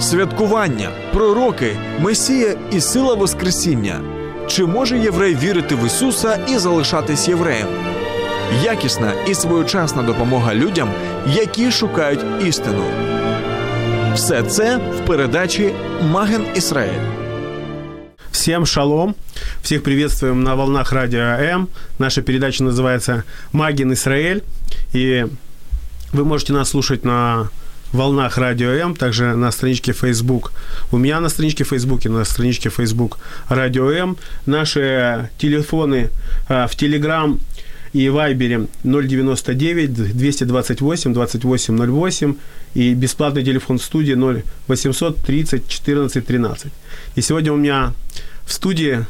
Святкування, 0.00 0.88
пророки, 1.12 1.76
Месія 2.00 2.54
і 2.72 2.80
сила 2.80 3.14
Воскресіння. 3.14 4.00
Чи 4.48 4.66
може 4.66 4.98
єврей 4.98 5.34
вірити 5.34 5.74
в 5.74 5.86
Ісуса 5.86 6.38
і 6.48 6.58
залишатись 6.58 7.28
євреєм? 7.28 7.68
Якісна 8.64 9.12
і 9.28 9.34
своєчасна 9.34 10.02
допомога 10.02 10.54
людям, 10.54 10.88
які 11.26 11.70
шукають 11.70 12.24
істину. 12.46 12.84
Все 14.14 14.42
це 14.42 14.76
в 14.76 15.06
передачі 15.06 15.74
Маген 16.02 16.44
Ісраїль. 16.54 17.00
Всем 18.30 18.66
шалом. 18.66 19.14
Всех 19.62 19.82
приветствуем 19.82 20.42
на 20.42 20.54
волнах 20.54 20.92
радио 20.92 21.20
М. 21.20 21.68
Наша 21.98 22.22
передача 22.22 22.64
называется 22.64 23.22
«Магин 23.52 23.92
Израиль». 23.92 24.40
И 24.94 25.26
вы 26.12 26.24
можете 26.24 26.52
нас 26.52 26.70
слушать 26.70 27.04
на 27.04 27.48
волнах 27.93 28.37
радио 28.37 28.69
М, 28.69 28.95
также 28.95 29.35
на 29.35 29.51
страничке 29.51 29.93
Facebook. 29.93 30.51
У 30.91 30.97
меня 30.97 31.19
на 31.19 31.29
страничке 31.29 31.63
Facebook 31.63 32.05
и 32.05 32.09
на 32.09 32.25
страничке 32.25 32.69
Facebook 32.69 33.19
радио 33.49 33.91
М. 33.91 34.17
Наши 34.45 35.29
телефоны 35.37 36.09
а, 36.47 36.67
в 36.67 36.75
Telegram 36.75 37.39
и 37.93 38.09
Вайбере 38.09 38.67
099 38.83 39.93
228 40.15 41.13
2808 41.13 42.35
и 42.73 42.93
бесплатный 42.93 43.43
телефон 43.43 43.79
студии 43.79 44.13
0 44.13 44.43
800 44.67 45.17
30 45.17 45.67
14 45.67 46.25
13. 46.25 46.71
И 47.15 47.21
сегодня 47.21 47.53
у 47.53 47.57
меня 47.57 47.93
в 48.45 48.53
студии 48.53 49.05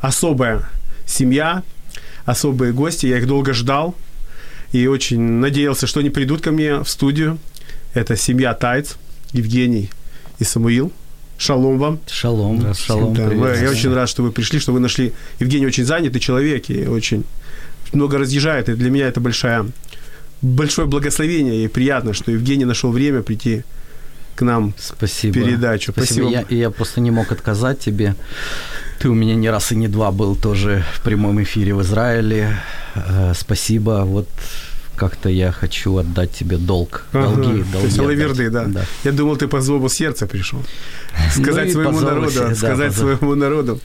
особая 0.00 0.62
семья, 1.06 1.62
особые 2.24 2.72
гости. 2.72 3.06
Я 3.06 3.18
их 3.18 3.26
долго 3.26 3.52
ждал 3.52 3.94
и 4.72 4.86
очень 4.86 5.20
надеялся, 5.20 5.86
что 5.86 6.00
они 6.00 6.10
придут 6.10 6.40
ко 6.40 6.50
мне 6.50 6.78
в 6.78 6.88
студию. 6.88 7.38
Это 7.94 8.16
семья 8.16 8.54
Тайц, 8.54 8.96
Евгений 9.32 9.90
и 10.40 10.44
Самуил. 10.44 10.92
Шалом 11.38 11.78
вам. 11.78 12.00
Шалом, 12.08 12.74
шалом. 12.74 13.14
Да, 13.14 13.28
привет. 13.28 13.62
я 13.62 13.70
очень 13.70 13.92
рад, 13.92 14.08
что 14.08 14.22
вы 14.22 14.32
пришли, 14.32 14.58
что 14.58 14.72
вы 14.72 14.80
нашли. 14.80 15.12
Евгений 15.40 15.66
очень 15.66 15.84
занятый 15.84 16.18
человек 16.18 16.70
и 16.70 16.86
очень 16.86 17.24
много 17.92 18.18
разъезжает. 18.18 18.68
И 18.68 18.74
для 18.74 18.90
меня 18.90 19.06
это 19.06 19.20
большая, 19.20 19.66
большое 20.42 20.86
благословение. 20.88 21.64
И 21.64 21.68
приятно, 21.68 22.14
что 22.14 22.30
Евгений 22.30 22.64
нашел 22.64 22.90
время 22.92 23.22
прийти 23.22 23.62
к 24.34 24.42
нам 24.42 24.74
Спасибо. 24.78 25.34
передачу. 25.34 25.92
Спасибо. 25.92 26.28
Спасибо. 26.28 26.46
Я, 26.50 26.56
я 26.58 26.70
просто 26.70 27.00
не 27.00 27.10
мог 27.10 27.30
отказать 27.32 27.78
тебе. 27.78 28.14
Ты 28.98 29.08
у 29.08 29.14
меня 29.14 29.34
не 29.34 29.50
раз 29.50 29.72
и 29.72 29.76
не 29.76 29.88
два 29.88 30.10
был 30.10 30.34
тоже 30.36 30.84
в 30.94 31.00
прямом 31.02 31.42
эфире 31.42 31.74
в 31.74 31.82
Израиле. 31.82 32.56
Э, 32.94 33.32
Спасибо. 33.34 34.02
Вот 34.04 34.28
как-то 34.96 35.28
я 35.28 35.52
хочу 35.52 35.96
отдать 35.98 36.30
тебе 36.32 36.56
долг. 36.56 37.04
Ага, 37.12 37.34
Долги, 37.34 37.62
то 37.64 37.72
долги. 37.72 37.86
есть 37.86 37.98
отдать. 37.98 37.98
алаверды, 37.98 38.50
да. 38.50 38.84
Я 39.04 39.12
думал, 39.12 39.36
ты 39.36 39.46
по 39.48 39.60
злобу 39.60 39.88
сердца 39.88 40.26
пришел. 40.26 40.58
Сказать 41.32 41.66
Ну 41.66 41.72
своему 41.72 41.92
по 41.92 41.98
зову 42.00 42.10
народу, 42.14 42.32
да, 42.40 42.54
сказать 42.54 42.92
по 42.92 42.98
зову. 42.98 43.16
своему 43.16 43.34
народу. 43.34 43.80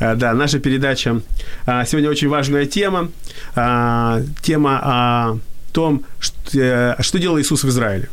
А, 0.00 0.14
Да, 0.14 0.34
наша 0.34 0.58
передача. 0.58 1.20
а, 1.66 1.84
Сегодня 1.84 2.10
очень 2.10 2.28
важная 2.28 2.66
тема. 2.66 3.08
А, 3.54 4.20
Тема 4.42 4.80
о 4.82 5.38
том, 5.72 6.04
что, 6.20 6.58
э, 6.60 6.94
что 7.02 7.18
делал 7.18 7.38
Иисус 7.38 7.64
в 7.64 7.68
Израиле. 7.68 8.08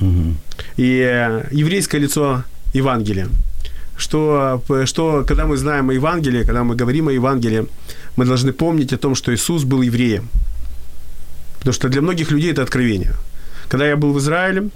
Мгм. 0.00 0.36
И 0.76 1.00
э, 1.00 1.46
еврейское 1.50 1.98
лицо 2.00 2.42
Евангелия. 2.74 3.28
Что, 3.96 4.62
п- 4.66 4.86
что, 4.86 5.24
когда 5.28 5.44
мы 5.46 5.56
знаем 5.56 5.90
о 5.90 5.92
Евангелии, 5.92 6.44
когда 6.44 6.62
мы 6.64 6.74
говорим 6.74 7.08
о 7.08 7.12
Евангелии, 7.12 7.66
мы 8.16 8.24
должны 8.24 8.52
помнить 8.52 8.92
о 8.92 8.96
том, 8.96 9.14
что 9.14 9.30
Иисус 9.34 9.64
был 9.64 9.82
евреем. 9.82 10.28
Потому 11.60 11.74
что 11.74 11.88
для 11.88 12.02
многих 12.02 12.30
людей 12.30 12.50
это 12.50 12.62
откровение. 12.62 13.14
Когда 13.68 13.86
я 13.86 13.96
был 13.96 14.12
в 14.12 14.18
Израиле, 14.18 14.70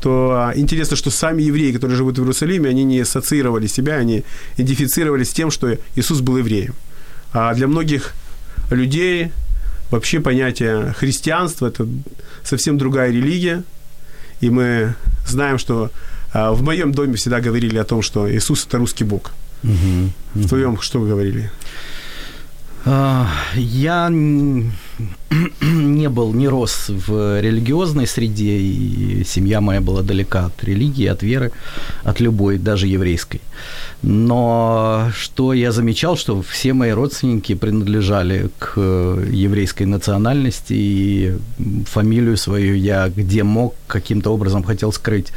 то 0.00 0.32
а, 0.32 0.52
интересно, 0.56 0.96
что 0.96 1.10
сами 1.10 1.42
евреи, 1.42 1.72
которые 1.72 1.96
живут 1.96 2.16
в 2.18 2.22
Иерусалиме, 2.22 2.70
они 2.70 2.84
не 2.84 3.00
ассоциировали 3.00 3.66
себя, 3.66 3.96
они 3.96 4.24
идентифицировались 4.56 5.30
с 5.30 5.32
тем, 5.32 5.50
что 5.50 5.76
Иисус 5.96 6.20
был 6.20 6.38
евреем. 6.38 6.74
А 7.32 7.52
для 7.54 7.66
многих 7.66 8.14
людей 8.70 9.32
вообще 9.90 10.20
понятие 10.20 10.94
христианства– 10.96 11.66
это 11.68 11.86
совсем 12.44 12.78
другая 12.78 13.10
религия. 13.10 13.64
И 14.40 14.50
мы 14.50 14.94
знаем, 15.26 15.58
что 15.58 15.90
а, 16.32 16.52
в 16.52 16.62
моем 16.62 16.92
доме 16.92 17.14
всегда 17.16 17.40
говорили 17.40 17.78
о 17.78 17.84
том, 17.84 18.02
что 18.02 18.30
Иисус– 18.32 18.66
это 18.68 18.78
русский 18.78 19.04
Бог. 19.04 19.32
Мгм. 19.62 20.12
В 20.34 20.48
твоем 20.48 20.80
что 20.80 21.00
вы 21.00 21.08
говорили? 21.08 21.50
А, 22.90 23.26
Я 23.54 24.08
не 25.60 26.08
был, 26.08 26.32
не 26.32 26.48
рос 26.48 26.86
в 26.88 27.38
религиозной 27.38 28.06
среде, 28.06 28.56
и 28.56 29.24
семья 29.24 29.60
моя 29.60 29.82
была 29.82 30.00
далека 30.02 30.46
от 30.46 30.64
религии, 30.64 31.04
от 31.04 31.22
веры, 31.22 31.52
от 32.02 32.20
любой, 32.20 32.56
даже 32.56 32.86
еврейской. 32.86 33.42
Но 34.00 35.10
что 35.14 35.52
я 35.52 35.70
замечал, 35.70 36.16
что 36.16 36.40
все 36.40 36.72
мои 36.72 36.92
родственники 36.92 37.54
принадлежали 37.54 38.48
к 38.58 38.80
еврейской 38.80 39.82
национальности, 39.82 40.72
и 40.72 41.36
фамилию 41.84 42.38
свою 42.38 42.74
я 42.74 43.10
где 43.10 43.42
мог, 43.42 43.74
каким-то 43.86 44.30
образом 44.32 44.62
хотел 44.64 44.92
скрыть. 44.92 45.30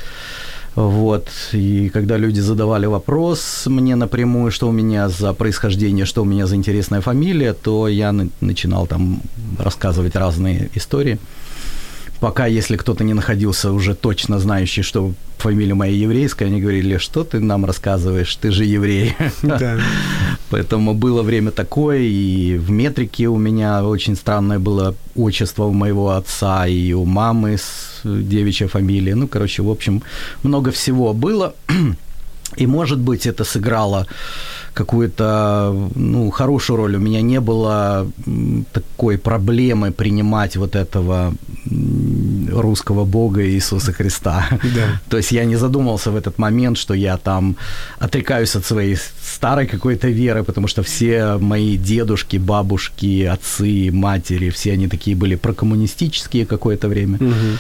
Вот. 0.75 1.27
И 1.53 1.89
когда 1.89 2.17
люди 2.17 2.39
задавали 2.39 2.85
вопрос 2.87 3.63
мне 3.67 3.95
напрямую, 3.95 4.51
что 4.51 4.69
у 4.69 4.71
меня 4.71 5.09
за 5.09 5.33
происхождение, 5.33 6.05
что 6.05 6.21
у 6.21 6.25
меня 6.25 6.47
за 6.47 6.55
интересная 6.55 7.01
фамилия, 7.01 7.53
то 7.53 7.87
я 7.87 8.11
на- 8.11 8.29
начинал 8.41 8.87
там 8.87 9.21
рассказывать 9.59 10.15
разные 10.15 10.69
истории. 10.75 11.17
Пока, 12.21 12.45
если 12.45 12.77
кто-то 12.77 13.03
не 13.03 13.15
находился 13.15 13.71
уже 13.71 13.95
точно 13.95 14.39
знающий, 14.39 14.83
что 14.83 15.13
фамилия 15.39 15.73
моя 15.73 15.91
еврейская, 15.91 16.45
они 16.45 16.61
говорили, 16.61 16.97
что 16.97 17.23
ты 17.23 17.39
нам 17.39 17.65
рассказываешь, 17.65 18.35
ты 18.35 18.51
же 18.51 18.63
еврей. 18.63 19.15
Да. 19.41 19.79
Поэтому 20.51 20.93
было 20.93 21.23
время 21.23 21.49
такое, 21.49 21.97
и 21.97 22.57
в 22.57 22.69
метрике 22.69 23.27
у 23.27 23.37
меня 23.37 23.83
очень 23.83 24.15
странное 24.15 24.59
было 24.59 24.95
отчество 25.15 25.63
у 25.63 25.73
моего 25.73 26.11
отца, 26.11 26.67
и 26.67 26.93
у 26.93 27.05
мамы 27.05 27.57
с 27.57 28.01
девичья 28.03 28.67
фамилия. 28.67 29.15
Ну, 29.15 29.27
короче, 29.27 29.63
в 29.63 29.69
общем, 29.69 30.03
много 30.43 30.69
всего 30.69 31.13
было. 31.13 31.55
И, 32.57 32.67
может 32.67 32.99
быть, 32.99 33.25
это 33.25 33.45
сыграло 33.45 34.07
какую-то 34.73 35.89
ну, 35.95 36.31
хорошую 36.31 36.77
роль. 36.77 36.95
У 36.95 36.99
меня 36.99 37.21
не 37.21 37.39
было 37.39 38.07
такой 38.71 39.17
проблемы 39.17 39.91
принимать 39.91 40.55
вот 40.57 40.75
этого 40.75 41.33
русского 42.51 43.05
Бога 43.05 43.41
Иисуса 43.41 43.93
Христа. 43.93 44.47
Да. 44.75 45.01
То 45.09 45.17
есть 45.17 45.31
я 45.31 45.45
не 45.45 45.57
задумался 45.57 46.11
в 46.11 46.15
этот 46.15 46.39
момент, 46.39 46.77
что 46.77 46.93
я 46.93 47.17
там 47.17 47.55
отрекаюсь 47.99 48.55
от 48.55 48.65
своей 48.65 48.97
старой 49.23 49.67
какой-то 49.67 50.07
веры, 50.07 50.43
потому 50.43 50.67
что 50.67 50.81
все 50.81 51.37
мои 51.37 51.77
дедушки, 51.77 52.37
бабушки, 52.37 53.23
отцы, 53.23 53.89
матери, 53.91 54.49
все 54.49 54.73
они 54.73 54.87
такие 54.87 55.15
были 55.15 55.35
прокоммунистические 55.35 56.45
какое-то 56.45 56.87
время. 56.87 57.17
Мгм. 57.19 57.57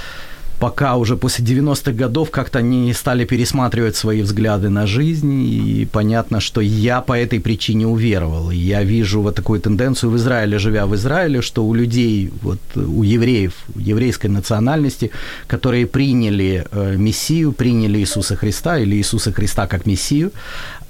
Пока 0.61 0.95
уже 0.95 1.15
после 1.15 1.43
90-х 1.43 1.91
годов 1.91 2.29
как-то 2.29 2.59
они 2.59 2.93
стали 2.93 3.25
пересматривать 3.25 3.95
свои 3.95 4.21
взгляды 4.21 4.69
на 4.69 4.85
жизнь, 4.85 5.43
и 5.43 5.87
понятно, 5.91 6.39
что 6.39 6.61
я 6.61 7.01
по 7.01 7.13
этой 7.13 7.39
причине 7.39 7.87
уверовал. 7.87 8.51
И 8.51 8.57
я 8.57 8.83
вижу 8.83 9.21
вот 9.21 9.35
такую 9.35 9.59
тенденцию 9.59 10.11
в 10.11 10.17
Израиле, 10.17 10.59
живя 10.59 10.85
в 10.85 10.93
Израиле, 10.93 11.41
что 11.41 11.65
у 11.65 11.73
людей, 11.73 12.29
вот 12.43 12.59
у 12.75 13.01
евреев, 13.01 13.53
еврейской 13.75 14.27
национальности, 14.27 15.09
которые 15.47 15.87
приняли 15.87 16.63
э, 16.71 16.95
Мессию, 16.95 17.53
приняли 17.53 17.97
Иисуса 17.97 18.35
Христа 18.35 18.77
или 18.77 18.95
Иисуса 18.95 19.31
Христа 19.31 19.65
как 19.65 19.87
Мессию, 19.87 20.31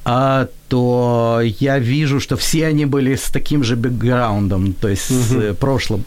а, 0.03 0.47
то 0.67 1.41
я 1.59 1.77
вижу, 1.77 2.19
что 2.19 2.35
все 2.35 2.65
они 2.65 2.85
были 2.85 3.15
с 3.15 3.29
таким 3.29 3.63
же 3.63 3.75
бэкграундом, 3.75 4.73
то 4.73 4.87
есть 4.87 5.03
с 5.03 5.31
э, 5.33 5.53
прошлым. 5.53 6.05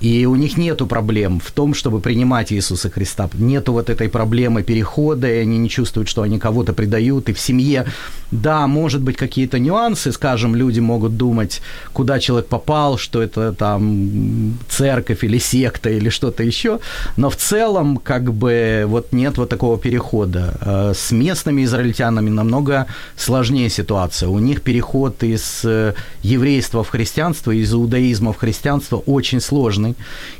И 0.00 0.26
у 0.26 0.36
них 0.36 0.56
нету 0.56 0.86
проблем 0.86 1.40
в 1.40 1.50
том, 1.50 1.74
чтобы 1.74 2.00
принимать 2.00 2.52
Иисуса 2.52 2.88
Христа. 2.88 3.01
Христа. 3.02 3.28
Нету 3.34 3.72
вот 3.72 3.90
этой 3.90 4.08
проблемы 4.08 4.62
перехода, 4.62 5.28
и 5.28 5.38
они 5.38 5.58
не 5.58 5.68
чувствуют, 5.68 6.08
что 6.08 6.22
они 6.22 6.38
кого-то 6.38 6.72
предают. 6.72 7.28
И 7.28 7.32
в 7.32 7.38
семье, 7.40 7.84
да, 8.30 8.66
может 8.66 9.00
быть, 9.02 9.16
какие-то 9.16 9.58
нюансы, 9.58 10.12
скажем, 10.12 10.54
люди 10.54 10.80
могут 10.80 11.16
думать, 11.16 11.62
куда 11.92 12.20
человек 12.20 12.48
попал, 12.48 12.98
что 12.98 13.20
это 13.20 13.52
там 13.52 14.58
церковь 14.68 15.24
или 15.24 15.38
секта 15.38 15.90
или 15.90 16.10
что-то 16.10 16.44
еще. 16.44 16.78
Но 17.16 17.28
в 17.28 17.36
целом, 17.36 17.96
как 17.96 18.32
бы, 18.32 18.84
вот 18.86 19.12
нет 19.12 19.38
вот 19.38 19.48
такого 19.48 19.78
перехода. 19.78 20.54
Э, 20.60 20.92
с 20.94 21.12
местными 21.12 21.64
израильтянами 21.64 22.30
намного 22.30 22.86
сложнее 23.16 23.70
ситуация. 23.70 24.28
У 24.28 24.38
них 24.38 24.62
переход 24.62 25.22
из 25.24 25.64
э, 25.64 25.94
еврейства 26.22 26.82
в 26.82 26.88
христианство, 26.88 27.50
из 27.50 27.72
иудаизма 27.72 28.32
в 28.32 28.36
христианство 28.36 29.02
очень 29.06 29.40
сложный. 29.40 29.94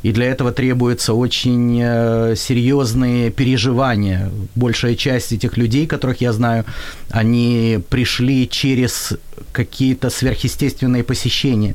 И 0.05 0.12
для 0.12 0.26
этого 0.26 0.53
требуется 0.53 1.14
очень 1.14 1.81
э, 1.82 2.35
серьезные 2.52 3.31
переживания. 3.31 4.31
Большая 4.54 4.94
часть 4.94 5.32
этих 5.32 5.56
людей, 5.56 5.87
которых 5.87 6.20
я 6.20 6.32
знаю, 6.32 6.64
они 7.12 7.79
пришли 7.91 8.49
через 8.49 9.12
какие-то 9.53 10.11
сверхъестественные 10.11 11.03
посещения 11.03 11.75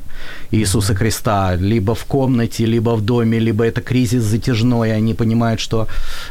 Иисуса 0.50 0.94
Христа, 0.94 1.56
либо 1.56 1.94
в 1.94 2.04
комнате, 2.04 2.66
либо 2.66 2.96
в 2.96 3.00
доме, 3.00 3.38
либо 3.38 3.64
это 3.64 3.80
кризис 3.80 4.24
затяжной, 4.24 4.92
они 4.92 5.14
понимают, 5.14 5.60
что 5.60 5.86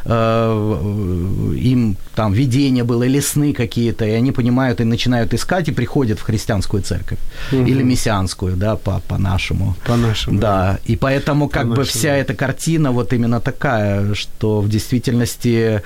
э, 0.06 1.56
им 1.58 1.96
там 2.16 2.34
видение 2.34 2.84
было, 2.84 3.04
или 3.04 3.22
сны 3.22 3.54
какие-то, 3.54 4.06
и 4.06 4.12
они 4.12 4.32
понимают 4.32 4.82
и 4.82 4.84
начинают 4.84 5.34
искать 5.34 5.70
и 5.70 5.72
приходят 5.72 6.20
в 6.20 6.24
христианскую 6.24 6.84
церковь 6.84 7.20
угу. 7.52 7.64
или 7.66 7.84
мессианскую, 7.84 8.58
да, 8.58 8.76
по, 8.76 9.02
по-нашему. 9.08 9.76
По-нашему. 9.86 10.40
Да, 10.40 10.80
и 10.86 10.96
поэтому 10.96 11.50
как 11.50 11.68
бы 11.68 11.84
вся 11.84 12.16
эта 12.16 12.34
картина 12.34 12.92
вот 12.92 13.14
именно 13.14 13.40
такая, 13.40 14.14
что 14.16 14.62
в 14.62 14.70
действительности 14.70 15.82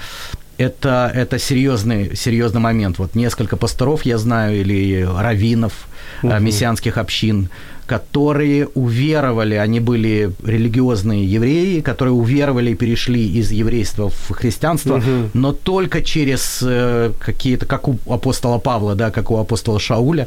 это, 0.62 1.12
это 1.13 1.40
серьезный, 1.40 2.16
серьезный 2.16 2.62
момент. 2.62 3.00
Вот 3.00 3.16
несколько 3.16 3.58
пасторов 3.58 4.04
я 4.06 4.18
знаю, 4.18 4.62
или 4.62 5.04
раввинов, 5.04 5.88
угу. 6.22 6.34
мессианских 6.40 6.98
общин, 6.98 7.50
которые 7.92 8.68
уверовали, 8.68 9.56
они 9.56 9.82
были 9.82 10.32
религиозные 10.46 11.26
евреи, 11.26 11.82
которые 11.82 12.14
уверовали 12.14 12.72
и 12.72 12.76
перешли 12.76 13.28
из 13.28 13.52
еврейства 13.52 14.10
в 14.10 14.32
христианство, 14.32 15.00
угу. 15.00 15.30
но 15.34 15.52
только 15.52 16.02
через 16.02 16.60
э, 16.64 17.12
какие-то, 17.20 17.66
как 17.66 17.90
у 17.90 18.00
апостола 18.08 18.60
Павла, 18.60 18.96
да, 18.96 19.12
как 19.12 19.30
у 19.30 19.38
апостола 19.38 19.78
Шауля. 19.78 20.26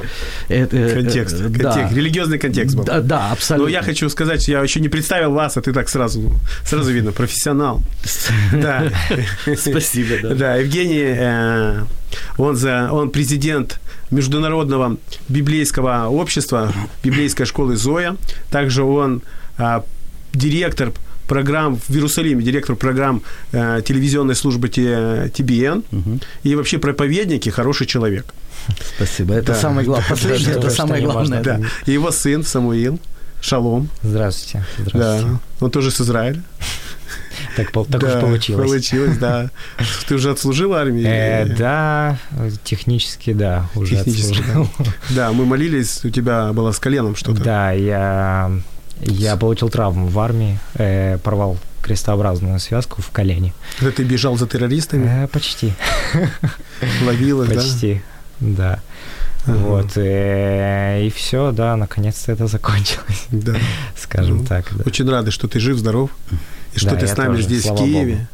Это, 0.49 0.77
контекст, 0.91 1.41
э, 1.41 1.49
да. 1.49 1.71
контекст, 1.71 1.97
религиозный 1.97 2.39
контекст 2.39 2.77
был. 2.77 2.85
Да, 2.85 3.01
да, 3.01 3.31
абсолютно. 3.33 3.71
Но 3.71 3.73
я 3.73 3.83
хочу 3.83 4.11
сказать, 4.11 4.47
я 4.47 4.61
еще 4.61 4.81
не 4.81 4.91
представил 4.91 5.33
вас, 5.33 5.57
а 5.57 5.63
ты 5.63 5.73
так 5.73 5.89
сразу, 5.89 6.35
сразу 6.67 6.93
видно, 6.93 7.13
профессионал. 7.13 7.81
Да. 8.53 8.85
Спасибо, 9.57 10.17
да. 10.23 10.35
Да, 10.35 10.57
Евгений, 10.57 11.03
э, 11.03 11.85
он, 12.39 12.57
за, 12.57 12.89
он 12.91 13.11
президент 13.11 13.81
Международного 14.11 14.97
библейского 15.29 16.07
общества, 16.09 16.73
библейской 17.03 17.45
школы 17.45 17.77
Зоя. 17.77 18.17
Также 18.51 18.83
он 18.83 19.23
а, 19.59 19.85
директор 20.33 20.93
программ 21.27 21.77
в 21.77 21.91
Иерусалиме, 21.91 22.43
директор 22.43 22.77
программ 22.77 23.23
э, 23.53 23.81
телевизионной 23.85 24.35
службы 24.35 24.69
ТБН 24.69 25.83
угу. 25.91 26.21
и 26.43 26.55
вообще 26.55 26.79
проповедник 26.79 27.47
и 27.47 27.51
хороший 27.51 27.87
человек. 27.87 28.35
Спасибо. 28.97 29.35
Это 29.35 29.49
да. 29.49 29.55
самое 29.55 29.87
главное. 29.87 30.09
Последнее, 30.09 30.57
это 30.57 30.71
самое 30.71 31.03
главное. 31.03 31.43
Да. 31.43 31.61
И 31.87 31.93
его 31.93 32.11
сын 32.11 32.45
Самуил. 32.45 32.99
Шалом. 33.41 33.91
Здравствуйте. 34.03 34.65
Здравствуйте. 34.79 35.39
Да. 35.61 35.65
Он 35.65 35.71
тоже 35.71 35.91
с 35.91 36.01
Израиля. 36.01 36.43
Так, 37.57 37.71
так 37.71 37.87
да, 38.01 38.17
уж 38.17 38.21
получилось. 38.21 38.67
Получилось, 38.69 39.19
да. 39.19 39.51
Ты 40.09 40.17
уже 40.17 40.31
отслужил 40.31 40.75
армию? 40.75 41.07
Э, 41.07 41.47
да, 41.47 42.19
технически, 42.65 43.33
да, 43.33 43.69
уже 43.75 43.97
технически, 43.97 44.41
отслужил. 44.41 44.69
Да. 45.11 45.33
мы 45.33 45.45
молились, 45.47 46.05
у 46.05 46.11
тебя 46.11 46.53
было 46.53 46.73
с 46.73 46.81
коленом 46.81 47.15
что-то. 47.15 47.43
Да, 47.43 47.71
я, 47.71 48.51
я 49.01 49.37
получил 49.37 49.69
травму 49.69 50.09
в 50.09 50.19
армии, 50.19 50.59
э, 50.75 51.19
порвал 51.19 51.59
крестообразную 51.83 52.59
связку 52.61 53.03
в 53.03 53.11
колене. 53.11 53.53
Это 53.81 53.93
ты 53.93 54.05
бежал 54.05 54.37
за 54.37 54.47
террористами? 54.47 55.25
Э, 55.25 55.29
почти. 55.29 55.75
Ловилась, 57.07 57.49
да? 57.49 57.55
Почти, 57.55 58.03
да. 58.41 58.81
Ага. 59.47 59.57
Вот, 59.59 59.97
и, 59.97 60.01
э, 60.01 61.07
и 61.07 61.11
все, 61.11 61.53
да, 61.53 61.77
наконец-то 61.77 62.33
это 62.33 62.47
закончилось. 62.47 63.27
Да. 63.31 63.55
Скажем 63.97 64.39
ну, 64.39 64.47
так. 64.47 64.67
Да. 64.75 64.85
Очень 64.87 65.09
рады, 65.09 65.31
что 65.31 65.49
ты 65.49 65.61
жив, 65.61 65.77
здоров. 65.77 66.11
И 66.75 66.79
что 66.79 66.91
да, 66.91 66.97
ты 66.97 67.07
с 67.07 67.17
нами 67.17 67.37
тоже, 67.37 67.43
здесь, 67.43 67.67
в 67.67 67.77
Киеве. 67.77 68.15
Богу. 68.15 68.27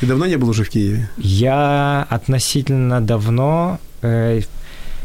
Ты 0.00 0.06
давно 0.06 0.26
не 0.26 0.36
был 0.36 0.48
уже 0.48 0.64
в 0.64 0.70
Киеве? 0.70 1.08
Я 1.16 2.06
относительно 2.10 3.00
давно, 3.00 3.78
э, 4.02 4.42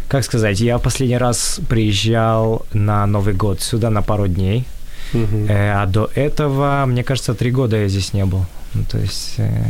как 0.08 0.24
сказать, 0.24 0.60
я 0.60 0.78
последний 0.78 1.18
раз 1.18 1.60
приезжал 1.70 2.66
на 2.74 3.06
Новый 3.06 3.34
год 3.34 3.62
сюда 3.62 3.90
на 3.90 4.02
пару 4.02 4.28
дней. 4.28 4.66
Угу. 5.14 5.48
Э, 5.48 5.82
а 5.82 5.86
до 5.86 6.10
этого, 6.16 6.86
мне 6.86 7.04
кажется, 7.04 7.34
три 7.34 7.52
года 7.52 7.78
я 7.78 7.88
здесь 7.88 8.14
не 8.14 8.26
был. 8.26 8.46
Ну, 8.74 8.84
то 8.90 8.98
есть, 8.98 9.36
э, 9.38 9.64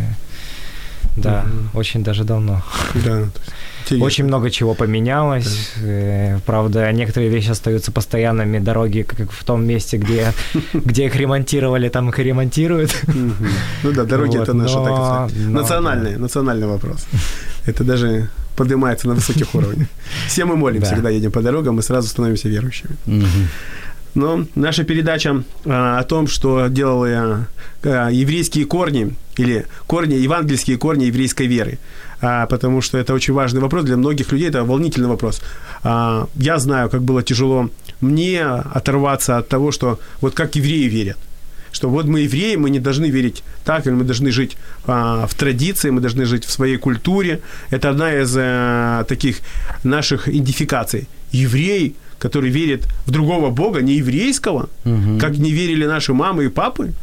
да, 1.16 1.46
угу. 1.46 1.80
очень 1.80 2.04
даже 2.04 2.24
давно. 2.24 2.62
Да. 2.94 3.24
Очень 4.00 4.26
много 4.26 4.52
чего 4.52 4.76
поменялось. 4.76 5.72
Да. 5.82 6.40
Правда, 6.46 6.92
некоторые 6.92 7.32
вещи 7.32 7.50
остаются 7.50 7.92
постоянными. 7.92 8.60
Дороги, 8.60 9.02
как 9.02 9.32
в 9.32 9.44
том 9.44 9.66
месте, 9.66 9.98
где, 9.98 10.34
где 10.74 11.06
их 11.06 11.16
ремонтировали, 11.16 11.90
там 11.90 12.10
их 12.10 12.20
и 12.20 12.24
ремонтируют. 12.24 12.96
Ну 13.84 13.92
да, 13.92 14.04
дороги 14.04 14.38
это 14.42 14.54
наш 14.54 14.74
национальный, 14.74 16.18
национальный 16.18 16.68
вопрос. 16.68 17.08
Это 17.66 17.84
даже 17.84 18.30
поднимается 18.56 19.08
на 19.08 19.16
высоких 19.16 19.56
уровнях. 19.56 19.88
Все 20.28 20.46
мы 20.46 20.56
молимся, 20.56 20.96
когда 20.96 21.10
едем 21.10 21.32
по 21.32 21.42
дорогам, 21.42 21.76
мы 21.76 21.82
сразу 21.82 22.08
становимся 22.08 22.50
верующими. 22.50 22.96
Но 24.16 24.46
наша 24.56 24.84
передача 24.84 25.44
а, 25.66 26.00
о 26.00 26.04
том, 26.04 26.28
что 26.28 26.68
делали 26.68 27.46
а, 27.84 28.10
еврейские 28.10 28.66
корни 28.66 29.16
или 29.38 29.66
корни, 29.88 30.16
евангельские 30.16 30.78
корни 30.78 31.06
еврейской 31.06 31.48
веры 31.48 31.80
а, 32.22 32.46
потому 32.48 32.82
что 32.82 32.98
это 32.98 33.14
очень 33.14 33.34
важный 33.34 33.62
вопрос 33.62 33.86
для 33.86 33.98
многих 33.98 34.32
людей, 34.32 34.50
это 34.50 34.64
волнительный 34.64 35.10
вопрос. 35.10 35.42
А, 35.84 36.28
я 36.36 36.60
знаю, 36.60 36.90
как 36.90 37.04
было 37.04 37.24
тяжело 37.24 37.70
мне 38.02 38.44
оторваться 38.44 39.38
от 39.38 39.48
того, 39.48 39.72
что 39.72 40.00
вот 40.22 40.34
как 40.34 40.56
евреи 40.56 40.88
верят 40.88 41.18
что 41.72 41.88
вот 41.88 42.06
мы 42.06 42.22
евреи, 42.22 42.56
мы 42.56 42.72
не 42.72 42.80
должны 42.80 43.12
верить 43.12 43.44
так, 43.64 43.86
или 43.86 43.94
мы 43.94 44.04
должны 44.04 44.32
жить 44.32 44.58
а, 44.86 45.28
в 45.28 45.34
традиции, 45.36 45.92
мы 45.92 46.02
должны 46.02 46.26
жить 46.26 46.46
в 46.46 46.52
своей 46.52 46.78
культуре. 46.78 47.42
Это 47.70 47.90
одна 47.90 48.12
из 48.14 48.36
а, 48.36 49.04
таких 49.04 49.38
наших 49.84 50.28
идентификаций. 50.28 51.08
Еврей, 51.32 51.96
который 52.20 52.50
верит 52.50 52.88
в 53.06 53.12
другого 53.12 53.50
Бога, 53.50 53.82
не 53.82 53.94
еврейского, 53.94 54.70
угу. 54.86 55.20
как 55.20 55.38
не 55.38 55.52
верили 55.52 55.86
наши 55.86 56.14
мамы 56.14 56.46
и 56.46 56.50
папы, 56.50 56.94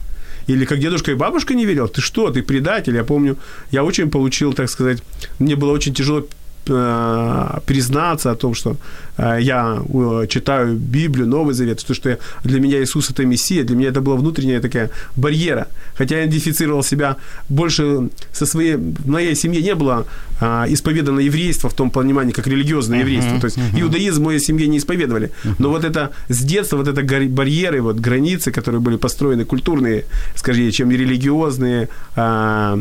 или 0.47 0.65
как 0.65 0.79
дедушка 0.79 1.11
и 1.11 1.15
бабушка 1.15 1.55
не 1.55 1.67
верил, 1.67 1.89
ты 1.89 2.01
что, 2.01 2.31
ты 2.31 2.43
предатель. 2.43 2.95
Я 2.95 3.05
помню, 3.05 3.37
я 3.73 3.83
очень 3.83 4.11
получил, 4.11 4.53
так 4.53 4.71
сказать, 4.71 5.03
мне 5.39 5.57
было 5.57 5.73
очень 5.73 5.95
тяжело 5.95 6.27
э, 6.69 7.61
признаться 7.67 8.31
о 8.31 8.35
том, 8.35 8.55
что 8.55 8.77
я 9.19 9.83
э, 9.89 10.27
читаю 10.29 10.77
Библию, 10.77 11.27
Новый 11.27 11.55
Завет, 11.55 11.81
что, 11.81 11.95
что 11.95 12.19
для 12.45 12.61
меня 12.61 12.83
Иисус 12.83 13.11
это 13.11 13.25
Мессия, 13.25 13.65
для 13.65 13.77
меня 13.77 13.89
это 13.89 14.01
была 14.01 14.17
внутренняя 14.17 14.61
такая 14.61 14.91
барьера. 15.17 15.69
Хотя 15.95 16.19
я 16.19 16.27
идентифицировал 16.27 16.83
себя 16.83 17.17
больше 17.49 18.09
со 18.33 18.47
своей... 18.47 18.77
В 18.77 19.09
моей 19.09 19.35
семье 19.35 19.63
не 19.63 19.75
было 19.75 20.07
а, 20.41 20.67
исповедано 20.69 21.21
еврейство 21.21 21.71
в 21.71 21.75
том 21.75 21.91
понимании, 21.91 22.33
как 22.33 22.47
религиозное 22.47 23.01
еврейство. 23.01 23.37
Uh-huh, 23.37 23.41
То 23.41 23.47
есть 23.47 23.59
uh-huh. 23.59 23.81
иудаизм 23.81 24.23
в 24.23 24.25
моей 24.27 24.41
семье 24.41 24.67
не 24.69 24.77
исповедовали. 24.77 25.31
Uh-huh. 25.45 25.55
Но 25.59 25.71
вот 25.71 25.85
это 25.85 26.11
с 26.29 26.43
детства, 26.43 26.77
вот 26.77 26.89
это 26.89 27.03
барьеры, 27.29 27.81
вот 27.81 27.97
границы, 27.97 28.53
которые 28.53 28.81
были 28.81 28.97
построены, 28.97 29.45
культурные, 29.45 30.05
скажите, 30.35 30.73
чем 30.73 30.91
религиозные 30.91 31.89
а, 32.17 32.79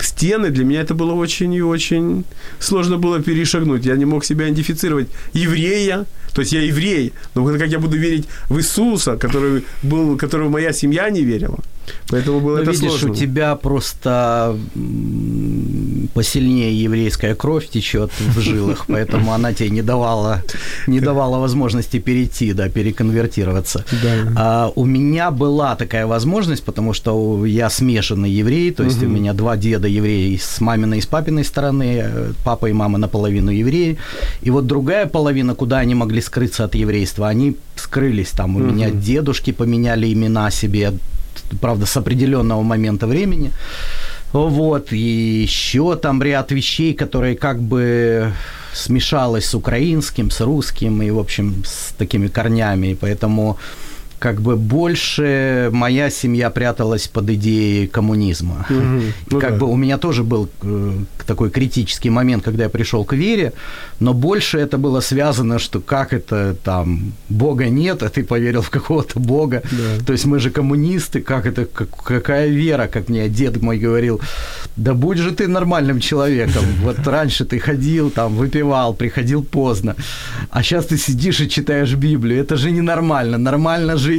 стены, 0.00 0.50
для 0.50 0.64
меня 0.64 0.82
это 0.82 0.94
было 0.94 1.14
очень 1.14 1.52
и 1.54 1.62
очень 1.62 2.24
сложно 2.60 2.96
было 2.96 3.20
перешагнуть. 3.20 3.84
Я 3.86 3.96
не 3.96 4.04
мог 4.04 4.24
себя 4.24 4.44
идентифицировать 4.44 5.08
еврея, 5.64 6.04
то 6.34 6.40
есть 6.40 6.52
я 6.52 6.60
еврей, 6.62 7.12
но 7.34 7.44
как 7.58 7.68
я 7.68 7.78
буду 7.78 7.96
верить 7.96 8.26
в 8.48 8.58
Иисуса, 8.58 9.16
который 9.16 9.64
был, 9.82 10.16
которого 10.18 10.48
моя 10.48 10.72
семья 10.72 11.10
не 11.10 11.22
верила. 11.22 11.58
Поэтому 12.08 12.40
было 12.40 12.56
ну, 12.56 12.62
это 12.62 12.70
видишь, 12.70 12.88
сложно. 12.88 13.12
у 13.12 13.14
тебя 13.14 13.54
просто 13.56 14.58
посильнее 16.12 16.82
еврейская 16.82 17.34
кровь 17.34 17.68
течет 17.68 18.10
в 18.18 18.40
жилах, 18.40 18.84
поэтому 18.88 19.32
она 19.32 19.52
тебе 19.52 19.70
не 19.70 19.82
давала, 19.82 20.42
не 20.86 21.00
давала 21.00 21.38
возможности 21.38 21.98
перейти, 21.98 22.52
да, 22.52 22.68
переконвертироваться. 22.68 23.84
Да. 24.02 24.32
А 24.36 24.72
у 24.74 24.84
меня 24.84 25.30
была 25.30 25.76
такая 25.76 26.06
возможность, 26.06 26.64
потому 26.64 26.92
что 26.92 27.46
я 27.46 27.70
смешанный 27.70 28.30
еврей, 28.30 28.70
то 28.72 28.84
есть 28.84 29.02
угу. 29.02 29.06
у 29.06 29.08
меня 29.10 29.32
два 29.32 29.56
деда 29.56 29.88
евреи 29.88 30.36
с 30.36 30.60
маминой 30.60 30.98
и 30.98 31.00
с 31.00 31.06
папиной 31.06 31.44
стороны, 31.44 32.04
папа 32.44 32.66
и 32.66 32.72
мама 32.72 32.98
наполовину 32.98 33.50
евреи, 33.50 33.98
и 34.42 34.50
вот 34.50 34.66
другая 34.66 35.06
половина, 35.06 35.54
куда 35.54 35.78
они 35.78 35.94
могли 35.94 36.20
скрыться 36.20 36.64
от 36.64 36.74
еврейства, 36.74 37.28
они 37.28 37.56
скрылись 37.76 38.30
там. 38.30 38.56
У 38.56 38.60
угу. 38.60 38.72
меня 38.72 38.90
дедушки 38.90 39.52
поменяли 39.52 40.12
имена 40.12 40.50
себе, 40.50 40.92
правда, 41.60 41.86
с 41.86 41.96
определенного 41.96 42.62
момента 42.62 43.06
времени. 43.06 43.50
Вот, 44.34 44.92
и 44.92 45.42
еще 45.42 45.94
там 45.94 46.20
ряд 46.20 46.50
вещей, 46.50 46.92
которые 46.92 47.36
как 47.36 47.62
бы 47.62 48.32
смешалось 48.72 49.46
с 49.46 49.54
украинским, 49.54 50.28
с 50.28 50.40
русским 50.40 51.02
и, 51.02 51.10
в 51.10 51.20
общем, 51.20 51.62
с 51.64 51.92
такими 51.96 52.26
корнями. 52.26 52.88
И 52.88 52.94
поэтому 52.96 53.58
как 54.24 54.40
бы 54.40 54.56
больше 54.56 55.68
моя 55.70 56.08
семья 56.08 56.48
пряталась 56.48 57.08
под 57.08 57.28
идеей 57.28 57.86
коммунизма. 57.86 58.64
Угу. 58.70 59.02
Ну, 59.30 59.40
как 59.40 59.50
да. 59.50 59.56
бы 59.58 59.66
у 59.66 59.76
меня 59.76 59.98
тоже 59.98 60.22
был 60.22 60.48
э, 60.62 60.92
такой 61.26 61.50
критический 61.50 62.10
момент, 62.10 62.42
когда 62.42 62.64
я 62.64 62.70
пришел 62.70 63.04
к 63.04 63.12
вере, 63.12 63.52
но 64.00 64.14
больше 64.14 64.58
это 64.58 64.78
было 64.78 65.00
связано, 65.00 65.58
что 65.58 65.80
как 65.80 66.14
это 66.14 66.56
там 66.64 67.12
Бога 67.28 67.68
нет, 67.68 68.02
а 68.02 68.08
ты 68.08 68.24
поверил 68.24 68.62
в 68.62 68.70
какого-то 68.70 69.20
Бога. 69.20 69.62
Да. 69.70 70.04
То 70.06 70.12
есть 70.12 70.24
мы 70.24 70.38
же 70.38 70.50
коммунисты, 70.50 71.20
как 71.20 71.44
это, 71.44 71.66
как, 71.66 71.88
какая 72.02 72.48
вера, 72.48 72.86
как 72.86 73.10
мне 73.10 73.28
дед 73.28 73.62
мой 73.62 73.78
говорил, 73.78 74.20
да 74.76 74.94
будь 74.94 75.18
же 75.18 75.32
ты 75.32 75.48
нормальным 75.48 76.00
человеком. 76.00 76.64
Вот 76.84 77.06
раньше 77.06 77.44
ты 77.44 77.58
ходил, 77.58 78.10
там, 78.10 78.34
выпивал, 78.36 78.94
приходил 78.94 79.42
поздно, 79.42 79.96
а 80.50 80.62
сейчас 80.62 80.86
ты 80.86 80.98
сидишь 80.98 81.40
и 81.40 81.48
читаешь 81.48 81.94
Библию. 81.94 82.40
Это 82.40 82.56
же 82.56 82.70
ненормально. 82.70 83.38
Нормально 83.38 83.96
жить 83.96 84.13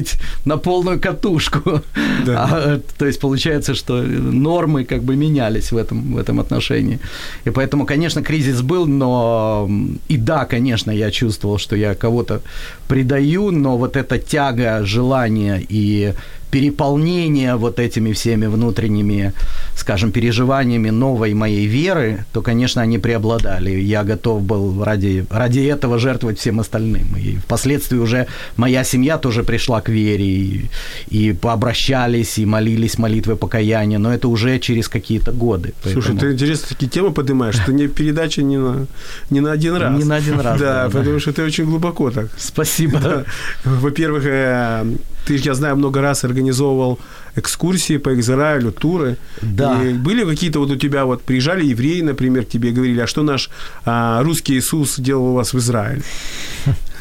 на 0.46 0.58
полную 0.58 1.00
катушку. 1.00 1.82
Да. 2.26 2.50
А, 2.52 2.82
то 2.98 3.06
есть 3.06 3.20
получается, 3.20 3.76
что 3.76 4.02
нормы 4.02 4.86
как 4.86 5.04
бы 5.04 5.16
менялись 5.16 5.72
в 5.72 5.78
этом, 5.78 6.14
в 6.14 6.18
этом 6.18 6.40
отношении. 6.40 7.00
И 7.46 7.50
поэтому, 7.52 7.86
конечно, 7.86 8.22
кризис 8.24 8.62
был, 8.62 8.88
но 8.88 9.70
и 10.08 10.18
да, 10.18 10.46
конечно, 10.46 10.92
я 10.92 11.12
чувствовал, 11.12 11.58
что 11.58 11.76
я 11.76 11.96
кого-то 11.96 12.42
предаю, 12.88 13.52
но 13.52 13.78
вот 13.78 13.96
эта 13.96 14.18
тяга, 14.18 14.86
желание 14.86 15.66
и 15.70 16.14
переполнение 16.56 17.58
вот 17.58 17.80
этими 17.80 18.14
всеми 18.14 18.46
внутренними, 18.46 19.34
скажем, 19.76 20.12
переживаниями 20.12 20.90
новой 20.90 21.34
моей 21.34 21.68
веры, 21.68 22.26
то, 22.32 22.42
конечно, 22.42 22.82
они 22.82 22.98
преобладали. 22.98 23.72
Я 23.72 24.06
готов 24.06 24.42
был 24.42 24.82
ради, 24.82 25.26
ради 25.30 25.60
этого 25.60 26.00
жертвовать 26.00 26.40
всем 26.40 26.62
остальным. 26.62 27.18
И 27.18 27.36
впоследствии 27.40 27.98
уже 27.98 28.28
моя 28.56 28.86
семья 28.86 29.18
тоже 29.18 29.44
пришла 29.44 29.82
к 29.82 29.90
вере, 29.90 30.26
и, 30.26 30.70
и 31.10 31.34
пообращались, 31.34 32.38
и 32.38 32.46
молились 32.46 32.98
молитвы 32.98 33.36
покаяния, 33.36 34.00
но 34.00 34.14
это 34.14 34.30
уже 34.30 34.60
через 34.60 34.88
какие-то 34.88 35.34
годы. 35.34 35.74
Поэтому... 35.84 36.04
Слушай, 36.04 36.20
ты 36.20 36.32
интересно 36.32 36.68
такие 36.70 36.90
темы 36.90 37.12
поднимаешь, 37.12 37.56
что 37.56 37.74
не 37.74 37.88
передача 37.88 38.44
не 38.44 38.58
на, 38.58 38.88
не 39.30 39.42
на 39.42 39.52
один 39.52 39.76
раз. 39.76 39.98
Не 39.98 40.06
на 40.06 40.16
один 40.16 40.40
раз. 40.40 40.58
Да, 40.58 40.90
потому 40.90 41.20
что 41.20 41.34
ты 41.34 41.44
очень 41.44 41.66
глубоко 41.66 42.12
так. 42.12 42.28
Спасибо. 42.38 43.26
Во-первых, 43.66 44.24
э, 44.26 44.86
ты, 45.26 45.36
я 45.36 45.54
знаю, 45.54 45.76
много 45.76 46.02
раз 46.02 46.24
организовывал 46.46 47.00
экскурсии 47.36 47.98
по 47.98 48.18
Израилю, 48.20 48.72
туры. 48.72 49.18
Да. 49.42 49.84
И 49.84 49.94
были 49.94 50.26
какие-то 50.26 50.60
вот 50.60 50.72
у 50.72 50.76
тебя, 50.76 51.04
вот 51.06 51.22
приезжали 51.22 51.66
евреи, 51.66 52.02
например, 52.02 52.46
к 52.46 52.50
тебе 52.50 52.72
говорили, 52.72 53.02
а 53.02 53.08
что 53.08 53.24
наш 53.24 53.50
а, 53.86 54.24
русский 54.24 54.54
Иисус 54.54 55.00
делал 55.00 55.26
у 55.26 55.34
вас 55.34 55.54
в 55.54 55.58
Израиле? 55.58 56.02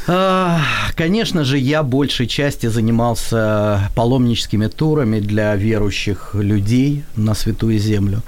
А, 0.07 0.61
конечно 0.97 1.45
же, 1.45 1.57
я 1.57 1.83
большей 1.83 2.27
части 2.27 2.69
занимался 2.69 3.91
паломническими 3.95 4.69
турами 4.69 5.21
для 5.21 5.57
верующих 5.57 6.35
людей 6.35 7.05
на 7.17 7.35
Святую 7.35 7.79
Землю. 7.79 8.21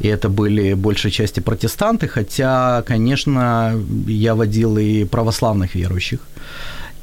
И 0.00 0.08
это 0.08 0.28
были 0.28 0.74
большей 0.74 1.10
части 1.10 1.40
протестанты, 1.40 2.06
хотя, 2.06 2.82
конечно, 2.86 3.72
я 4.06 4.34
водил 4.34 4.76
и 4.76 5.04
православных 5.04 5.74
верующих. 5.74 6.18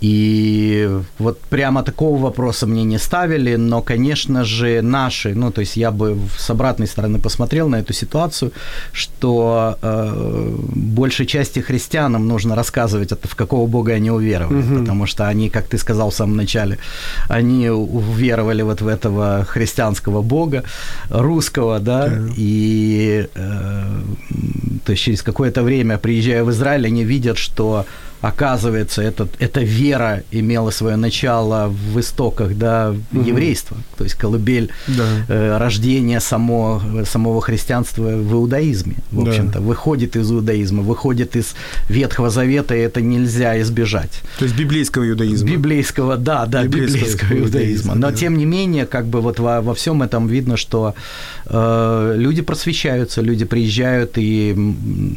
И 0.02 0.90
вот 1.18 1.40
прямо 1.50 1.84
такого 1.84 2.22
вопроса 2.22 2.68
мне 2.68 2.84
не 2.84 2.98
ставили, 2.98 3.56
но, 3.56 3.82
конечно 3.82 4.44
же, 4.44 4.82
наши, 4.82 5.36
ну, 5.36 5.52
то 5.52 5.62
есть 5.62 5.78
я 5.78 5.92
бы 5.92 6.18
с 6.38 6.50
обратной 6.50 6.88
стороны 6.88 7.20
посмотрел 7.20 7.70
на 7.70 7.78
эту 7.78 7.94
ситуацию, 7.94 8.52
что 8.94 9.78
э, 9.82 10.56
большей 10.76 11.26
части 11.26 11.60
христианам 11.60 12.28
нужно 12.28 12.56
рассказывать, 12.56 13.12
это 13.12 13.28
в 13.28 13.36
какого 13.36 13.68
бога 13.68 13.94
они 13.94 14.12
уверовали, 14.12 14.62
угу. 14.62 14.80
потому 14.80 15.06
что 15.06 15.28
они, 15.28 15.50
как 15.50 15.68
ты 15.68 15.78
сказал 15.78 16.10
в 16.10 16.16
самом 16.16 16.38
начале, 16.38 16.78
они 17.28 17.70
уверовали 17.70 18.62
вот 18.62 18.82
в 18.82 18.88
этого 18.88 19.46
христианского 19.50 20.22
бога, 20.22 20.64
русского, 21.10 21.80
да, 21.80 22.08
да. 22.08 22.30
и 22.38 23.28
э, 23.36 23.84
то 24.86 24.92
есть 24.92 25.04
через 25.04 25.22
какое-то 25.22 25.62
время, 25.62 25.98
приезжая 25.98 26.44
в 26.44 26.52
Израиль, 26.52 26.88
они 26.88 27.04
видят, 27.04 27.38
что 27.38 27.86
оказывается, 28.22 29.02
этот, 29.02 29.30
эта 29.40 29.62
вера 29.62 30.24
имела 30.32 30.72
свое 30.72 30.98
начало 30.98 31.68
в 31.68 32.00
истоках 32.00 32.56
да, 32.56 32.94
угу. 33.12 33.22
еврейства, 33.22 33.78
то 33.98 34.04
есть 34.04 34.16
колыбель 34.16 34.70
да. 34.88 35.06
э, 35.28 35.58
рождения 35.58 36.20
само, 36.20 36.82
самого 37.06 37.42
христианства 37.42 38.04
в 38.04 38.34
иудаизме, 38.34 38.96
в 39.12 39.22
общем-то, 39.22 39.60
да. 39.60 39.60
выходит 39.60 40.16
из 40.16 40.32
иудаизма, 40.32 40.84
выходит 40.84 41.36
из 41.36 41.56
Ветхого 41.88 42.30
Завета, 42.30 42.76
и 42.76 42.80
это 42.80 43.02
нельзя 43.02 43.60
избежать. 43.62 44.22
То 44.38 44.46
есть 44.46 44.58
библейского 44.58 45.10
иудаизма. 45.10 45.50
Библейского, 45.50 46.18
да, 46.18 46.46
да, 46.46 46.64
библейского, 46.64 46.98
библейского 46.98 47.40
иудаизма. 47.40 47.96
Но, 47.96 48.12
да. 48.12 48.18
тем 48.18 48.38
не 48.38 48.46
менее, 48.46 48.86
как 48.86 49.08
бы 49.08 49.22
вот 49.22 49.40
во, 49.40 49.62
во 49.62 49.74
всем 49.74 50.04
этом 50.04 50.28
видно, 50.28 50.58
что 50.58 50.94
э, 51.46 52.14
люди 52.18 52.42
просвещаются, 52.42 53.22
люди 53.22 53.46
приезжают 53.46 54.14
и 54.18 54.54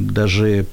даже 0.00 0.66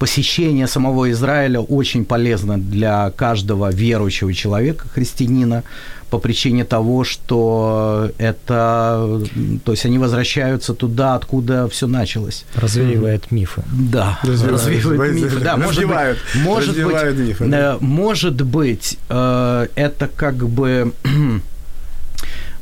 посещение 0.00 0.66
самого 0.66 1.10
Израиля 1.10 1.60
очень 1.60 2.04
полезно 2.06 2.58
для 2.58 3.10
каждого 3.10 3.70
верующего 3.70 4.32
человека, 4.32 4.88
христианина, 4.88 5.62
по 6.08 6.18
причине 6.18 6.64
того, 6.64 7.04
что 7.04 8.10
это, 8.18 9.20
то 9.64 9.72
есть 9.72 9.84
они 9.86 9.98
возвращаются 9.98 10.74
туда, 10.74 11.14
откуда 11.14 11.68
все 11.68 11.86
началось. 11.86 12.44
Развеивает 12.56 13.30
мифы. 13.30 13.62
Да, 13.70 14.18
развеивает, 14.22 14.64
развеивает 14.64 15.14
мифы. 15.14 15.40
Да, 15.40 15.56
может 15.56 15.86
быть, 15.86 15.96
может 16.34 16.74
быть, 16.74 17.18
мифы, 17.18 17.44
да. 17.46 17.74
Э, 17.74 17.76
может 17.80 18.42
быть, 18.42 18.98
э, 19.08 19.66
это 19.76 20.08
как 20.08 20.48
бы 20.48 20.92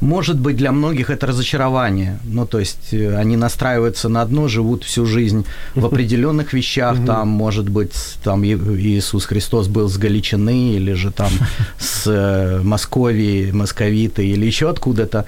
Может 0.01 0.39
быть, 0.39 0.57
для 0.57 0.71
многих 0.71 1.11
это 1.11 1.27
разочарование. 1.27 2.19
Ну, 2.25 2.47
то 2.47 2.61
есть 2.61 2.93
э, 2.93 3.17
они 3.17 3.37
настраиваются 3.37 4.09
на 4.09 4.23
одно, 4.23 4.49
живут 4.49 4.85
всю 4.85 5.07
жизнь 5.07 5.45
в 5.75 5.85
определенных 5.85 6.53
вещах. 6.53 7.05
Там, 7.05 7.29
может 7.29 7.69
быть, 7.69 7.95
там 8.23 8.45
Иисус 8.45 9.27
Христос 9.27 9.67
был 9.67 9.89
с 9.89 9.99
Галичины 9.99 10.77
или 10.77 10.93
же 10.93 11.11
там 11.11 11.31
с 11.79 12.07
э, 12.07 12.61
Московии, 12.63 13.51
московиты 13.51 14.27
или 14.27 14.47
еще 14.47 14.71
откуда-то. 14.71 15.25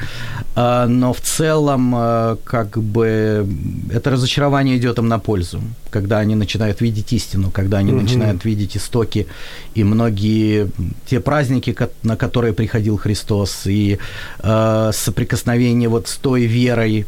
А, 0.55 0.87
но 0.87 1.13
в 1.13 1.21
целом, 1.21 1.95
э, 1.97 2.37
как 2.45 2.79
бы, 2.79 3.47
это 3.93 4.11
разочарование 4.11 4.77
идет 4.77 4.99
им 4.99 5.09
на 5.09 5.19
пользу, 5.19 5.61
когда 5.91 6.19
они 6.19 6.35
начинают 6.35 6.81
видеть 6.81 7.13
истину, 7.13 7.51
когда 7.51 7.79
они 7.79 7.93
начинают 7.93 8.45
видеть 8.45 8.77
истоки. 8.77 9.27
И 9.75 9.85
многие 9.85 10.71
те 11.07 11.21
праздники, 11.21 11.77
на 12.03 12.17
которые 12.17 12.53
приходил 12.53 12.97
Христос, 12.97 13.67
и 13.67 13.99
э, 14.43 14.91
соприкосновение 14.93 15.89
вот 15.89 16.09
с 16.09 16.17
той 16.17 16.47
верой, 16.47 17.07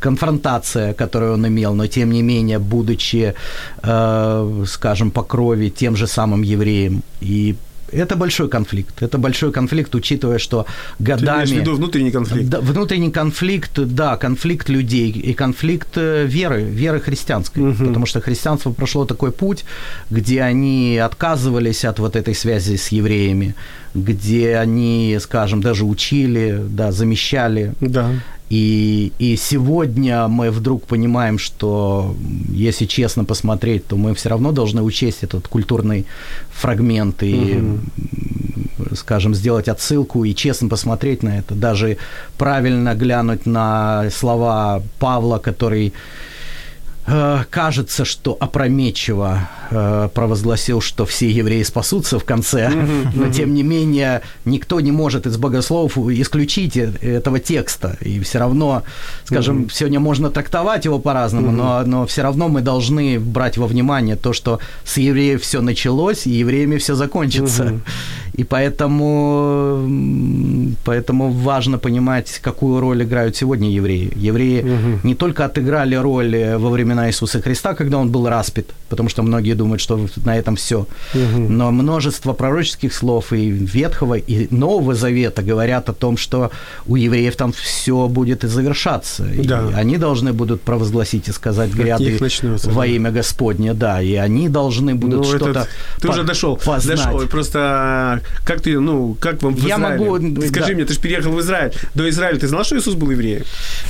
конфронтация, 0.00 0.94
которую 0.94 1.34
он 1.34 1.46
имел, 1.46 1.74
но 1.74 1.86
тем 1.86 2.12
не 2.12 2.22
менее, 2.22 2.58
будучи, 2.58 3.34
э, 3.82 4.64
скажем, 4.66 5.10
по 5.10 5.22
крови 5.22 5.70
тем 5.70 5.96
же 5.96 6.06
самым 6.06 6.42
евреем. 6.42 7.02
И 7.20 7.56
это 7.92 8.16
большой 8.16 8.48
конфликт. 8.48 9.02
Это 9.02 9.18
большой 9.18 9.52
конфликт, 9.52 9.94
учитывая, 9.94 10.38
что 10.38 10.66
годами... 10.98 11.46
Ты 11.46 11.54
в 11.54 11.58
виду 11.58 11.74
внутренний 11.76 12.10
конфликт? 12.10 12.48
Да, 12.48 12.60
внутренний 12.60 13.10
конфликт, 13.10 13.78
да, 13.78 14.16
конфликт 14.16 14.68
людей 14.68 15.10
и 15.10 15.34
конфликт 15.34 15.96
э, 15.96 16.26
веры, 16.26 16.62
веры 16.62 17.00
христианской. 17.00 17.62
Угу. 17.62 17.84
Потому 17.86 18.06
что 18.06 18.20
христианство 18.20 18.72
прошло 18.72 19.04
такой 19.04 19.32
путь, 19.32 19.64
где 20.10 20.42
они 20.42 20.98
отказывались 20.98 21.84
от 21.84 21.98
вот 21.98 22.16
этой 22.16 22.34
связи 22.34 22.76
с 22.76 22.88
евреями, 22.88 23.54
где 23.94 24.56
они, 24.56 25.18
скажем, 25.20 25.60
даже 25.60 25.84
учили, 25.84 26.60
да, 26.68 26.92
замещали. 26.92 27.72
Да. 27.80 28.10
И, 28.50 29.12
и 29.18 29.36
сегодня 29.36 30.26
мы 30.28 30.50
вдруг 30.50 30.86
понимаем, 30.86 31.38
что 31.38 32.16
если 32.48 32.86
честно 32.86 33.24
посмотреть, 33.24 33.86
то 33.86 33.96
мы 33.96 34.14
все 34.14 34.30
равно 34.30 34.52
должны 34.52 34.82
учесть 34.82 35.22
этот 35.22 35.48
культурный 35.48 36.06
фрагмент 36.50 37.22
и, 37.22 37.58
угу. 37.58 38.96
скажем, 38.96 39.34
сделать 39.34 39.68
отсылку 39.68 40.24
и 40.24 40.34
честно 40.34 40.68
посмотреть 40.68 41.22
на 41.22 41.38
это. 41.38 41.54
Даже 41.54 41.98
правильно 42.38 42.94
глянуть 42.94 43.44
на 43.44 44.08
слова 44.10 44.82
Павла, 44.98 45.38
который 45.38 45.92
кажется, 47.50 48.04
что 48.04 48.36
опрометчиво 48.38 49.48
э, 49.70 50.08
провозгласил, 50.12 50.80
что 50.80 51.06
все 51.06 51.30
евреи 51.30 51.62
спасутся 51.62 52.18
в 52.18 52.24
конце, 52.24 52.70
но 53.14 53.32
тем 53.32 53.54
не 53.54 53.62
менее 53.62 54.22
никто 54.44 54.80
не 54.80 54.92
может 54.92 55.26
из 55.26 55.36
богословов 55.36 55.96
исключить 55.96 56.76
э, 56.76 56.92
этого 57.00 57.38
текста. 57.38 57.96
И 58.00 58.20
все 58.20 58.38
равно, 58.38 58.82
скажем, 59.24 59.70
сегодня 59.70 60.00
можно 60.00 60.30
трактовать 60.30 60.84
его 60.84 60.98
по-разному, 60.98 61.50
но, 61.50 61.82
но 61.84 62.06
все 62.06 62.22
равно 62.22 62.48
мы 62.48 62.60
должны 62.60 63.18
брать 63.18 63.58
во 63.58 63.66
внимание 63.66 64.16
то, 64.16 64.32
что 64.32 64.60
с 64.84 64.98
евреев 64.98 65.42
все 65.42 65.60
началось, 65.60 66.26
и 66.26 66.30
евреями 66.30 66.76
все 66.78 66.94
закончится. 66.94 67.80
И 68.38 68.44
поэтому, 68.44 69.88
поэтому 70.84 71.30
важно 71.30 71.78
понимать, 71.78 72.38
какую 72.40 72.80
роль 72.80 73.02
играют 73.02 73.36
сегодня 73.36 73.68
евреи. 73.68 74.12
Евреи 74.14 74.60
угу. 74.60 75.00
не 75.02 75.14
только 75.16 75.44
отыграли 75.44 75.96
роль 75.96 76.54
во 76.56 76.70
времена 76.70 77.08
Иисуса 77.08 77.42
Христа, 77.42 77.74
когда 77.74 77.98
он 77.98 78.10
был 78.10 78.28
распят, 78.28 78.66
потому 78.88 79.08
что 79.08 79.22
многие 79.22 79.54
думают, 79.54 79.80
что 79.80 80.06
на 80.24 80.38
этом 80.38 80.54
все. 80.54 80.86
Угу. 81.14 81.48
Но 81.48 81.72
множество 81.72 82.32
пророческих 82.32 82.94
слов 82.94 83.32
и 83.32 83.50
Ветхого, 83.50 84.14
и 84.14 84.46
Нового 84.54 84.94
Завета 84.94 85.42
говорят 85.42 85.88
о 85.88 85.92
том, 85.92 86.16
что 86.16 86.52
у 86.86 86.94
евреев 86.94 87.34
там 87.34 87.50
все 87.52 88.06
будет 88.06 88.44
и 88.44 88.46
завершаться. 88.46 89.24
Да. 89.24 89.68
И 89.70 89.74
они 89.74 89.98
должны 89.98 90.32
будут 90.32 90.60
провозгласить 90.60 91.28
и 91.28 91.32
сказать, 91.32 91.74
гряды 91.74 92.18
во 92.64 92.86
имя 92.86 93.10
Господне, 93.10 93.74
да, 93.74 94.00
и 94.00 94.14
они 94.14 94.48
должны 94.48 94.94
будут 94.94 95.18
ну, 95.18 95.24
что-то 95.24 95.66
Ты 96.00 96.06
по- 96.06 96.12
уже 96.12 96.22
дошел, 96.22 96.56
познать. 96.56 96.98
дошел, 96.98 97.28
просто 97.28 98.22
как 98.44 98.60
ты, 98.60 98.78
ну, 98.78 99.16
как 99.20 99.42
вам 99.42 99.54
в 99.54 99.66
Я 99.66 99.76
Израиле? 99.76 100.04
могу... 100.04 100.46
Скажи 100.46 100.68
да. 100.68 100.74
мне, 100.74 100.84
ты 100.84 100.94
же 100.94 101.00
переехал 101.00 101.32
в 101.32 101.40
Израиль. 101.40 101.72
До 101.94 102.08
Израиля 102.08 102.38
ты 102.38 102.48
знал, 102.48 102.64
что 102.64 102.76
Иисус 102.76 102.94
был 102.94 103.10
евреем? 103.10 103.44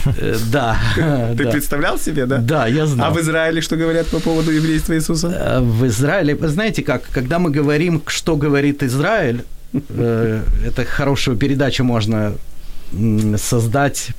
Э, 0.04 0.36
да. 0.52 0.78
Ты 1.36 1.50
представлял 1.50 1.98
себе, 1.98 2.26
да? 2.26 2.38
Да, 2.38 2.66
я 2.66 2.86
знал. 2.86 3.08
А 3.08 3.10
в 3.10 3.20
Израиле 3.20 3.60
что 3.60 3.76
говорят 3.76 4.06
по 4.08 4.20
поводу 4.20 4.50
еврейства 4.50 4.94
Иисуса? 4.94 5.28
Э, 5.28 5.60
в 5.60 5.86
Израиле, 5.86 6.36
знаете 6.48 6.82
как, 6.82 7.02
когда 7.12 7.38
мы 7.38 7.50
говорим, 7.50 8.02
что 8.06 8.36
говорит 8.36 8.82
Израиль, 8.82 9.44
э, 9.72 10.42
это 10.66 10.84
хорошую 10.84 11.36
передачу 11.36 11.84
можно 11.84 12.32
создать 13.36 14.10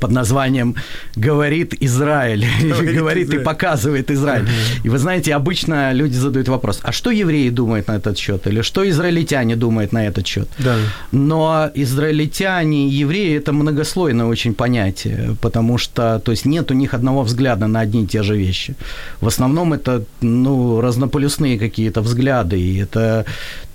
под 0.00 0.10
названием 0.10 0.74
«Говорит 1.16 1.74
Израиль», 1.80 2.44
говорит, 2.96 3.34
и 3.34 3.38
показывает 3.38 4.10
Израиль. 4.10 4.46
И 4.84 4.88
вы 4.88 4.98
знаете, 4.98 5.34
обычно 5.34 5.92
люди 5.92 6.14
задают 6.14 6.48
вопрос, 6.48 6.80
а 6.82 6.92
что 6.92 7.10
евреи 7.10 7.50
думают 7.50 7.88
на 7.88 7.96
этот 7.96 8.18
счет? 8.18 8.46
Или 8.46 8.62
что 8.62 8.88
израильтяне 8.88 9.56
думают 9.56 9.92
на 9.92 10.06
этот 10.06 10.26
счет? 10.26 10.48
Да. 10.58 10.76
Но 11.12 11.70
израильтяне 11.74 12.88
и 12.88 12.90
евреи– 12.90 13.36
это 13.38 13.52
многослойное 13.52 14.26
очень 14.26 14.54
понятие, 14.54 15.36
потому 15.40 15.78
что 15.78 16.20
то 16.24 16.32
есть 16.32 16.44
нет 16.44 16.70
у 16.70 16.74
них 16.74 16.94
одного 16.94 17.22
взгляда 17.22 17.66
на 17.66 17.80
одни 17.80 18.04
и 18.04 18.06
те 18.06 18.22
же 18.22 18.36
вещи. 18.36 18.74
В 19.20 19.26
основном 19.26 19.72
это 19.72 20.04
ну, 20.20 20.80
разнополюсные 20.80 21.58
какие-то 21.58 22.02
взгляды, 22.02 22.60
и 22.60 22.78
это, 22.78 23.24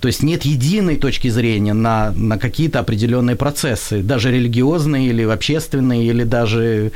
то 0.00 0.08
есть 0.08 0.22
нет 0.22 0.44
единой 0.44 0.96
точки 0.96 1.28
зрения 1.28 1.74
на, 1.74 2.12
на 2.12 2.38
какие-то 2.38 2.78
определенные 2.80 3.36
процессы, 3.36 4.02
даже 4.02 4.30
религиозные 4.30 5.08
или 5.08 5.24
вообще 5.24 5.55
общественной 5.56 6.04
или 6.04 6.24
даже 6.24 6.92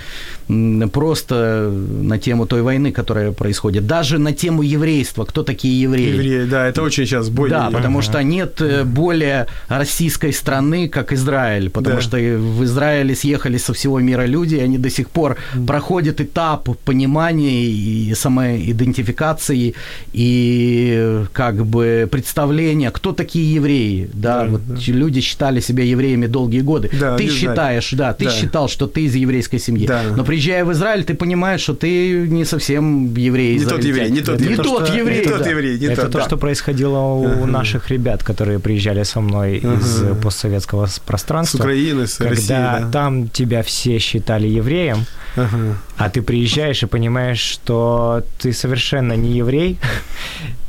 просто 0.93 1.71
на 2.03 2.19
тему 2.19 2.47
той 2.47 2.63
войны, 2.63 2.93
которая 2.93 3.33
происходит, 3.33 3.87
даже 3.87 4.19
на 4.19 4.33
тему 4.33 4.63
еврейства, 4.63 5.25
кто 5.25 5.43
такие 5.43 5.81
евреи. 5.81 6.15
Евреи, 6.15 6.45
да, 6.45 6.67
это 6.67 6.83
очень 6.83 7.07
сейчас 7.07 7.29
более... 7.29 7.59
Да, 7.59 7.71
потому 7.71 8.03
что 8.03 8.23
нет 8.23 8.61
э, 8.61 8.85
более 8.85 9.47
российской 9.69 10.33
страны, 10.33 10.89
как 10.89 11.13
Израиль, 11.13 11.71
потому 11.71 11.97
да. 11.97 12.03
что 12.03 12.17
в 12.17 12.65
Израиле 12.65 13.15
съехали 13.15 13.59
со 13.59 13.73
всего 13.73 14.01
мира 14.01 14.27
люди, 14.27 14.57
и 14.57 14.61
они 14.61 14.79
до 14.79 14.91
сих 14.91 15.09
пор 15.09 15.37
проходят 15.67 16.21
этап 16.21 16.69
понимания 16.85 17.65
и 17.65 18.15
самоидентификации, 18.15 19.75
и 20.13 21.25
как 21.33 21.65
бы 21.65 22.09
представления, 22.11 22.91
кто 22.91 23.13
такие 23.13 23.55
евреи, 23.55 24.11
да, 24.13 24.45
да, 24.45 24.51
вот 24.51 24.61
да. 24.67 24.93
люди 24.93 25.21
считали 25.21 25.61
себя 25.61 25.85
евреями 25.85 26.27
долгие 26.27 26.63
годы. 26.63 26.91
Да, 27.01 27.17
ты 27.17 27.29
считаешь, 27.29 27.91
знаю. 27.91 28.13
да, 28.13 28.15
ты 28.15 28.25
да. 28.25 28.31
Считал, 28.51 28.69
что 28.69 28.87
ты 28.87 29.03
из 29.03 29.15
еврейской 29.15 29.59
семьи, 29.59 29.87
да. 29.87 30.03
но 30.17 30.25
при 30.25 30.41
приезжая 30.41 30.65
в 30.65 30.73
Израиль, 30.73 31.05
ты 31.05 31.15
понимаешь, 31.15 31.61
что 31.61 31.75
ты 31.75 32.29
не 32.29 32.45
совсем 32.45 33.15
еврей. 33.15 33.59
Не 33.59 33.65
тот 33.65 33.85
еврей, 33.85 34.11
не 34.11 34.21
тот, 34.23 34.41
не 34.41 34.57
тот, 34.57 34.67
тот 34.67 34.89
еврей. 34.95 35.25
Не 35.25 35.31
тот 35.31 35.47
еврей, 35.47 35.79
не 35.79 35.87
Это 35.87 36.03
тот, 36.03 36.13
то, 36.13 36.19
да. 36.19 36.25
что 36.25 36.37
происходило 36.37 36.99
у 36.99 37.25
uh-huh. 37.25 37.47
наших 37.47 37.91
ребят, 37.91 38.25
которые 38.25 38.59
приезжали 38.59 39.05
со 39.05 39.21
мной 39.21 39.59
uh-huh. 39.59 39.79
из 39.79 40.23
постсоветского 40.23 40.89
пространства. 41.07 41.59
С 41.59 41.61
Украины, 41.61 42.07
с 42.07 42.17
когда 42.17 42.31
России, 42.31 42.49
да. 42.49 42.91
там 42.93 43.29
тебя 43.29 43.63
все 43.63 43.99
считали 43.99 44.49
евреем, 44.49 45.05
uh-huh. 45.37 45.75
а 45.97 46.09
ты 46.09 46.23
приезжаешь 46.23 46.83
и 46.83 46.87
понимаешь, 46.87 47.41
что 47.41 48.23
ты 48.39 48.53
совершенно 48.53 49.13
не 49.13 49.39
еврей, 49.39 49.79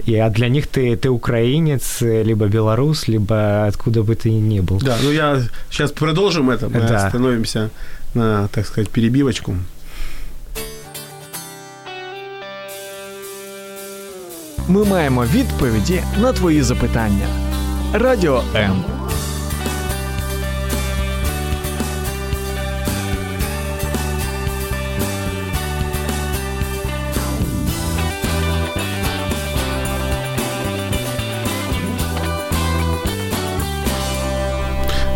и, 0.05 0.15
а 0.15 0.29
для 0.29 0.49
них 0.49 0.67
ты, 0.67 0.95
ты 0.95 1.09
украинец, 1.09 2.01
либо 2.01 2.47
белорус, 2.47 3.07
либо 3.07 3.67
откуда 3.67 4.03
бы 4.03 4.15
ты 4.15 4.31
ни 4.31 4.59
был. 4.59 4.79
Да, 4.79 4.97
ну 5.03 5.11
я 5.11 5.41
сейчас 5.69 5.91
продолжим 5.91 6.49
это, 6.49 6.69
мы 6.69 6.79
да. 6.81 7.05
остановимся 7.05 7.70
на, 8.15 8.47
так 8.47 8.65
сказать, 8.65 8.89
перебивочку. 8.89 9.55
Ми 14.67 14.85
маємо 14.85 15.25
відповіді 15.25 16.03
на 16.21 16.33
твої 16.33 16.61
запитання. 16.61 17.27
Радіо 17.93 18.43
М. 18.55 18.83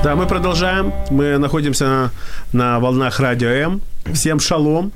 Да, 0.05 0.15
мы 0.15 0.27
продолжаем. 0.27 0.93
Мы 1.09 1.39
находимся 1.39 1.85
на, 1.85 2.11
на 2.53 2.79
волнах 2.79 3.19
радио 3.19 3.49
М. 3.49 3.81
Всем 4.13 4.39
шалом. 4.39 4.91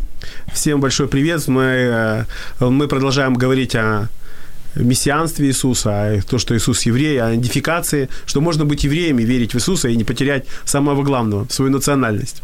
Всем 0.54 0.80
большой 0.80 1.08
привет. 1.08 1.48
Мы, 1.48 1.64
э, 1.64 2.26
мы 2.60 2.88
продолжаем 2.88 3.34
говорить 3.34 3.76
о 3.76 4.08
мессианстве 4.76 5.48
Иисуса, 5.48 6.22
то, 6.30 6.38
что 6.38 6.56
Иисус 6.56 6.84
еврей, 6.84 7.20
о 7.20 7.34
идентификации, 7.34 8.08
что 8.28 8.40
можно 8.40 8.66
быть 8.66 8.84
евреем 8.84 9.18
и 9.18 9.24
верить 9.24 9.56
в 9.56 9.58
Иисуса 9.58 9.90
и 9.90 9.96
не 9.96 10.04
потерять 10.04 10.46
самого 10.64 11.02
главного, 11.02 11.48
свою 11.50 11.72
национальность. 11.72 12.44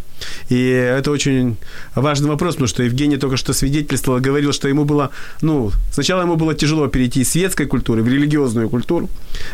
И 0.50 0.70
это 0.70 1.12
очень 1.12 1.58
важный 1.96 2.30
вопрос, 2.30 2.56
потому 2.56 2.68
что 2.68 2.84
Евгений 2.84 3.18
только 3.18 3.38
что 3.38 3.54
свидетельствовал, 3.54 4.20
говорил, 4.20 4.54
что 4.54 4.68
ему 4.68 4.86
было, 4.86 5.10
ну, 5.42 5.72
сначала 5.92 6.22
ему 6.22 6.36
было 6.36 6.54
тяжело 6.54 6.88
перейти 6.88 7.22
из 7.22 7.32
светской 7.32 7.66
культуры 7.66 8.04
в 8.04 8.08
религиозную 8.08 8.70
культуру, 8.70 9.10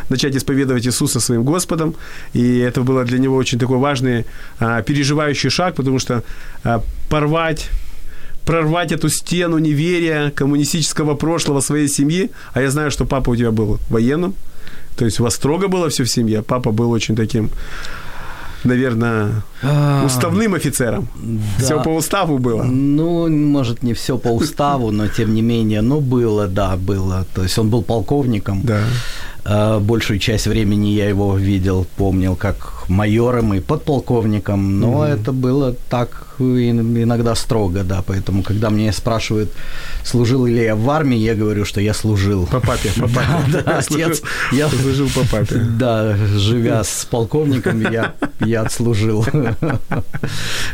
начать 0.08 0.36
исповедовать 0.36 0.86
Иисуса 0.86 1.20
своим 1.20 1.44
Господом, 1.44 1.94
и 2.34 2.58
это 2.58 2.82
было 2.82 3.04
для 3.04 3.18
него 3.18 3.36
очень 3.36 3.58
такой 3.58 3.78
важный, 3.78 4.24
а, 4.58 4.82
переживающий 4.82 5.50
шаг, 5.50 5.74
потому 5.74 5.98
что 5.98 6.22
а, 6.64 6.82
порвать 7.08 7.70
прорвать 8.44 8.90
эту 8.90 9.08
стену 9.08 9.58
неверия 9.58 10.30
коммунистического 10.30 11.14
прошлого 11.14 11.60
своей 11.60 11.88
семьи. 11.88 12.30
А 12.54 12.60
я 12.60 12.70
знаю, 12.70 12.90
что 12.90 13.04
папа 13.04 13.30
у 13.30 13.36
тебя 13.36 13.52
был 13.52 13.78
военным. 13.88 14.34
То 14.96 15.04
есть 15.04 15.20
у 15.20 15.22
вас 15.22 15.34
строго 15.34 15.68
было 15.68 15.88
все 15.88 16.02
в 16.02 16.10
семье. 16.10 16.42
Папа 16.42 16.72
был 16.72 16.90
очень 16.90 17.16
таким 17.16 17.50
наверное, 18.64 19.42
а, 19.62 20.04
уставным 20.04 20.54
офицером. 20.54 21.08
Да. 21.14 21.64
Все 21.64 21.82
по 21.82 21.90
уставу 21.90 22.38
было. 22.38 22.62
Ну, 22.62 23.28
может, 23.28 23.82
не 23.82 23.92
все 23.92 24.18
по 24.18 24.28
уставу, 24.28 24.90
но 24.90 25.08
тем 25.08 25.34
не 25.34 25.42
менее, 25.42 25.82
ну, 25.82 26.00
было, 26.00 26.48
да, 26.48 26.76
было. 26.76 27.26
То 27.34 27.42
есть 27.42 27.58
он 27.58 27.68
был 27.68 27.82
полковником. 27.82 28.62
Да. 28.62 28.80
А, 29.44 29.80
большую 29.80 30.18
часть 30.18 30.46
времени 30.46 30.88
я 30.88 31.08
его 31.08 31.36
видел, 31.36 31.86
помнил 31.96 32.36
как 32.36 32.81
майором 32.88 33.54
и 33.54 33.60
подполковником, 33.60 34.80
но 34.80 35.04
mm-hmm. 35.06 35.20
это 35.20 35.32
было 35.32 35.74
так 35.88 36.32
иногда 36.38 37.34
строго, 37.34 37.82
да, 37.84 38.02
поэтому, 38.02 38.42
когда 38.42 38.70
меня 38.70 38.92
спрашивают, 38.92 39.52
служил 40.04 40.46
ли 40.46 40.62
я 40.62 40.76
в 40.76 40.90
армии, 40.90 41.18
я 41.18 41.34
говорю, 41.34 41.64
что 41.64 41.80
я 41.80 41.94
служил. 41.94 42.46
По 42.46 42.60
папе, 42.60 42.90
по 42.96 43.08
папе. 43.08 43.26
Да, 43.52 43.62
да 43.62 43.78
отец. 43.78 44.22
Я 44.52 44.68
служил 44.68 45.08
по 45.08 45.26
папе. 45.30 45.56
Да, 45.56 46.16
живя 46.16 46.84
с 46.84 47.06
полковником, 47.10 47.80
я, 47.80 48.14
я 48.40 48.62
отслужил. 48.62 49.26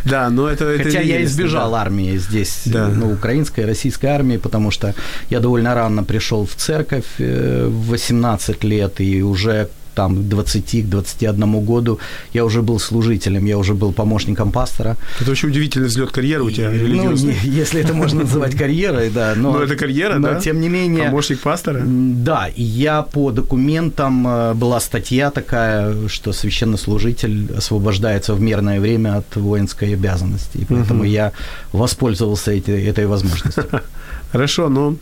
Да, 0.05 0.31
но 0.31 0.49
это... 0.49 0.65
это 0.65 0.85
Хотя 0.85 1.01
я 1.01 1.25
избежал 1.25 1.73
да. 1.73 1.83
армии 1.83 2.17
здесь, 2.17 2.63
да. 2.67 2.89
ну, 2.89 3.13
украинской, 3.13 3.65
российской 3.65 4.07
армии, 4.07 4.37
потому 4.37 4.71
что 4.71 4.95
я 5.31 5.41
довольно 5.41 5.75
рано 5.75 6.05
пришел 6.05 6.47
в 6.47 6.55
церковь 6.55 7.05
э, 7.19 7.67
в 7.69 7.89
18 7.89 8.65
лет, 8.65 9.01
и 9.01 9.23
уже 9.23 9.69
там 9.99 10.15
к 10.15 10.29
20, 10.29 10.85
к 10.85 10.89
21 10.89 11.65
году 11.65 11.99
я 12.33 12.45
уже 12.45 12.63
был 12.63 12.79
служителем, 12.79 13.47
я 13.47 13.59
уже 13.59 13.75
был 13.75 13.93
помощником 13.93 14.53
пастора. 14.53 14.97
Это 15.21 15.33
очень 15.33 15.49
удивительный 15.49 15.89
взлет 15.89 16.13
карьеры 16.13 16.45
у 16.45 16.51
тебя, 16.51 16.71
Ну, 16.71 17.17
если 17.43 17.81
это 17.81 17.95
можно 17.95 18.21
называть 18.21 18.55
карьерой, 18.59 19.11
да. 19.11 19.35
Но, 19.37 19.53
но 19.53 19.63
это 19.65 19.75
карьера, 19.75 20.19
но, 20.19 20.29
да? 20.29 20.41
тем 20.41 20.61
не 20.61 20.69
менее... 20.69 21.07
Помощник 21.07 21.41
пастора? 21.41 21.83
Да, 21.85 22.47
и 22.47 22.63
я 22.63 23.03
по 23.03 23.33
документам, 23.33 24.27
э, 24.29 24.55
была 24.55 24.81
статья 24.81 25.31
такая, 25.31 26.09
что 26.09 26.33
священнослужитель 26.33 27.57
освобождается 27.57 28.35
в 28.35 28.41
мирное 28.41 28.79
время 28.81 29.17
от 29.17 29.37
воинской 29.37 29.95
обязанности, 29.95 30.59
и 30.59 30.65
поэтому 30.65 31.01
угу. 31.01 31.11
я 31.11 31.33
воспользовался 31.73 32.53
этой, 32.53 32.85
этой 32.85 33.07
возможностью. 33.07 33.65
Хорошо, 34.33 34.69
но 34.69 34.95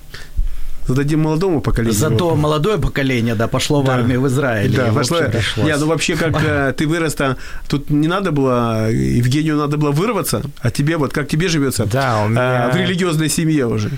зададим 0.87 1.21
молодому 1.21 1.61
поколению. 1.61 1.99
Зато 1.99 2.25
вопрос. 2.25 2.39
молодое 2.43 2.79
поколение, 2.79 3.35
да, 3.35 3.49
пошло 3.49 3.83
в 3.83 3.87
Да. 3.87 3.95
армию 3.95 4.21
в 4.21 4.27
Израиле. 4.27 4.77
Да, 4.77 4.87
и, 4.89 4.91
в 4.91 4.95
пошло. 4.95 5.19
Не, 5.65 5.77
ну 5.77 5.87
вообще, 5.87 6.17
как 6.17 6.37
э, 6.45 6.73
ты 6.77 6.87
вырос-то, 6.87 7.37
тут 7.69 7.91
не 7.91 8.09
надо 8.09 8.31
было, 8.33 8.91
Евгению 8.91 9.57
надо 9.57 9.77
было 9.77 9.91
вырваться, 9.93 10.43
а 10.61 10.71
тебе 10.71 10.97
вот, 10.97 11.13
как 11.13 11.29
тебе 11.29 11.49
живется? 11.49 11.87
Да, 11.87 12.23
у 12.25 12.27
Э, 12.27 12.31
меня- 12.31 12.71
В 12.73 12.77
религиозной 12.77 13.29
семье 13.29 13.67
уже. 13.67 13.91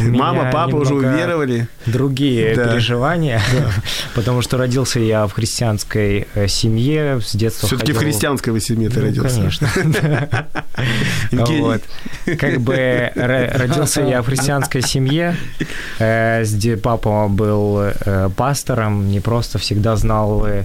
Мама, 0.00 0.50
папа 0.52 0.76
уже 0.76 0.94
уверовали. 0.94 1.66
другие 1.86 2.54
Да. 2.54 2.64
переживания, 2.68 3.40
потому 4.14 4.42
что 4.42 4.56
родился 4.56 5.00
я 5.00 5.26
в 5.26 5.32
христианской 5.32 6.26
э, 6.34 6.48
семье, 6.48 7.20
с 7.24 7.34
детства 7.34 7.66
Все-таки 7.68 7.92
в 7.92 7.98
христианской 7.98 8.60
семье 8.60 8.88
ты 8.88 9.00
Ну, 9.00 9.06
родился. 9.06 9.36
Конечно. 9.36 9.68
Как 12.38 12.60
бы 12.60 12.74
ро- 13.14 13.58
родился 13.58 14.02
я 14.02 14.22
в 14.22 14.26
христианской 14.26 14.82
семье, 14.82 15.36
где 16.52 16.76
папа 16.76 17.28
был 17.28 17.80
э, 17.80 18.30
пастором, 18.36 19.08
не 19.08 19.20
просто 19.20 19.58
всегда 19.58 19.96
знал 19.96 20.46
э, 20.46 20.64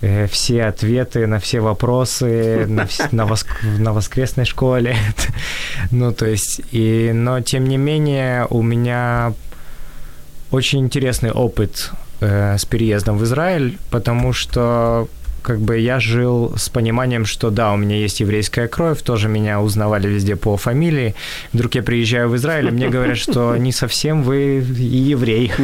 э, 0.00 0.26
все 0.26 0.64
ответы 0.64 1.26
на 1.26 1.38
все 1.38 1.60
вопросы 1.60 2.66
на, 2.66 2.86
на, 3.12 3.22
воск- 3.22 3.78
на 3.78 3.92
воскресной 3.92 4.44
школе. 4.44 4.96
ну, 5.90 6.12
то 6.12 6.26
есть, 6.26 6.60
и, 6.72 7.12
но 7.14 7.40
тем 7.40 7.68
не 7.68 7.76
менее 7.76 8.46
у 8.50 8.62
меня 8.62 9.32
очень 10.50 10.80
интересный 10.80 11.32
опыт 11.32 11.90
э, 12.20 12.56
с 12.58 12.64
переездом 12.64 13.18
в 13.18 13.24
Израиль, 13.24 13.78
потому 13.90 14.32
что 14.32 15.08
как 15.44 15.60
бы 15.60 15.78
я 15.78 16.00
жил 16.00 16.54
с 16.56 16.70
пониманием, 16.70 17.26
что 17.26 17.50
да, 17.50 17.72
у 17.72 17.76
меня 17.76 17.96
есть 17.96 18.20
еврейская 18.20 18.66
кровь, 18.66 19.02
тоже 19.02 19.28
меня 19.28 19.60
узнавали 19.60 20.08
везде 20.08 20.36
по 20.36 20.56
фамилии. 20.56 21.14
Вдруг 21.52 21.74
я 21.74 21.82
приезжаю 21.82 22.30
в 22.30 22.36
Израиль, 22.36 22.68
и 22.68 22.70
мне 22.70 22.88
говорят, 22.88 23.18
что 23.18 23.54
не 23.58 23.70
совсем 23.70 24.22
вы 24.22 24.64
еврей. 24.78 25.52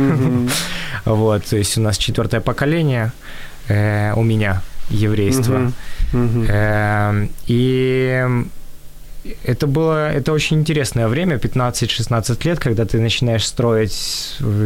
Вот, 1.07 1.45
то 1.47 1.57
есть 1.57 1.79
у 1.79 1.81
нас 1.81 1.97
четвертое 1.97 2.40
поколение 2.43 3.12
э, 3.69 4.12
у 4.14 4.23
меня 4.23 4.61
еврейства. 4.90 5.73
Эм, 6.12 7.31
И 7.47 8.27
это 9.44 9.66
было, 9.66 10.11
это 10.12 10.33
очень 10.33 10.59
интересное 10.61 11.09
время, 11.09 11.37
15-16 11.37 12.44
лет, 12.48 12.59
когда 12.59 12.85
ты 12.85 13.00
начинаешь 13.00 13.46
строить 13.46 13.92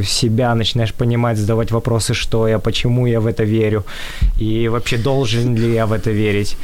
себя, 0.05 0.55
начинаешь 0.55 0.93
понимать, 0.93 1.37
задавать 1.39 1.71
вопросы, 1.73 2.15
что 2.15 2.49
я, 2.49 2.59
почему 2.59 3.07
я 3.07 3.21
в 3.21 3.27
это 3.27 3.45
верю, 3.45 3.85
и 4.41 4.69
вообще 4.69 4.97
должен 4.99 5.57
ли 5.57 5.73
я 5.75 5.87
в 5.87 5.93
это 5.93 6.11
верить. 6.13 6.57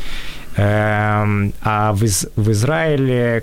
Эм, 0.57 1.53
А 1.63 1.93
в, 1.93 2.05
Из- 2.05 2.29
в 2.37 2.51
Израиле, 2.51 3.43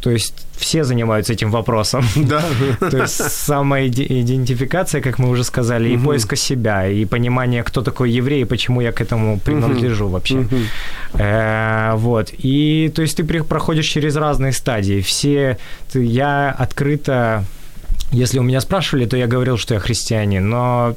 то 0.00 0.10
есть 0.10 0.46
все 0.60 0.84
занимаются 0.84 1.32
этим 1.32 1.50
вопросом. 1.50 2.04
Да. 2.16 2.42
То 2.90 2.98
есть 2.98 3.30
самоидентификация, 3.30 5.00
как 5.00 5.18
мы 5.18 5.28
уже 5.30 5.44
сказали, 5.44 5.88
и 5.88 5.96
поиска 5.96 6.36
себя, 6.36 6.86
и 6.86 7.04
понимание, 7.04 7.62
кто 7.62 7.82
такой 7.82 8.10
еврей, 8.10 8.42
и 8.42 8.44
почему 8.44 8.80
я 8.80 8.92
к 8.92 9.00
этому 9.00 9.38
принадлежу 9.38 10.08
вообще. 10.08 10.46
Э, 11.14 11.94
вот. 11.96 12.32
И 12.44 12.92
то 12.94 13.02
есть 13.02 13.16
ты 13.16 13.24
проходишь 13.44 13.86
через 13.86 14.16
разные 14.16 14.52
стадии. 14.52 15.00
Все, 15.00 15.56
я 15.94 16.54
открыто 16.58 17.44
если 18.12 18.40
у 18.40 18.42
меня 18.42 18.60
спрашивали, 18.60 19.06
то 19.06 19.16
я 19.16 19.26
говорил, 19.26 19.56
что 19.56 19.74
я 19.74 19.80
христианин, 19.80 20.48
но, 20.48 20.96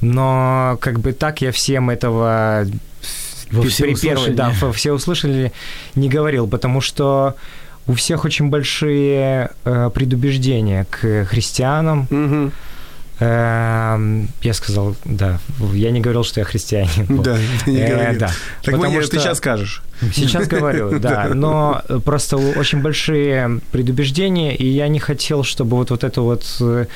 но 0.00 0.78
как 0.80 1.00
бы 1.00 1.12
так 1.12 1.42
я 1.42 1.52
всем 1.52 1.90
этого 1.90 2.66
Во 3.50 3.62
при- 3.62 3.68
всеуслышание. 3.68 3.94
при 3.96 4.08
первой- 4.08 4.34
да, 4.34 4.52
во 4.60 4.72
все 4.72 4.92
услышали, 4.92 5.52
не 5.94 6.08
говорил, 6.08 6.46
потому 6.48 6.80
что 6.80 7.34
у 7.86 7.92
всех 7.94 8.24
очень 8.24 8.48
большие 8.50 9.50
э, 9.64 9.90
предубеждения 9.94 10.86
к 10.90 11.24
христианам. 11.26 12.06
Эм, 13.18 14.28
я 14.42 14.52
сказал, 14.52 14.94
да, 15.06 15.38
я 15.72 15.90
не 15.90 16.00
говорил, 16.02 16.22
что 16.22 16.40
я 16.40 16.44
христианин. 16.44 17.06
Вот. 17.08 17.24
Да, 17.24 17.38
ты 17.64 17.70
не 17.70 17.78
Э, 17.78 17.88
говорил. 17.94 18.20
да. 18.20 18.30
Так 18.62 18.74
мы- 18.74 18.80
Потому 18.80 19.00
ты 19.00 19.06
что- 19.06 19.18
сейчас 19.20 19.38
скажешь. 19.38 19.82
Сейчас 20.14 20.46
говорю, 20.52 20.98
да, 20.98 21.30
но 21.32 21.80
просто 22.04 22.36
очень 22.36 22.82
большие 22.82 23.60
предубеждения, 23.72 24.54
и 24.54 24.66
я 24.66 24.88
не 24.88 24.98
хотел, 24.98 25.44
чтобы 25.44 25.76
вот, 25.78 25.90
вот 25.90 26.04
эту 26.04 26.24
вот 26.24 26.44
э, 26.60 26.86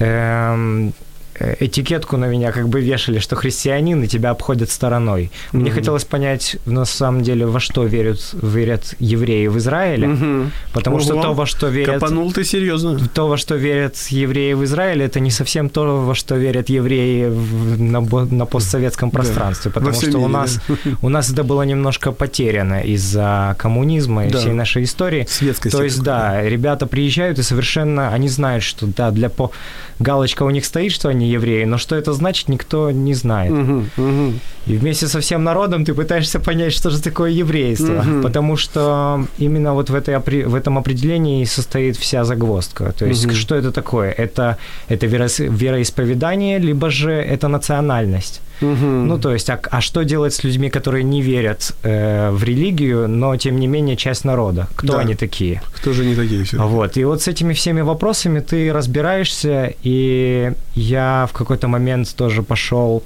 эм, 0.00 0.88
э, 0.88 0.92
этикетку 1.38 2.16
на 2.16 2.26
меня 2.26 2.52
как 2.52 2.68
бы 2.68 2.80
вешали, 2.80 3.18
что 3.18 3.36
христианин, 3.36 4.02
и 4.02 4.06
тебя 4.06 4.30
обходят 4.30 4.70
стороной. 4.70 5.30
Мне 5.52 5.64
Мгм. 5.70 5.74
хотелось 5.74 6.04
понять, 6.04 6.56
на 6.66 6.84
самом 6.84 7.22
деле, 7.22 7.46
во 7.46 7.60
что 7.60 7.84
верят, 7.84 8.20
верят 8.42 8.94
евреи 9.00 9.48
в 9.48 9.58
Израиле, 9.58 10.06
Мгм. 10.08 10.52
потому 10.72 11.00
что 11.00 11.14
Ого. 11.14 11.22
то, 11.22 11.34
во 11.34 11.46
что 11.46 11.68
верят... 11.68 11.94
Копанул 12.00 12.32
ты 12.32 12.44
серьезно. 12.44 12.98
То, 13.14 13.28
во 13.28 13.36
что 13.36 13.56
верят 13.56 13.96
евреи 14.10 14.52
в 14.54 14.62
Израиле, 14.64 15.04
это 15.06 15.20
не 15.20 15.30
совсем 15.30 15.68
то, 15.68 16.04
во 16.04 16.14
что 16.14 16.36
верят 16.36 16.68
евреи 16.68 17.28
в- 17.28 17.80
на, 17.80 18.00
на 18.00 18.46
постсоветском 18.46 19.10
пространстве, 19.10 19.70
Во 19.74 19.80
потому 19.80 20.00
что 20.00 20.18
у 20.18 20.28
нас, 20.28 20.60
у 21.02 21.08
нас 21.08 21.30
это 21.30 21.42
было 21.44 21.62
немножко 21.62 22.12
потеряно 22.12 22.80
из-за 22.82 23.56
коммунизма 23.58 24.26
и 24.26 24.30
Да. 24.30 24.38
всей 24.38 24.52
нашей 24.52 24.84
истории. 24.84 25.26
Светскости. 25.28 25.76
То 25.76 25.82
есть, 25.82 26.02
да, 26.02 26.42
ребята 26.42 26.86
приезжают 26.86 27.38
и 27.38 27.42
совершенно, 27.42 28.12
они 28.14 28.28
знают, 28.28 28.62
что, 28.62 28.86
да, 28.86 29.10
для 29.10 29.28
по... 29.28 29.50
галочка 29.98 30.42
у 30.44 30.50
них 30.50 30.64
стоит, 30.64 30.92
что 30.92 31.08
они 31.08 31.23
евреи, 31.26 31.64
но 31.64 31.78
что 31.78 31.96
это 31.96 32.12
значит, 32.12 32.48
никто 32.48 32.90
не 32.90 33.14
знает. 33.14 33.52
Мгм, 33.52 33.90
мгм. 33.96 34.40
И 34.66 34.76
вместе 34.76 35.06
со 35.08 35.18
всем 35.20 35.44
народом 35.44 35.84
ты 35.84 35.92
пытаешься 35.94 36.40
понять, 36.40 36.72
что 36.72 36.90
же 36.90 37.00
такое 37.02 37.30
еврейство. 37.30 38.02
Мгм. 38.02 38.22
Потому 38.22 38.56
что 38.56 39.26
именно 39.38 39.74
вот 39.74 39.90
в, 39.90 39.94
этой, 39.94 40.18
в 40.46 40.54
этом 40.54 40.78
определении 40.78 41.44
состоит 41.44 41.96
вся 41.96 42.24
загвоздка. 42.24 42.92
То 42.98 43.06
есть, 43.06 43.26
Мгм. 43.26 43.34
что 43.34 43.54
это 43.54 43.72
такое? 43.72 44.10
Это, 44.10 44.56
это 44.88 45.06
вероис- 45.06 45.48
вероисповедание, 45.58 46.58
либо 46.58 46.90
же 46.90 47.10
это 47.12 47.48
национальность. 47.48 48.40
Мгм. 48.60 49.08
Ну, 49.08 49.18
то 49.18 49.32
есть, 49.32 49.50
а, 49.50 49.58
а 49.70 49.80
что 49.80 50.04
делать 50.04 50.32
с 50.34 50.44
людьми, 50.44 50.70
которые 50.70 51.02
не 51.04 51.22
верят 51.22 51.74
э, 51.82 52.30
в 52.30 52.44
религию, 52.44 53.08
но 53.08 53.36
тем 53.36 53.58
не 53.58 53.66
менее 53.66 53.96
часть 53.96 54.24
народа? 54.24 54.66
Кто 54.76 54.92
Да. 54.94 54.98
они 55.00 55.14
такие? 55.14 55.60
Кто 55.74 55.92
же 55.92 56.04
не 56.04 56.14
такие 56.14 56.44
все? 56.44 56.56
Вот. 56.58 56.96
И 56.96 57.04
вот 57.04 57.20
с 57.22 57.28
этими 57.28 57.52
всеми 57.52 57.82
вопросами 57.82 58.40
ты 58.40 58.72
разбираешься, 58.72 59.74
и 59.82 60.52
я 60.74 61.26
в 61.28 61.32
какой-то 61.32 61.68
момент 61.68 62.14
тоже 62.16 62.42
пошел. 62.42 63.02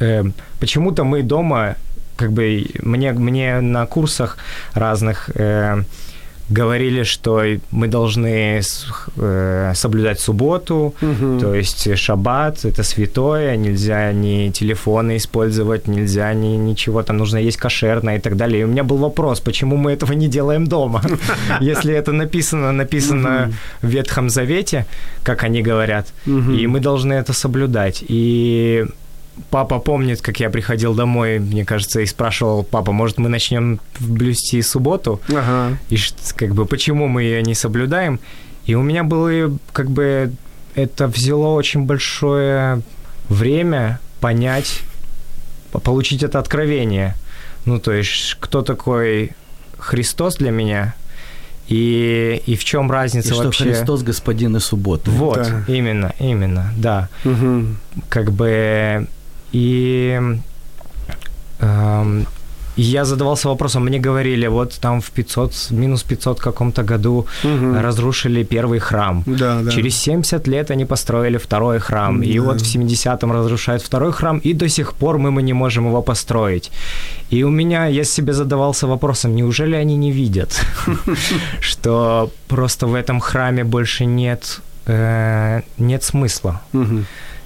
э, 0.00 0.24
почему-то 0.60 1.04
мы 1.04 1.22
дома, 1.22 1.74
как 2.16 2.32
бы 2.32 2.66
мне, 2.82 3.12
мне 3.12 3.60
на 3.60 3.86
курсах 3.86 4.36
разных 4.74 5.30
э, 5.34 5.82
говорили, 6.50 7.04
что 7.04 7.42
мы 7.70 7.88
должны 7.88 8.60
э, 9.16 9.72
соблюдать 9.74 10.20
субботу, 10.20 10.94
то 11.40 11.54
есть 11.54 11.96
шаббат 11.96 12.64
это 12.64 12.82
святое, 12.82 13.56
нельзя 13.56 14.12
ни 14.12 14.50
телефоны 14.50 15.16
использовать, 15.16 15.88
нельзя 15.88 16.34
ни 16.34 16.56
ничего, 16.56 17.02
там 17.02 17.16
нужно 17.18 17.38
есть 17.38 17.56
кошерное 17.56 18.16
и 18.16 18.20
так 18.20 18.36
далее. 18.36 18.60
И 18.60 18.64
у 18.64 18.68
меня 18.68 18.84
был 18.84 18.96
вопрос, 18.96 19.40
почему 19.40 19.76
мы 19.76 19.92
этого 19.92 20.12
не 20.12 20.28
делаем 20.28 20.66
дома? 20.66 21.02
Если 21.60 21.94
это 21.94 22.12
написано, 22.12 22.72
написано 22.72 23.52
в 23.82 23.88
Ветхом 23.88 24.30
Завете, 24.30 24.86
как 25.22 25.44
они 25.44 25.62
говорят, 25.62 26.12
и 26.26 26.66
мы 26.66 26.80
должны 26.80 27.14
это 27.14 27.32
соблюдать. 27.32 28.04
И 28.08 28.86
папа 29.50 29.78
помнит, 29.78 30.20
как 30.20 30.40
я 30.40 30.50
приходил 30.50 30.94
домой, 30.94 31.38
мне 31.38 31.64
кажется, 31.64 32.00
и 32.00 32.06
спрашивал, 32.06 32.62
папа, 32.62 32.92
может, 32.92 33.18
мы 33.18 33.28
начнем 33.28 33.80
блюсти 33.98 34.62
субботу? 34.62 35.20
Ага. 35.28 35.78
и 35.88 35.96
как 36.36 36.54
бы 36.54 36.66
почему 36.66 37.08
мы 37.08 37.22
ее 37.22 37.42
не 37.42 37.54
соблюдаем. 37.54 38.20
И 38.66 38.74
у 38.74 38.82
меня 38.82 39.02
было 39.04 39.56
как 39.72 39.90
бы 39.90 40.32
это 40.74 41.06
взяло 41.08 41.48
очень 41.54 41.84
большое 41.84 42.82
время 43.28 43.98
понять, 44.20 44.82
по- 45.72 45.78
получить 45.80 46.22
это 46.22 46.38
откровение. 46.38 47.14
Ну, 47.64 47.78
то 47.80 47.92
есть, 47.92 48.36
кто 48.40 48.62
такой 48.62 49.32
Христос 49.78 50.36
для 50.36 50.50
меня 50.50 50.94
и, 51.68 52.42
и 52.46 52.56
в 52.56 52.64
чем 52.64 52.88
И 52.88 52.90
разница 52.90 53.34
что 53.34 53.44
вообще. 53.44 53.64
Христос 53.64 54.02
господин 54.02 54.56
и 54.56 54.60
субботы. 54.60 55.10
Вот, 55.10 55.36
Да. 55.42 55.64
именно, 55.68 56.12
именно, 56.18 56.72
да 56.76 57.08
Мгм. 57.24 57.78
как 58.08 58.32
бы 58.32 59.06
и 59.52 60.20
эм, 61.60 62.26
и 62.76 62.82
я 62.82 63.04
задавался 63.04 63.48
вопросом, 63.48 63.84
мне 63.84 63.98
говорили, 63.98 64.46
вот 64.48 64.78
там 64.80 65.00
в 65.00 65.10
500, 65.10 65.70
минус 65.70 66.02
500 66.02 66.40
каком-то 66.40 66.82
году 66.82 67.26
Мгм. 67.44 67.78
разрушили 67.80 68.44
первый 68.44 68.78
храм. 68.78 69.22
Да, 69.26 69.60
да. 69.62 69.70
Через 69.70 69.96
70 69.96 70.48
лет 70.48 70.70
они 70.70 70.84
построили 70.86 71.36
второй 71.36 71.78
храм. 71.80 72.22
И 72.22 72.38
Да. 72.38 72.44
вот 72.44 72.60
в 72.62 72.64
70-м 72.66 73.32
разрушают 73.32 73.82
второй 73.82 74.12
храм, 74.12 74.38
и 74.38 74.54
до 74.54 74.68
сих 74.68 74.92
пор 74.94 75.18
мы, 75.18 75.30
мы 75.30 75.42
не 75.42 75.52
можем 75.52 75.86
его 75.88 76.00
построить. 76.02 76.70
И 77.32 77.42
у 77.44 77.50
меня, 77.50 77.86
я 77.86 78.04
себе 78.04 78.32
задавался 78.32 78.86
вопросом, 78.86 79.34
неужели 79.34 79.74
они 79.74 79.96
не 79.96 80.12
видят, 80.12 80.64
что 81.60 82.30
просто 82.48 82.86
в 82.86 82.94
этом 82.94 83.20
храме 83.20 83.64
больше 83.64 84.06
нет, 84.06 84.60
э, 84.86 85.60
нет 85.78 86.02
смысла. 86.02 86.60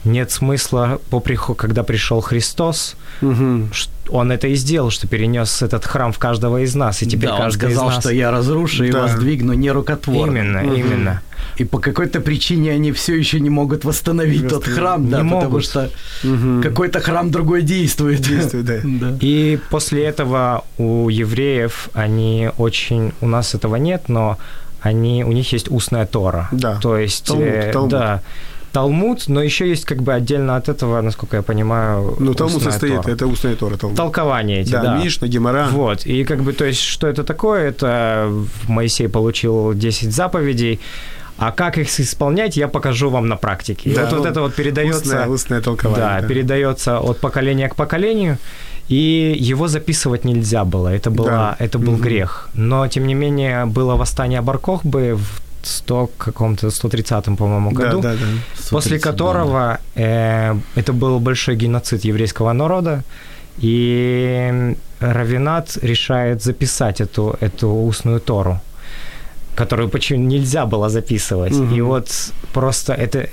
Нет 0.05 0.31
смысла, 0.31 1.01
по 1.11 1.21
приход, 1.21 1.57
когда 1.57 1.83
пришел 1.83 2.21
Христос, 2.21 2.97
угу. 3.23 3.69
он 4.11 4.33
это 4.33 4.49
и 4.49 4.55
сделал, 4.55 4.91
что 4.91 5.07
перенес 5.07 5.63
этот 5.63 5.85
храм 5.87 6.13
в 6.13 6.19
каждого 6.19 6.63
из 6.63 6.75
нас, 6.75 7.03
и 7.03 7.07
теперь 7.07 7.31
да, 7.31 7.39
каждый 7.39 7.67
он 7.67 7.71
сказал, 7.71 7.89
из 7.89 7.95
нас... 7.95 8.05
что 8.05 8.13
я 8.13 8.31
разрушу 8.31 8.85
и 8.85 8.93
да. 8.93 9.03
воздвигну 9.03 9.55
нерукотворно. 9.55 10.39
Именно, 10.39 10.65
угу. 10.65 10.75
именно. 10.75 11.23
И 11.57 11.65
по 11.65 11.79
какой-то 11.79 12.21
причине 12.21 12.73
они 12.73 12.93
все 12.93 13.15
еще 13.15 13.41
не 13.41 13.51
могут 13.51 13.85
восстановить 13.85 14.49
тот 14.49 14.65
храм, 14.65 15.09
да, 15.09 15.23
не 15.23 15.25
потому 15.25 15.43
могут. 15.43 15.65
что 15.65 15.91
угу. 16.23 16.63
какой-то 16.63 17.01
храм 17.01 17.31
другой 17.31 17.63
действует. 17.63 18.21
Действует, 18.21 18.67
да. 18.67 18.81
да. 18.85 19.17
И 19.21 19.59
после 19.71 20.05
этого 20.05 20.65
у 20.79 21.09
евреев 21.09 21.89
они 21.95 22.51
очень, 22.59 23.13
у 23.21 23.27
нас 23.27 23.55
этого 23.55 23.77
нет, 23.77 24.09
но 24.09 24.39
они, 24.81 25.25
у 25.25 25.33
них 25.33 25.51
есть 25.53 25.71
устная 25.71 26.07
Тора. 26.07 26.49
Да. 26.53 26.79
То 26.81 26.99
есть, 26.99 27.25
Талмуд, 27.25 27.47
э, 27.47 27.73
Талмуд. 27.73 27.91
да, 27.91 28.23
Талмуд, 28.75 29.29
но 29.29 29.41
еще 29.41 29.69
есть 29.69 29.85
как 29.85 30.03
бы 30.03 30.13
отдельно 30.13 30.57
от 30.57 30.69
этого, 30.69 31.01
насколько 31.01 31.37
я 31.37 31.43
понимаю, 31.43 32.17
Ну, 32.19 32.35
Талмуд 32.35 32.61
состоит, 32.63 33.03
Тора. 33.03 33.15
это 33.15 33.27
устная 33.29 33.55
Тора. 33.55 33.77
Талмуд. 33.77 33.97
Толкования 33.97 34.61
эти, 34.63 34.73
да. 34.73 34.83
да, 34.83 34.97
Мишна, 35.05 35.29
Гемора. 35.29 35.69
Вот, 35.71 36.05
и 36.07 36.25
как 36.25 36.43
бы, 36.43 36.53
то 36.53 36.65
есть, 36.65 36.81
что 36.81 37.07
это 37.07 37.23
такое? 37.23 37.69
Это 37.69 38.29
Моисей 38.69 39.09
получил 39.09 39.75
10 39.75 40.13
заповедей, 40.13 40.81
а 41.39 41.53
как 41.53 41.79
их 41.79 42.01
исполнять, 42.01 42.57
я 42.57 42.67
покажу 42.69 43.11
вам 43.11 43.29
на 43.29 43.37
практике. 43.37 43.93
Да, 43.95 44.03
вот, 44.03 44.13
вот 44.13 44.25
ну, 44.25 44.31
это 44.31 44.41
вот 44.41 44.55
передается... 44.57 44.99
Устное, 45.03 45.27
устное 45.29 45.61
толкование. 45.61 46.21
Да, 46.21 46.29
передается 46.29 46.99
от 46.99 47.19
поколения 47.21 47.69
к 47.69 47.77
поколению, 47.77 48.39
и 48.89 49.37
его 49.51 49.69
записывать 49.69 50.25
нельзя 50.25 50.65
было. 50.65 50.89
Это, 50.89 51.11
была, 51.11 51.29
Да. 51.31 51.57
это 51.61 51.79
был 51.79 51.93
Мгм. 51.93 52.03
грех. 52.03 52.49
Но, 52.55 52.87
тем 52.89 53.07
не 53.07 53.15
менее, 53.15 53.67
было 53.67 53.95
восстание 53.95 54.41
Баркохбы 54.43 55.15
в 55.17 55.44
100 55.67 56.11
каком-то 56.19 56.71
130 56.71 57.25
по-моему, 57.37 57.73
Да, 57.73 57.81
году, 57.83 58.01
да, 58.03 58.13
да. 58.13 58.19
после 58.71 58.99
которого 58.99 59.79
э, 59.97 60.55
это 60.77 60.93
был 60.93 61.21
большой 61.21 61.57
геноцид 61.57 62.05
еврейского 62.05 62.53
народа, 62.53 63.03
и 63.59 64.75
Равинат 65.01 65.79
решает 65.83 66.43
записать 66.43 67.01
эту, 67.01 67.37
эту 67.41 67.69
устную 67.69 68.21
Тору, 68.21 68.61
которую 69.55 69.89
почему 69.89 70.25
нельзя 70.27 70.67
было 70.67 70.89
записывать. 70.89 71.53
Мгм. 71.53 71.75
И 71.75 71.81
вот 71.81 72.09
просто 72.53 72.93
это 72.93 73.29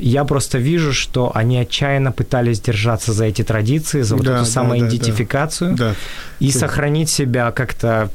я 0.00 0.24
просто 0.24 0.58
вижу, 0.58 0.92
что 0.92 1.32
они 1.34 1.58
отчаянно 1.58 2.12
пытались 2.12 2.60
держаться 2.60 3.12
за 3.12 3.24
эти 3.24 3.42
традиции, 3.42 4.02
за 4.02 4.16
вот 4.16 4.24
Да, 4.24 4.32
эту 4.36 4.44
да, 4.44 4.50
самоидентификацию 4.50 5.74
Да. 5.76 5.94
и 6.40 6.50
сохранить 6.52 7.10
себя 7.10 7.50
как-то 7.50 8.08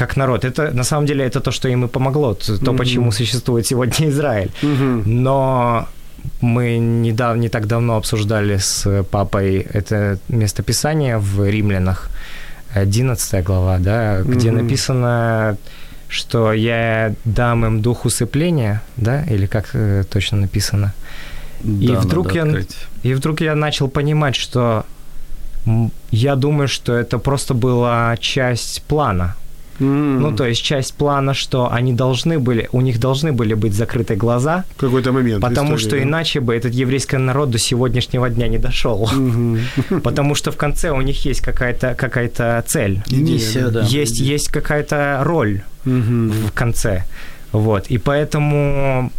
как 0.00 0.16
народ. 0.16 0.44
Это 0.44 0.70
на 0.76 0.84
самом 0.84 1.06
деле 1.06 1.24
это 1.24 1.40
то, 1.40 1.50
что 1.52 1.68
им 1.68 1.84
и 1.84 1.88
помогло, 1.88 2.34
то, 2.34 2.52
Мгм. 2.72 2.76
почему 2.78 3.12
существует 3.12 3.66
сегодня 3.66 4.08
Израиль. 4.08 4.50
Мгм. 4.62 5.02
Но 5.22 5.86
мы 6.42 6.78
недав, 6.78 7.36
не 7.36 7.48
так 7.48 7.66
давно 7.66 7.96
обсуждали 7.96 8.56
с 8.58 9.04
папой 9.10 9.66
это 9.74 10.18
местописание 10.28 11.18
в 11.18 11.44
Римлянах, 11.50 12.08
11 12.76 13.42
глава, 13.42 13.78
да, 13.78 14.20
где 14.22 14.50
Мгм. 14.50 14.62
написано, 14.62 15.56
что 16.08 16.52
я 16.54 17.12
дам 17.24 17.64
им 17.66 17.80
дух 17.82 18.06
усыпления, 18.06 18.80
да, 18.96 19.22
или 19.30 19.46
как 19.46 19.70
э, 19.74 20.04
точно 20.10 20.38
написано. 20.40 20.92
Да, 21.62 22.00
вдруг 22.00 22.26
надо 22.26 22.36
я- 22.38 22.44
открыть. 22.44 22.76
И 23.06 23.14
вдруг 23.14 23.40
я 23.42 23.54
начал 23.54 23.88
понимать, 23.88 24.34
что 24.36 24.84
я 26.10 26.36
думаю, 26.36 26.68
что 26.68 26.92
это 26.92 27.18
просто 27.18 27.54
была 27.54 28.16
часть 28.20 28.82
плана. 28.88 29.34
М. 29.80 30.20
Ну, 30.20 30.36
то 30.36 30.44
есть 30.46 30.62
часть 30.62 30.94
плана, 30.94 31.34
что 31.34 31.72
они 31.72 31.92
должны 31.92 32.38
были, 32.38 32.68
у 32.72 32.80
них 32.80 32.98
должны 33.00 33.32
были 33.32 33.54
быть 33.54 33.72
закрыты 33.74 34.14
глаза, 34.16 34.64
В 34.76 34.80
какой-то 34.80 35.12
момент. 35.12 35.40
потому 35.40 35.74
истории, 35.76 35.80
что 35.88 35.96
да. 35.96 36.02
иначе 36.02 36.40
бы 36.40 36.54
этот 36.54 36.74
еврейский 36.74 37.16
народ 37.18 37.50
до 37.50 37.58
сегодняшнего 37.58 38.28
дня 38.28 38.48
не 38.48 38.58
дошел. 38.58 39.08
Мгм. 39.12 39.58
Потому 40.02 40.34
что 40.34 40.50
в 40.50 40.56
конце 40.56 40.90
у 40.90 41.00
них 41.00 41.24
есть 41.26 41.40
какая-то 41.40 41.94
какая 41.94 42.30
цель. 42.66 43.02
Миссия, 43.10 43.68
да. 43.68 43.82
Есть, 43.82 44.20
есть 44.20 44.48
какая-то 44.48 45.20
роль 45.24 45.62
Мгм. 45.84 46.30
в 46.48 46.52
конце. 46.52 47.04
Вот. 47.52 47.86
И 47.90 47.98
поэтому 47.98 49.10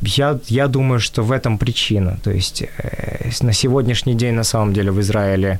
я, 0.00 0.38
я 0.48 0.68
думаю, 0.68 1.00
что 1.00 1.22
в 1.22 1.32
этом 1.32 1.58
причина. 1.58 2.18
То 2.22 2.30
есть 2.30 2.62
э, 2.62 3.30
на 3.42 3.52
сегодняшний 3.52 4.14
день, 4.14 4.34
на 4.34 4.44
самом 4.44 4.72
деле, 4.72 4.90
в 4.90 5.00
Израиле 5.00 5.48
э, 5.48 5.58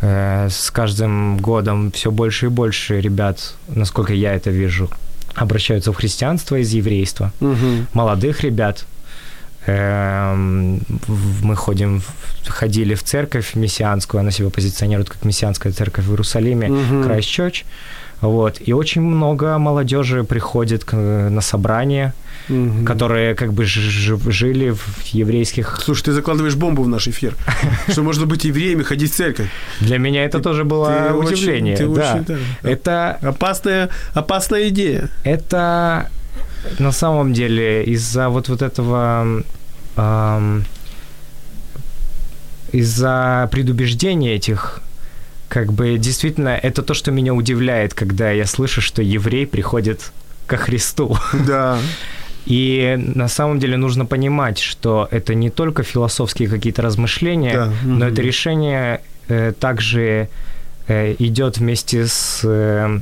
с 0.00 0.70
каждым 0.70 1.38
годом 1.38 1.90
все 1.92 2.10
больше 2.10 2.46
и 2.46 2.48
больше 2.48 3.00
ребят, 3.00 3.54
насколько 3.68 4.12
я 4.12 4.32
это 4.34 4.50
вижу, 4.50 4.88
обращаются 5.34 5.92
в 5.92 5.96
христианство 5.96 6.56
из 6.56 6.70
еврейства. 6.72 7.32
Мгм. 7.40 7.86
Молодых 7.94 8.42
ребят. 8.44 8.84
Эм, 9.66 10.80
Мы 11.42 11.56
ходим, 11.56 12.02
ходили 12.46 12.94
в 12.94 13.02
церковь 13.02 13.54
мессианскую, 13.54 14.20
она 14.20 14.30
себя 14.30 14.50
позиционирует 14.50 15.10
как 15.10 15.24
мессианская 15.24 15.72
церковь 15.72 16.04
в 16.06 16.10
Иерусалиме, 16.10 16.68
Мгм. 16.68 17.04
Крайстчерч. 17.04 17.64
Вот. 18.20 18.60
И 18.64 18.72
очень 18.72 19.02
много 19.02 19.58
молодежи 19.58 20.24
приходит 20.24 20.90
на 20.92 21.40
собрания, 21.40 22.14
Мгм. 22.48 22.86
которые 22.86 23.34
как 23.34 23.52
бы 23.52 23.66
жили 23.66 24.70
в 24.70 24.82
еврейских... 25.12 25.80
Слушай, 25.84 26.04
ты 26.04 26.12
закладываешь 26.12 26.54
бомбу 26.54 26.82
в 26.82 26.88
наш 26.88 27.06
эфир. 27.06 27.36
Что 27.88 28.02
можно 28.02 28.24
быть 28.24 28.44
евреем 28.44 28.80
и 28.80 28.84
ходить 28.84 29.12
в 29.12 29.16
церковь. 29.16 29.48
Для 29.80 29.98
меня 29.98 30.24
это 30.24 30.40
тоже 30.40 30.64
было 30.64 31.12
удивление. 31.14 31.76
Это, 32.62 33.18
Опасная, 33.22 33.90
опасная 34.14 34.68
идея. 34.68 35.10
это 35.24 36.10
на 36.78 36.92
самом 36.92 37.32
деле 37.34 37.84
из-за 37.84 38.28
вот, 38.28 38.48
вот 38.48 38.62
этого... 38.62 39.44
из-за 42.72 43.48
предубеждений 43.50 44.30
этих 44.30 44.80
как 45.48 45.72
бы 45.72 45.98
действительно 45.98 46.50
это 46.50 46.82
то, 46.82 46.94
что 46.94 47.10
меня 47.10 47.34
удивляет, 47.34 47.94
когда 47.94 48.30
я 48.30 48.46
слышу, 48.46 48.80
что 48.80 49.02
еврей 49.02 49.46
приходит 49.46 50.12
ко 50.46 50.56
Христу. 50.56 51.16
Да. 51.46 51.78
И 52.50 52.96
на 53.14 53.28
самом 53.28 53.58
деле 53.58 53.76
нужно 53.76 54.06
понимать, 54.06 54.58
что 54.58 55.06
это 55.10 55.34
не 55.34 55.50
только 55.50 55.82
философские 55.82 56.48
какие-то 56.48 56.80
размышления, 56.82 57.52
Да, 57.52 57.72
но 57.84 57.94
мгм. 57.94 58.02
это 58.04 58.22
решение 58.22 59.00
э, 59.28 59.52
также 59.60 60.28
э, 60.86 61.14
идет 61.18 61.58
вместе 61.58 62.06
с 62.06 62.40
э, 62.44 63.00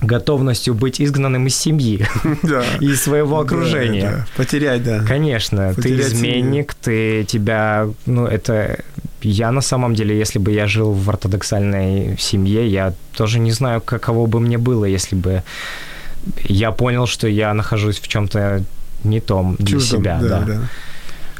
готовностью 0.00 0.74
быть 0.74 1.00
изгнанным 1.02 1.46
из 1.48 1.56
семьи 1.56 2.06
Да. 2.42 2.64
и 2.80 2.94
своего 2.94 3.36
Да, 3.36 3.42
окружения. 3.44 4.10
да. 4.10 4.26
Потерять, 4.36 4.82
да. 4.84 5.00
Конечно, 5.06 5.68
ты 5.74 5.82
Потерять 5.82 6.06
изменник, 6.12 6.74
ты 6.74 7.24
тебя, 7.24 7.88
ну 8.06 8.24
это 8.24 8.78
я 9.20 9.50
на 9.52 9.60
самом 9.60 9.94
деле, 9.94 10.16
если 10.16 10.38
бы 10.38 10.52
я 10.52 10.66
жил 10.66 10.92
в 10.92 11.10
ортодоксальной 11.10 12.16
семье, 12.18 12.66
я 12.66 12.94
тоже 13.14 13.38
не 13.38 13.50
знаю, 13.52 13.80
каково 13.82 14.26
бы 14.26 14.40
мне 14.40 14.56
было, 14.56 14.86
если 14.86 15.14
бы 15.16 15.42
я 16.44 16.70
понял, 16.72 17.06
что 17.06 17.28
я 17.28 17.52
нахожусь 17.52 17.98
в 18.00 18.08
чем-то 18.08 18.62
не 19.04 19.20
том 19.20 19.56
для 19.58 19.66
Чуждом, 19.66 20.00
себя, 20.00 20.18
да. 20.20 20.60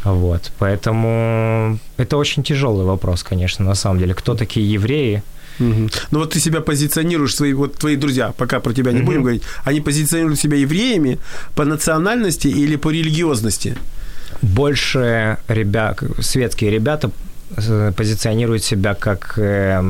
Вот, 0.04 0.52
поэтому 0.58 1.78
это 1.96 2.16
очень 2.16 2.42
тяжелый 2.42 2.84
вопрос, 2.84 3.22
конечно, 3.22 3.64
на 3.64 3.74
самом 3.74 3.98
деле. 3.98 4.14
Кто 4.14 4.34
такие 4.34 4.72
евреи? 4.72 5.22
Мгм. 5.58 5.90
Ну 6.12 6.18
вот 6.20 6.30
ты 6.34 6.40
себя 6.40 6.60
позиционируешь, 6.60 7.34
свои, 7.34 7.52
вот 7.52 7.74
твои 7.74 7.96
друзья, 7.96 8.32
пока 8.36 8.60
про 8.60 8.72
тебя 8.72 8.92
не 8.92 8.98
Мгм. 8.98 9.06
будем 9.06 9.22
говорить, 9.22 9.42
они 9.64 9.80
позиционируют 9.80 10.38
себя 10.40 10.56
евреями 10.56 11.18
по 11.56 11.64
национальности 11.64 12.46
или 12.48 12.76
по 12.76 12.90
религиозности? 12.90 13.74
Больше 14.40 15.36
ребят, 15.48 16.02
светские 16.20 16.70
ребята 16.70 17.10
э, 17.56 17.92
позиционируют 17.96 18.62
себя 18.62 18.94
как 18.94 19.34
э, 19.36 19.82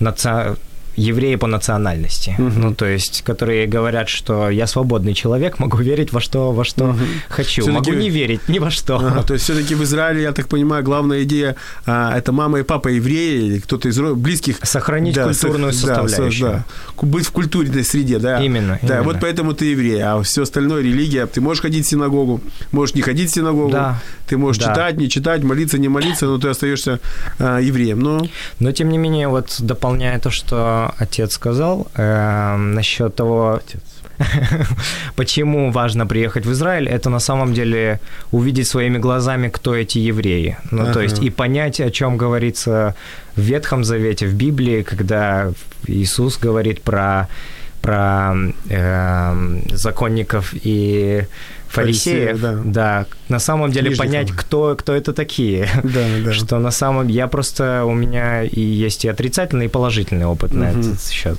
наци- 0.00 0.56
евреи 1.00 1.36
по 1.36 1.46
национальности. 1.46 2.34
Мгм. 2.38 2.60
Ну, 2.60 2.74
то 2.74 2.84
есть, 2.86 3.22
которые 3.22 3.66
говорят, 3.66 4.08
что 4.08 4.50
я 4.50 4.66
свободный 4.66 5.14
человек, 5.14 5.58
могу 5.58 5.78
верить 5.78 6.12
во 6.12 6.20
что, 6.20 6.52
во 6.52 6.64
что 6.64 6.84
Мгм. 6.84 6.98
хочу. 7.28 7.62
Всё-таки- 7.62 7.90
Могу 7.90 8.00
не 8.02 8.10
верить 8.10 8.48
ни 8.48 8.58
во 8.58 8.70
что. 8.70 8.96
Ага, 8.96 9.22
то 9.22 9.34
есть 9.34 9.44
все-таки 9.44 9.74
в 9.74 9.82
Израиле, 9.82 10.22
я 10.22 10.32
так 10.32 10.48
понимаю, 10.48 10.84
главная 10.84 11.22
идея 11.22 11.56
а, 11.86 12.16
это 12.18 12.32
мама 12.32 12.58
и 12.60 12.62
папа 12.62 12.88
евреи, 12.88 13.46
или 13.46 13.58
кто-то 13.60 13.88
из 13.88 13.98
близких. 13.98 14.56
Сохранить 14.62 15.14
Да, 15.14 15.24
культурную 15.24 15.72
со- 15.72 15.86
да, 15.86 15.94
составляющую. 16.08 16.48
со- 16.48 16.54
да. 16.56 16.64
Ку- 16.96 17.06
Быть 17.06 17.26
в 17.26 17.30
культурной 17.32 17.84
среде, 17.84 18.18
да. 18.18 18.44
Именно, 18.44 18.78
Да, 18.82 18.88
именно. 18.96 19.02
вот 19.04 19.16
поэтому 19.20 19.52
ты 19.52 19.64
еврей, 19.66 20.02
а 20.02 20.20
все 20.22 20.42
остальное 20.42 20.82
религия. 20.82 21.26
Ты 21.26 21.40
можешь 21.40 21.62
ходить 21.62 21.86
в 21.86 21.88
синагогу, 21.88 22.40
можешь 22.72 22.94
не 22.94 23.02
ходить 23.02 23.30
в 23.30 23.34
синагогу, 23.34 23.72
Да. 23.72 24.00
ты 24.28 24.36
можешь 24.36 24.62
Да. 24.62 24.68
читать, 24.70 24.96
не 24.96 25.08
читать, 25.08 25.42
молиться, 25.42 25.78
не 25.78 25.88
молиться, 25.88 26.26
но 26.26 26.38
ты 26.38 26.48
остаешься 26.48 26.98
а, 27.38 27.58
евреем. 27.58 28.00
Но 28.00 28.20
Но, 28.60 28.72
тем 28.72 28.88
не 28.90 28.98
менее, 28.98 29.28
вот 29.28 29.56
дополняя 29.60 30.18
то, 30.18 30.30
что 30.30 30.89
отец 30.98 31.32
сказал, 31.32 31.88
э, 31.96 32.56
насчет 32.56 33.14
того, 33.14 33.60
почему 35.16 35.70
важно 35.72 36.06
приехать 36.06 36.46
в 36.46 36.52
Израиль, 36.52 36.88
это 36.88 37.10
на 37.10 37.20
самом 37.20 37.54
деле 37.54 38.00
увидеть 38.32 38.68
своими 38.68 38.98
глазами, 38.98 39.48
кто 39.48 39.74
эти 39.74 39.98
евреи. 39.98 40.56
Ну, 40.70 40.84
то 40.84 40.90
Ага. 40.90 41.02
есть 41.02 41.18
и 41.22 41.30
понять, 41.30 41.80
о 41.80 41.90
чем 41.90 42.16
говорится 42.16 42.94
в 43.36 43.40
Ветхом 43.40 43.84
Завете, 43.84 44.26
в 44.26 44.34
Библии, 44.34 44.82
когда 44.82 45.52
Иисус 45.86 46.38
говорит 46.38 46.82
про 46.82 47.28
про 47.82 48.34
э, 48.68 49.60
законников 49.72 50.52
и 50.52 51.24
фарисеев, 51.70 52.30
Фарисеев, 52.38 52.40
да. 52.40 52.52
да. 52.64 53.06
На 53.28 53.38
самом 53.38 53.70
деле 53.70 53.86
Книжников. 53.90 54.06
понять, 54.06 54.30
кто, 54.32 54.74
кто 54.76 54.92
это 54.94 55.12
такие. 55.12 55.68
Да, 55.84 56.00
да. 56.24 56.32
Что 56.32 56.58
на 56.58 56.70
самом 56.70 57.08
я 57.08 57.26
просто 57.28 57.84
у 57.84 57.94
меня 57.94 58.42
и 58.42 58.60
есть 58.60 59.04
и 59.04 59.08
отрицательный, 59.08 59.66
и 59.66 59.68
положительный 59.68 60.26
опыт 60.26 60.52
на 60.54 60.66
Мгм. 60.70 60.80
этот 60.80 61.02
счет. 61.10 61.38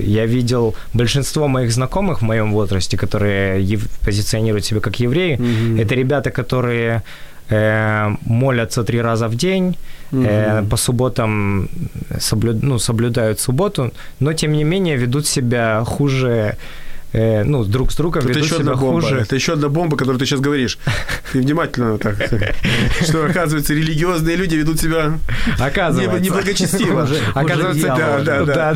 Я 0.00 0.26
видел 0.26 0.74
большинство 0.94 1.48
моих 1.48 1.70
знакомых 1.72 2.20
в 2.20 2.24
моем 2.24 2.52
возрасте, 2.52 2.96
которые 2.96 3.62
ев- 3.74 3.88
позиционируют 4.06 4.64
себя 4.64 4.80
как 4.80 5.00
евреи. 5.00 5.36
Мгм. 5.36 5.80
Это 5.80 5.94
ребята, 5.94 6.30
которые 6.30 7.02
э, 7.48 8.08
молятся 8.24 8.82
три 8.82 9.02
раза 9.02 9.28
в 9.28 9.34
день, 9.34 9.76
э, 10.12 10.60
Мгм. 10.60 10.68
по 10.70 10.76
субботам 10.76 11.68
соблю- 12.18 12.58
ну, 12.62 12.78
соблюдают 12.78 13.40
субботу, 13.40 13.90
но 14.20 14.32
тем 14.32 14.52
не 14.52 14.64
менее 14.64 14.96
ведут 14.96 15.26
себя 15.26 15.82
хуже, 15.84 16.56
э, 17.12 17.44
ну, 17.44 17.64
друг 17.64 17.92
с 17.92 17.96
другом 17.96 18.20
Это 18.22 18.28
ведут 18.30 18.44
еще 18.44 18.54
себя 18.54 18.60
одна 18.60 18.74
бомба. 18.74 19.00
хуже. 19.00 19.18
Это 19.20 19.34
еще 19.34 19.52
одна 19.54 19.68
бомба, 19.68 19.96
которую 19.96 20.18
ты 20.18 20.26
сейчас 20.26 20.40
говоришь. 20.40 20.78
Ты 21.32 21.40
внимательно 21.40 21.98
так. 21.98 22.16
Что, 23.02 23.24
оказывается, 23.26 23.74
религиозные 23.74 24.36
люди 24.36 24.56
ведут 24.56 24.80
себя 24.80 25.18
Оказывается. 25.58 26.18
не- 26.20 26.26
неблагочестиво. 26.28 27.08
Оказывается, 27.34 27.86
да, 27.86 28.20
да, 28.20 28.44
да. 28.44 28.74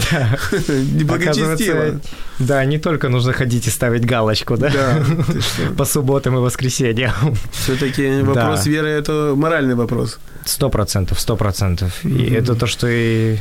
Неблагочестиво. 0.93 2.01
Да, 2.39 2.65
не 2.65 2.79
только 2.79 3.09
нужно 3.09 3.33
ходить 3.33 3.67
и 3.67 3.71
ставить 3.71 4.05
галочку, 4.05 4.57
да, 4.57 4.69
Да, 4.71 5.05
по 5.79 5.85
субботам 5.85 6.37
и 6.37 6.41
воскресеньям. 6.41 7.13
Все-таки 7.53 8.21
вопрос 8.23 8.67
веры– 8.67 8.89
это 8.91 9.33
моральный 9.37 9.75
вопрос. 9.75 10.19
Сто 10.45 10.69
процентов, 10.69 11.19
сто 11.21 11.37
процентов. 11.37 12.05
И 12.05 12.33
это 12.35 12.55
то, 12.55 12.67
что 12.67 12.87
и... 12.89 13.39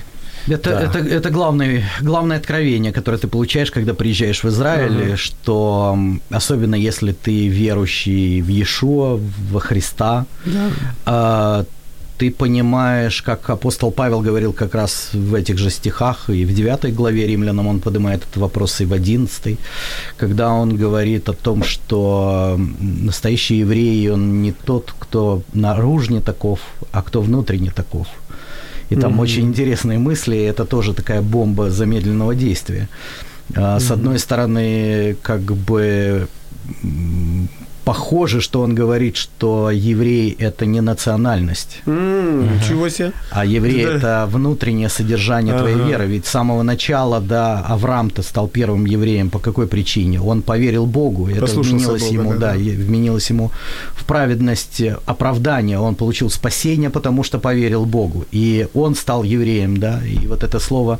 Это, 0.47 0.69
Да. 0.69 0.81
это, 0.81 0.99
это 0.99 1.29
главное, 1.31 1.83
главное 2.01 2.37
откровение, 2.37 2.91
которое 2.91 3.17
ты 3.17 3.27
получаешь, 3.27 3.71
когда 3.71 3.93
приезжаешь 3.93 4.43
в 4.43 4.47
Израиль, 4.47 5.03
Ага. 5.05 5.17
что 5.17 5.97
особенно 6.29 6.75
если 6.75 7.11
ты 7.13 7.47
верующий 7.47 8.41
в 8.41 8.47
Иешуа, 8.49 9.19
во 9.51 9.59
Христа, 9.59 10.25
а, 11.05 11.63
ты 12.17 12.31
понимаешь, 12.31 13.21
как 13.21 13.49
апостол 13.49 13.91
Павел 13.91 14.21
говорил 14.21 14.53
как 14.53 14.75
раз 14.75 15.09
в 15.13 15.33
этих 15.33 15.57
же 15.57 15.69
стихах, 15.69 16.29
и 16.29 16.45
в 16.45 16.53
9 16.53 16.95
главе 16.95 17.27
римлянам 17.27 17.67
он 17.67 17.79
поднимает 17.79 18.21
этот 18.23 18.37
вопрос, 18.37 18.81
и 18.81 18.85
в 18.85 18.93
11, 18.93 19.57
когда 20.17 20.49
он 20.53 20.77
говорит 20.77 21.27
о 21.29 21.33
том, 21.33 21.63
что 21.63 22.57
настоящий 22.79 23.59
еврей, 23.59 24.09
он 24.11 24.41
не 24.41 24.51
тот, 24.53 24.93
кто 24.99 25.41
наружне 25.53 26.21
таков, 26.21 26.59
а 26.91 27.01
кто 27.01 27.21
внутренне 27.21 27.71
таков. 27.71 28.07
И 28.91 28.95
там 28.95 29.11
Мгм. 29.11 29.19
очень 29.21 29.45
интересные 29.47 29.97
мысли, 29.99 30.35
и 30.35 30.43
это 30.43 30.65
тоже 30.65 30.93
такая 30.93 31.21
бомба 31.21 31.69
замедленного 31.71 32.35
действия. 32.35 32.87
А, 33.55 33.79
С 33.79 33.91
одной 33.91 34.19
стороны, 34.19 35.15
как 35.21 35.41
бы 35.41 36.27
похоже, 37.85 38.41
что 38.41 38.61
он 38.61 38.75
говорит, 38.75 39.15
что 39.15 39.69
еврей– 39.71 40.35
это 40.39 40.65
не 40.65 40.81
национальность, 40.81 41.81
Ничего 41.85 42.89
себе. 42.89 43.11
а 43.31 43.45
еврей 43.45 43.85
Да.– 43.85 43.91
это 43.97 44.27
внутреннее 44.31 44.89
содержание 44.89 45.57
твоей 45.57 45.77
веры. 45.77 46.07
Ведь 46.07 46.25
с 46.25 46.31
самого 46.31 46.63
начала, 46.63 47.21
да, 47.21 47.63
Авраам-то 47.69 48.23
стал 48.23 48.47
первым 48.47 48.85
евреем 48.85 49.29
по 49.29 49.39
какой 49.39 49.67
причине? 49.67 50.19
Он 50.19 50.41
поверил 50.41 50.85
Богу, 50.85 51.29
это 51.29 51.45
вменилось 51.45 52.01
Бога, 52.01 52.13
ему, 52.13 52.33
да, 52.39 52.53
вменилось 52.53 53.29
ему 53.29 53.51
в 53.93 54.03
праведность 54.05 54.81
э, 54.81 54.97
оправдания. 55.05 55.79
Он 55.79 55.95
получил 55.95 56.29
спасение, 56.29 56.89
потому 56.89 57.23
что 57.23 57.39
поверил 57.39 57.85
Богу. 57.85 58.25
И 58.33 58.67
он 58.73 58.95
стал 58.95 59.23
евреем, 59.23 59.77
да, 59.77 60.01
и 60.05 60.27
вот 60.27 60.43
это 60.43 60.59
слово 60.59 60.97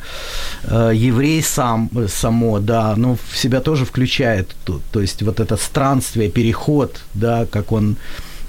э, 0.64 0.92
еврей 0.94 1.42
сам, 1.42 1.90
э, 1.96 2.08
само, 2.08 2.60
да, 2.60 2.94
ну, 2.98 3.18
в 3.32 3.38
себя 3.38 3.60
тоже 3.60 3.86
включает, 3.86 4.56
то, 4.66 4.80
то 4.92 5.02
есть 5.02 5.24
вот 5.24 5.40
это 5.40 5.58
странствие, 5.58 6.30
переход, 6.30 6.75
да, 7.14 7.46
как 7.52 7.72
он 7.72 7.96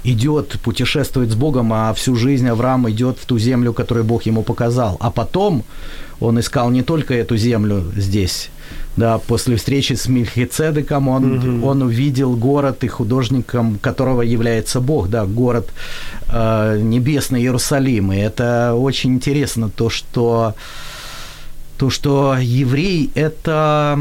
идет, 0.03 0.59
путешествует 0.63 1.31
с 1.31 1.35
Богом, 1.35 1.71
а 1.73 1.93
всю 1.93 2.15
жизнь 2.15 2.47
Авраам 2.47 2.89
идет 2.89 3.17
в 3.19 3.25
ту 3.25 3.39
землю, 3.39 3.73
которую 3.73 4.05
Бог 4.05 4.23
ему 4.27 4.43
показал. 4.43 4.97
А 4.99 5.09
потом 5.11 5.63
он 6.19 6.39
искал 6.39 6.69
не 6.71 6.81
только 6.81 7.13
эту 7.13 7.37
землю 7.37 7.83
здесь, 7.95 8.49
да, 8.95 9.17
после 9.17 9.55
встречи 9.55 9.93
с 9.93 10.07
Мельхицедеком 10.07 11.07
он, 11.09 11.23
Мгм. 11.35 11.63
он 11.63 11.81
увидел 11.81 12.35
город, 12.35 12.83
и 12.83 12.87
художником 12.87 13.77
которого 13.81 14.21
является 14.21 14.79
Бог, 14.79 15.09
да, 15.09 15.25
город 15.25 15.69
э, 16.29 16.79
небесный 16.81 17.41
Иерусалим. 17.41 18.11
И 18.13 18.17
это 18.17 18.73
очень 18.75 19.13
интересно, 19.13 19.69
то, 19.69 19.89
что, 19.89 20.53
то, 21.77 21.89
что 21.89 22.37
еврей– 22.39 23.09
это, 23.15 23.99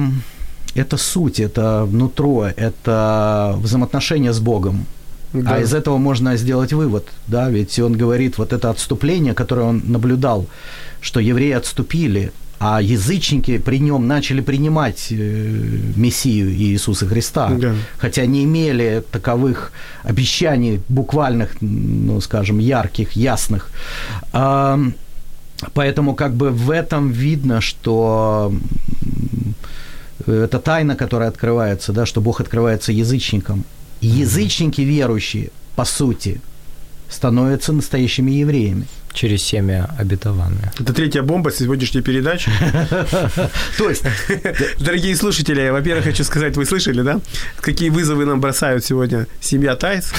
это 0.77 0.97
суть, 0.97 1.41
это 1.41 1.87
нутро, 1.91 2.47
это 2.57 3.55
взаимоотношения 3.63 4.33
с 4.33 4.39
Богом. 4.41 4.87
Да. 5.33 5.57
А 5.57 5.61
из 5.61 5.75
этого 5.75 5.99
можно 5.99 6.37
сделать 6.37 6.73
вывод, 6.73 7.09
да, 7.27 7.51
ведь 7.51 7.79
он 7.79 7.93
говорит, 7.93 8.39
вот 8.39 8.53
это 8.53 8.71
отступление, 8.71 9.35
которое 9.35 9.63
он 9.67 9.83
наблюдал, 9.85 10.47
что 11.01 11.21
евреи 11.21 11.53
отступили, 11.53 12.33
а 12.59 12.81
язычники 12.81 13.59
при 13.59 13.79
нем 13.81 14.07
начали 14.07 14.41
принимать 14.41 15.09
э, 15.11 15.15
Мессию 15.97 16.51
Иисуса 16.55 17.07
Христа, 17.07 17.51
Да. 17.51 17.75
хотя 17.99 18.25
не 18.27 18.45
имели 18.45 19.03
таковых 19.11 19.73
обещаний 20.05 20.81
буквальных, 20.89 21.57
ну, 21.61 22.21
скажем, 22.21 22.59
ярких, 22.59 23.13
ясных. 23.13 23.71
А, 24.33 24.79
Поэтому 25.73 26.15
как 26.15 26.35
бы 26.35 26.51
в 26.51 26.71
этом 26.71 27.11
видно, 27.11 27.61
что 27.61 28.53
это 30.27 30.59
тайна, 30.59 30.97
которая 30.97 31.29
открывается, 31.29 31.93
да, 31.93 32.07
что 32.07 32.21
Бог 32.21 32.41
открывается 32.41 32.93
язычникам. 32.93 33.65
И 34.01 34.07
язычники 34.07 34.81
верующие, 34.83 35.51
по 35.75 35.85
сути, 35.85 36.41
становятся 37.09 37.73
настоящими 37.73 38.31
евреями. 38.33 38.87
Через 39.13 39.43
семя 39.43 39.89
обетованное. 39.99 40.75
Это 40.79 40.93
третья 40.93 41.23
бомба 41.23 41.51
сегодняшней 41.51 42.03
передачи. 42.03 42.51
То 43.79 43.89
есть, 43.89 44.05
Дорогие 44.79 45.17
слушатели, 45.17 45.71
во-первых, 45.71 46.05
хочу 46.05 46.23
сказать, 46.23 46.55
вы 46.59 46.67
слышали, 46.67 47.01
да, 47.01 47.21
какие 47.63 47.89
вызовы 47.89 48.27
нам 48.27 48.43
бросают 48.43 48.85
сегодня 48.85 49.27
семья 49.41 49.75
Тайс. 49.75 50.13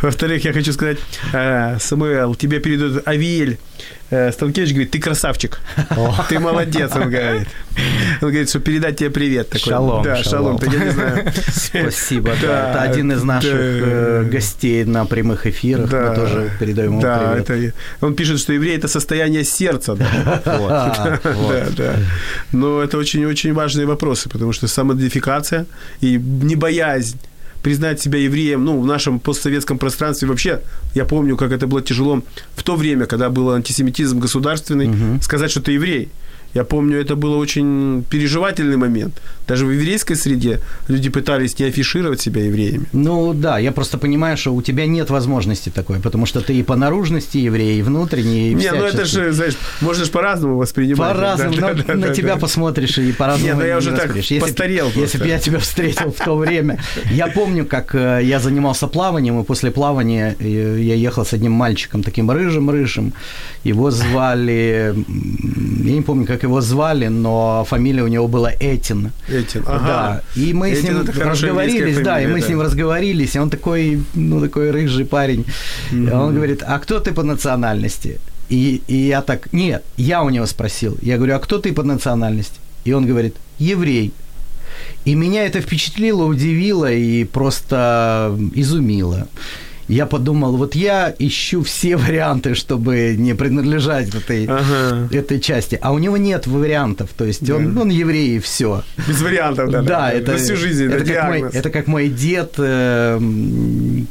Во-вторых, 0.00 0.44
я 0.44 0.52
хочу 0.52 0.72
сказать, 0.72 0.98
э, 1.32 1.78
Самуэл, 1.80 2.36
тебе 2.36 2.60
передает 2.60 3.08
Авиэль 3.08 3.58
Станкевич, 4.10 4.70
говорит, 4.70 4.90
ты 4.90 4.98
красавчик, 5.00 5.60
ты 6.28 6.38
молодец, 6.38 6.90
он 6.94 7.10
говорит. 7.10 7.48
Он 8.20 8.28
говорит, 8.28 8.48
что 8.48 8.58
передать 8.58 8.96
тебе 8.96 9.10
привет. 9.10 9.48
Такой. 9.48 9.70
Шалом, 9.70 10.02
Да, 10.02 10.16
шалом, 10.22 10.58
шалом. 10.58 10.72
я 10.74 10.84
не 10.84 10.90
знаю. 10.90 11.32
спасибо. 11.46 12.32
Да, 12.42 12.70
это 12.70 12.82
один 12.82 13.12
из 13.12 13.22
наших 13.22 13.54
э, 13.54 14.24
гостей 14.24 14.84
на 14.84 15.04
прямых 15.06 15.46
эфирах. 15.46 15.90
Мы 15.92 16.14
тоже 16.14 16.50
передаем 16.58 16.98
ему 16.98 17.46
привет. 17.46 17.74
он 18.00 18.14
пишет, 18.14 18.40
что 18.40 18.52
еврей– 18.52 18.76
это 18.78 18.88
состояние 18.88 19.44
сердца. 19.44 19.94
Да. 19.94 21.20
Да. 21.76 21.94
Но 22.52 22.82
это 22.82 22.98
очень-очень 22.98 23.52
важные 23.52 23.86
вопросы, 23.86 24.28
потому 24.28 24.52
что 24.52 24.66
самоидентификация 24.68 25.66
и 26.00 26.16
не 26.18 26.56
боязнь 26.56 27.16
признать 27.62 28.00
себя 28.00 28.18
евреем, 28.18 28.64
ну, 28.64 28.80
в 28.80 28.86
нашем 28.86 29.18
постсоветском 29.20 29.78
пространстве 29.78 30.28
вообще, 30.28 30.60
я 30.94 31.04
помню, 31.04 31.36
как 31.36 31.52
это 31.52 31.66
было 31.66 31.82
тяжело 31.82 32.22
в 32.56 32.62
то 32.62 32.76
время, 32.76 33.06
когда 33.06 33.28
был 33.28 33.50
антисемитизм 33.50 34.18
государственный, 34.20 34.88
Мгм. 34.88 35.20
сказать, 35.20 35.50
что 35.50 35.60
ты 35.60 35.72
еврей. 35.72 36.08
Я 36.54 36.64
помню, 36.64 36.98
это 37.00 37.14
был 37.14 37.38
очень 37.38 38.04
переживательный 38.10 38.76
момент. 38.76 39.20
Даже 39.50 39.66
в 39.66 39.70
еврейской 39.72 40.14
среде 40.14 40.60
люди 40.86 41.10
пытались 41.10 41.58
не 41.58 41.64
афишировать 41.64 42.20
себя 42.20 42.44
евреями. 42.44 42.84
Ну 42.92 43.34
да, 43.34 43.58
я 43.58 43.72
просто 43.72 43.98
понимаю, 43.98 44.36
что 44.36 44.54
у 44.54 44.62
тебя 44.62 44.86
нет 44.86 45.10
возможности 45.10 45.70
такой, 45.70 45.98
потому 45.98 46.24
что 46.24 46.40
ты 46.40 46.54
и 46.54 46.62
по 46.62 46.76
наружности 46.76 47.38
еврей, 47.38 47.80
и 47.80 47.82
внутренний, 47.82 48.52
и 48.52 48.54
Не, 48.54 48.70
ну 48.70 48.84
это 48.84 49.04
же, 49.04 49.32
знаешь, 49.32 49.56
можно 49.80 50.04
же 50.04 50.10
по-разному 50.12 50.56
воспринимать. 50.56 51.16
По-разному, 51.16 51.56
Да, 51.56 51.74
да, 51.74 51.82
да, 51.82 51.94
на 51.94 52.06
да, 52.06 52.14
тебя 52.14 52.34
да. 52.34 52.40
посмотришь 52.40 52.98
и 52.98 53.10
по-разному. 53.10 53.54
Не, 53.54 53.58
ну 53.58 53.66
я 53.66 53.78
уже 53.78 53.90
так. 53.90 54.14
Если 54.14 54.38
постарел 54.38 54.86
Если 54.86 54.98
просто. 55.00 55.18
бы 55.18 55.26
я 55.26 55.38
тебя 55.40 55.58
встретил 55.58 56.12
в 56.12 56.24
то 56.24 56.36
время. 56.36 56.78
Я 57.10 57.26
помню, 57.26 57.66
как 57.66 57.92
э, 57.96 58.20
я 58.22 58.38
занимался 58.38 58.86
плаванием, 58.86 59.40
и 59.40 59.44
после 59.44 59.72
плавания 59.72 60.36
э, 60.38 60.78
я 60.80 60.94
ехал 60.94 61.24
с 61.24 61.32
одним 61.32 61.52
мальчиком, 61.52 62.04
таким 62.04 62.30
рыжим-рыжим. 62.30 63.14
Его 63.64 63.90
звали... 63.90 64.94
Я 65.84 65.92
не 65.92 66.02
помню, 66.02 66.24
как 66.24 66.44
его 66.44 66.60
звали, 66.60 67.08
но 67.08 67.64
фамилия 67.68 68.04
у 68.04 68.08
него 68.08 68.28
была 68.28 68.52
Этин. 68.60 69.10
Этин, 69.28 69.39
ага. 69.66 69.86
Да, 69.86 70.22
и 70.34 70.52
мы 70.52 70.74
с 70.74 70.80
Этин 70.80 70.98
ним 70.98 71.06
разговорились, 71.06 71.98
да, 71.98 72.20
и 72.20 72.24
фамилия, 72.24 72.32
мы 72.32 72.40
с 72.40 72.44
да. 72.44 72.50
ним 72.50 72.60
разговорились, 72.60 73.36
и 73.36 73.38
он 73.38 73.50
такой, 73.50 74.02
ну, 74.14 74.40
такой 74.40 74.70
рыжий 74.70 75.04
парень. 75.04 75.44
И 75.92 76.10
он 76.10 76.34
говорит, 76.34 76.62
а 76.66 76.78
кто 76.78 77.00
ты 77.00 77.12
по 77.12 77.22
национальности? 77.22 78.20
И, 78.48 78.82
и 78.88 78.96
я 78.96 79.22
так, 79.22 79.52
нет, 79.52 79.84
я 79.96 80.22
у 80.22 80.30
него 80.30 80.46
спросил, 80.46 80.98
я 81.02 81.16
говорю, 81.16 81.36
а 81.36 81.38
кто 81.38 81.58
ты 81.58 81.72
по 81.72 81.82
национальности? 81.82 82.58
И 82.84 82.92
он 82.92 83.06
говорит, 83.06 83.36
еврей. 83.58 84.12
И 85.04 85.14
меня 85.14 85.46
это 85.46 85.60
впечатлило, 85.60 86.24
удивило 86.24 86.90
и 86.90 87.24
просто 87.24 88.36
изумило. 88.54 89.28
Я 89.90 90.06
подумал, 90.06 90.56
вот 90.56 90.76
я 90.76 91.14
ищу 91.18 91.62
все 91.62 91.96
варианты, 91.96 92.54
чтобы 92.54 93.16
не 93.18 93.34
принадлежать 93.34 94.14
этой, 94.14 94.46
ага. 94.46 95.08
этой 95.10 95.40
части. 95.40 95.78
А 95.82 95.92
у 95.92 95.98
него 95.98 96.16
нет 96.16 96.46
вариантов. 96.46 97.10
То 97.16 97.24
есть 97.24 97.44
да. 97.44 97.56
он, 97.56 97.76
он 97.76 97.88
еврей 97.90 98.36
и 98.36 98.38
все. 98.38 98.82
Без 99.08 99.20
вариантов, 99.20 99.70
да. 99.70 99.82
Да, 99.82 100.12
это, 100.12 100.36
всю 100.36 100.56
жизнь. 100.56 100.84
Это, 100.84 100.96
это, 100.96 101.12
как 101.12 101.28
мой, 101.28 101.40
это 101.52 101.70
как 101.70 101.86
мой 101.88 102.08
дед, 102.08 102.54
э, 102.58 103.20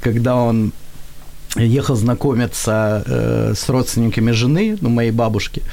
когда 0.02 0.36
он 0.36 0.74
ехал 1.56 1.96
знакомиться 1.96 3.04
э, 3.06 3.54
с 3.56 3.70
родственниками 3.70 4.32
жены, 4.32 4.78
ну, 4.82 4.90
моей 4.90 5.12
бабушки, 5.12 5.64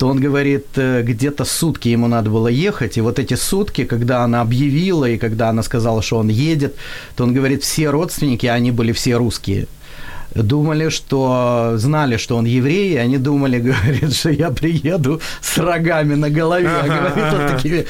то 0.00 0.08
он 0.08 0.18
говорит, 0.18 0.66
э, 0.76 1.02
где-то 1.02 1.44
сутки 1.44 1.88
ему 1.88 2.08
надо 2.08 2.30
было 2.30 2.48
ехать, 2.48 2.96
и 2.96 3.02
вот 3.02 3.18
эти 3.18 3.34
сутки, 3.36 3.84
когда 3.84 4.24
она 4.24 4.40
объявила, 4.40 5.04
и 5.04 5.18
когда 5.18 5.50
она 5.50 5.62
сказала, 5.62 6.00
что 6.00 6.16
он 6.16 6.28
едет, 6.28 6.74
то 7.16 7.24
он 7.24 7.34
говорит, 7.34 7.62
все 7.62 7.90
родственники, 7.90 8.46
они 8.46 8.70
были 8.70 8.92
все 8.92 9.16
русские. 9.16 9.66
Думали, 10.34 10.88
что 10.88 11.72
знали, 11.76 12.16
что 12.16 12.38
он 12.38 12.46
еврей, 12.46 12.94
и 12.94 12.96
они 12.96 13.18
думали, 13.18 13.58
говорит, 13.72 14.14
что 14.14 14.30
я 14.30 14.50
приеду 14.50 15.20
с 15.42 15.58
рогами 15.58 16.14
на 16.14 16.30
голове, 16.30 16.68
а 16.68 16.86
говорит, 16.86 17.32
вот 17.32 17.56
такими 17.56 17.86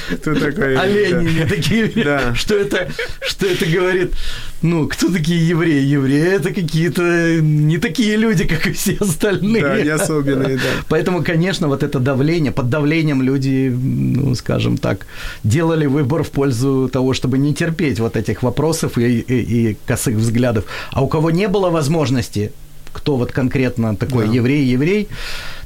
оленями, 0.80 1.48
такими, 1.48 2.34
что 2.34 2.56
это, 2.56 2.88
что 3.20 3.46
это 3.46 3.66
говорит, 3.66 4.14
ну, 4.62 4.88
кто 4.88 5.10
такие 5.10 5.48
евреи? 5.48 5.82
Евреи 5.82 6.36
это 6.36 6.52
какие-то 6.52 7.40
не 7.40 7.78
такие 7.78 8.16
люди, 8.16 8.44
как 8.44 8.66
и 8.66 8.72
все 8.72 8.96
остальные. 9.00 9.62
Да, 9.62 9.80
не 9.82 9.88
особенные, 9.88 10.56
да. 10.56 10.62
Поэтому, 10.88 11.24
конечно, 11.24 11.68
вот 11.68 11.82
это 11.82 11.98
давление, 11.98 12.52
под 12.52 12.68
давлением 12.68 13.22
люди, 13.22 13.68
ну, 13.74 14.34
скажем 14.34 14.76
так, 14.76 15.06
делали 15.44 15.86
выбор 15.86 16.22
в 16.22 16.30
пользу 16.30 16.90
того, 16.92 17.14
чтобы 17.14 17.38
не 17.38 17.54
терпеть 17.54 18.00
вот 18.00 18.16
этих 18.16 18.42
вопросов 18.42 18.98
и, 18.98 19.20
и, 19.20 19.70
и 19.70 19.76
косых 19.86 20.16
взглядов. 20.16 20.64
А 20.92 21.02
у 21.02 21.08
кого 21.08 21.30
не 21.30 21.48
было 21.48 21.70
возможности, 21.70 22.52
кто 22.92 23.16
вот 23.16 23.32
конкретно 23.32 23.96
такой 23.96 24.26
да. 24.26 24.32
еврей, 24.32 24.64
еврей, 24.64 25.08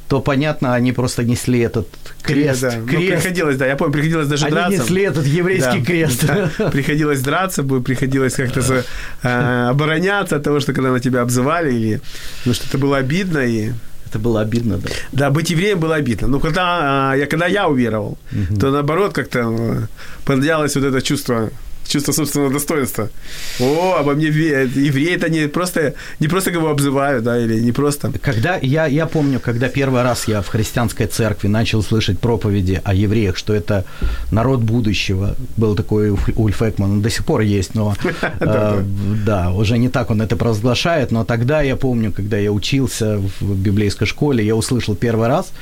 то, 0.08 0.20
понятно, 0.20 0.74
они 0.74 0.92
просто 0.92 1.24
несли 1.24 1.60
этот 1.60 1.88
крест. 2.22 2.60
Да. 2.60 2.74
Ну, 2.76 2.86
крест. 2.86 3.02
Ну, 3.02 3.16
приходилось, 3.16 3.56
да, 3.56 3.66
я 3.66 3.76
помню, 3.76 3.92
приходилось 3.92 4.28
даже 4.28 4.46
они 4.46 4.54
драться. 4.54 4.82
Несли 4.82 5.02
этот 5.02 5.26
еврейский 5.26 5.78
да, 5.78 5.84
крест. 5.84 6.24
Да. 6.26 6.70
Приходилось 6.70 7.20
драться, 7.20 7.62
приходилось 7.62 8.34
как-то 8.34 8.60
за, 8.60 8.84
э, 9.22 9.68
обороняться 9.70 10.36
от 10.36 10.42
того, 10.42 10.60
что 10.60 10.72
когда 10.72 10.90
на 10.90 11.00
тебя 11.00 11.22
обзывали, 11.22 11.72
или, 11.72 12.00
ну, 12.44 12.54
что 12.54 12.66
это 12.68 12.78
было 12.78 12.98
обидно, 12.98 13.38
и 13.38 13.72
это 14.06 14.18
было 14.18 14.42
обидно, 14.42 14.78
да. 14.78 14.90
Да, 15.12 15.30
быть 15.30 15.50
евреем 15.50 15.80
было 15.80 15.96
обидно. 15.96 16.28
Но 16.28 16.38
когда 16.38 17.12
а, 17.12 17.16
я, 17.16 17.26
когда 17.26 17.46
я 17.46 17.66
уверовал, 17.66 18.18
угу. 18.30 18.60
то 18.60 18.70
наоборот 18.70 19.12
как-то 19.12 19.38
э, 19.38 19.86
появлялось 20.24 20.76
вот 20.76 20.84
это 20.84 21.00
чувство 21.02 21.50
чувство 21.86 22.12
собственного 22.12 22.52
достоинства. 22.52 23.08
О, 23.60 23.96
обо 23.98 24.14
мне 24.14 24.26
евреи 24.26 25.14
это 25.14 25.28
не 25.28 25.48
просто, 25.48 25.94
не 26.20 26.28
просто 26.28 26.50
кого 26.50 26.68
обзывают, 26.68 27.24
да, 27.24 27.38
или 27.38 27.60
не 27.60 27.72
просто. 27.72 28.12
Когда 28.22 28.58
я, 28.62 28.86
я 28.86 29.06
помню, 29.06 29.40
когда 29.40 29.68
первый 29.68 30.02
раз 30.02 30.28
я 30.28 30.40
в 30.40 30.48
христианской 30.48 31.06
церкви 31.06 31.48
начал 31.48 31.82
слышать 31.82 32.18
проповеди 32.18 32.80
о 32.84 32.94
евреях, 32.94 33.36
что 33.36 33.54
это 33.54 33.84
народ 34.30 34.60
будущего, 34.60 35.36
был 35.56 35.74
такой 35.76 36.10
Ульф 36.10 36.62
Экман, 36.62 36.92
он 36.92 37.02
до 37.02 37.10
сих 37.10 37.24
пор 37.24 37.40
есть, 37.42 37.74
но 37.74 37.94
э, 38.40 38.82
да, 39.26 39.50
уже 39.50 39.78
не 39.78 39.88
так 39.88 40.10
он 40.10 40.22
это 40.22 40.36
провозглашает, 40.36 41.12
но 41.12 41.24
тогда 41.24 41.62
я 41.62 41.76
помню, 41.76 42.12
когда 42.12 42.38
я 42.38 42.52
учился 42.52 43.20
в 43.40 43.54
библейской 43.56 44.06
школе, 44.06 44.44
я 44.44 44.54
услышал 44.56 44.94
первый 44.94 45.28
раз, 45.28 45.52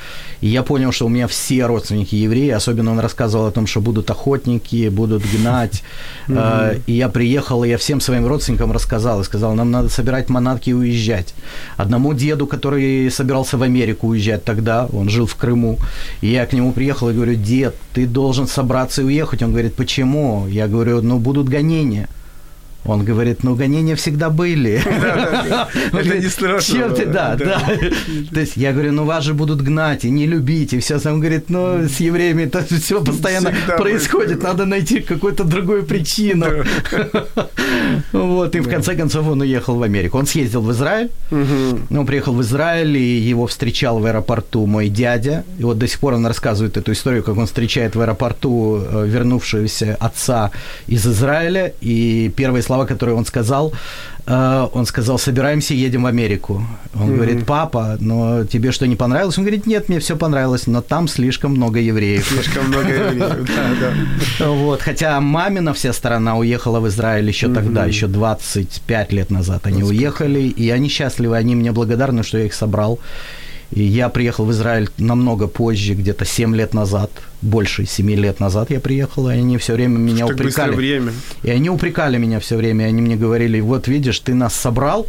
и 0.41 0.47
я 0.47 0.63
понял, 0.63 0.91
что 0.91 1.05
у 1.05 1.09
меня 1.09 1.27
все 1.27 1.65
родственники 1.65 2.15
евреи, 2.15 2.49
особенно 2.49 2.91
он 2.91 2.99
рассказывал 2.99 3.47
о 3.47 3.51
том, 3.51 3.67
что 3.67 3.81
будут 3.81 4.09
охотники, 4.09 4.89
будут 4.89 5.23
гнать, 5.31 5.83
Mm-hmm. 6.27 6.81
И 6.87 6.93
я 6.93 7.09
приехал, 7.09 7.63
и 7.63 7.69
я 7.69 7.77
всем 7.77 7.99
своим 8.01 8.27
родственникам 8.27 8.71
рассказал, 8.71 9.21
и 9.21 9.23
сказал, 9.23 9.53
нам 9.55 9.71
надо 9.71 9.89
собирать 9.89 10.29
манатки 10.29 10.69
и 10.69 10.73
уезжать. 10.73 11.33
Одному 11.77 12.13
деду, 12.13 12.47
который 12.47 13.09
собирался 13.11 13.57
в 13.57 13.63
Америку 13.63 14.07
уезжать 14.07 14.43
тогда, 14.43 14.87
он 14.91 15.09
жил 15.09 15.25
в 15.25 15.35
Крыму, 15.35 15.77
и 16.21 16.27
я 16.27 16.45
к 16.45 16.53
нему 16.53 16.71
приехал 16.71 17.09
и 17.09 17.13
говорю, 17.13 17.35
дед, 17.35 17.75
ты 17.93 18.05
должен 18.05 18.47
собраться 18.47 19.01
и 19.01 19.05
уехать. 19.05 19.43
Он 19.43 19.51
говорит, 19.51 19.75
почему? 19.75 20.47
Я 20.47 20.67
говорю, 20.67 21.01
ну, 21.01 21.19
будут 21.19 21.49
гонения. 21.49 22.07
Он 22.85 23.05
говорит, 23.05 23.43
ну, 23.43 23.55
гонения 23.55 23.95
всегда 23.95 24.29
были. 24.29 24.81
Это 25.93 26.17
не 26.17 26.27
страшно. 26.27 26.75
Чем 26.75 26.95
ты, 26.95 27.05
да, 27.05 27.35
да. 27.35 27.61
То 28.33 28.39
есть 28.39 28.57
я 28.57 28.73
говорю, 28.73 28.91
ну, 28.91 29.05
вас 29.05 29.23
же 29.23 29.33
будут 29.33 29.61
гнать 29.61 30.03
и 30.05 30.09
не 30.09 30.27
любить, 30.27 30.73
и 30.73 30.79
все. 30.79 30.99
Он 31.05 31.19
говорит, 31.19 31.49
ну, 31.49 31.87
с 31.87 31.99
евреями 31.99 32.43
это 32.43 32.63
все 32.79 33.03
постоянно 33.03 33.53
происходит, 33.77 34.43
надо 34.43 34.65
найти 34.65 34.99
какую-то 34.99 35.43
другую 35.43 35.83
причину. 35.83 36.45
Вот, 38.11 38.55
и 38.55 38.59
в 38.59 38.69
конце 38.69 38.95
концов 38.95 39.27
он 39.27 39.41
уехал 39.41 39.75
в 39.75 39.83
Америку. 39.83 40.17
Он 40.17 40.25
съездил 40.25 40.61
в 40.61 40.71
Израиль, 40.71 41.09
он 41.31 42.05
приехал 42.05 42.33
в 42.33 42.41
Израиль, 42.41 42.97
и 42.97 43.17
его 43.29 43.47
встречал 43.47 43.99
в 43.99 44.05
аэропорту 44.05 44.65
мой 44.65 44.89
дядя. 44.89 45.43
И 45.59 45.63
вот 45.63 45.77
до 45.77 45.87
сих 45.87 45.99
пор 45.99 46.13
он 46.13 46.25
рассказывает 46.25 46.77
эту 46.77 46.91
историю, 46.91 47.23
как 47.23 47.37
он 47.37 47.45
встречает 47.45 47.95
в 47.95 48.01
аэропорту 48.01 48.81
э, 48.81 49.05
вернувшегося 49.07 49.95
отца 49.99 50.51
из 50.87 51.07
Израиля, 51.07 51.73
и 51.81 52.31
первые 52.35 52.61
слова 52.61 52.72
слова, 52.73 52.85
которые 52.85 53.15
он 53.15 53.25
сказал, 53.25 53.71
э, 54.27 54.67
он 54.73 54.85
сказал, 54.85 55.19
собираемся, 55.19 55.73
едем 55.73 56.03
в 56.03 56.05
Америку. 56.05 56.65
Он 56.95 57.01
mm-hmm. 57.01 57.15
говорит, 57.15 57.45
папа, 57.45 57.97
но 57.99 58.45
тебе 58.45 58.71
что, 58.71 58.87
не 58.87 58.95
понравилось? 58.95 59.37
Он 59.37 59.43
говорит, 59.43 59.67
нет, 59.67 59.89
мне 59.89 59.99
все 59.99 60.15
понравилось, 60.15 60.67
но 60.67 60.81
там 60.81 61.07
слишком 61.07 61.51
много 61.51 61.79
евреев. 61.79 62.27
Слишком 62.27 62.67
много 62.67 62.87
евреев, 62.87 63.49
да, 64.39 64.47
Вот, 64.49 64.81
хотя 64.81 65.19
мамина 65.21 65.73
вся 65.73 65.93
сторона 65.93 66.35
уехала 66.37 66.79
в 66.79 66.87
Израиль 66.87 67.27
еще 67.27 67.47
тогда, 67.47 67.85
еще 67.85 68.07
25 68.07 69.13
лет 69.13 69.31
назад 69.31 69.67
они 69.67 69.83
уехали, 69.83 70.39
и 70.39 70.71
они 70.71 70.89
счастливы, 70.89 71.37
они 71.37 71.55
мне 71.55 71.71
благодарны, 71.71 72.23
что 72.23 72.37
я 72.37 72.45
их 72.45 72.53
собрал. 72.53 72.99
И 73.75 73.81
я 73.81 74.09
приехал 74.09 74.45
в 74.45 74.51
Израиль 74.51 74.89
намного 74.97 75.47
позже, 75.47 75.95
где-то 75.95 76.25
7 76.25 76.55
лет 76.55 76.75
назад, 76.75 77.09
больше 77.41 77.85
7 77.85 78.11
лет 78.11 78.39
назад 78.39 78.69
я 78.69 78.79
приехал, 78.79 79.29
и 79.29 79.33
они 79.33 79.57
все 79.57 79.73
время 79.73 79.97
меня 79.97 80.27
так 80.27 80.35
упрекали. 80.35 80.75
время. 80.75 81.11
И 81.41 81.49
они 81.49 81.69
упрекали 81.71 82.19
меня 82.19 82.39
все 82.39 82.55
время, 82.55 82.85
и 82.85 82.89
они 82.89 83.01
мне 83.01 83.15
говорили, 83.15 83.59
вот 83.61 83.87
видишь, 83.87 84.19
ты 84.19 84.35
нас 84.35 84.53
собрал, 84.53 85.07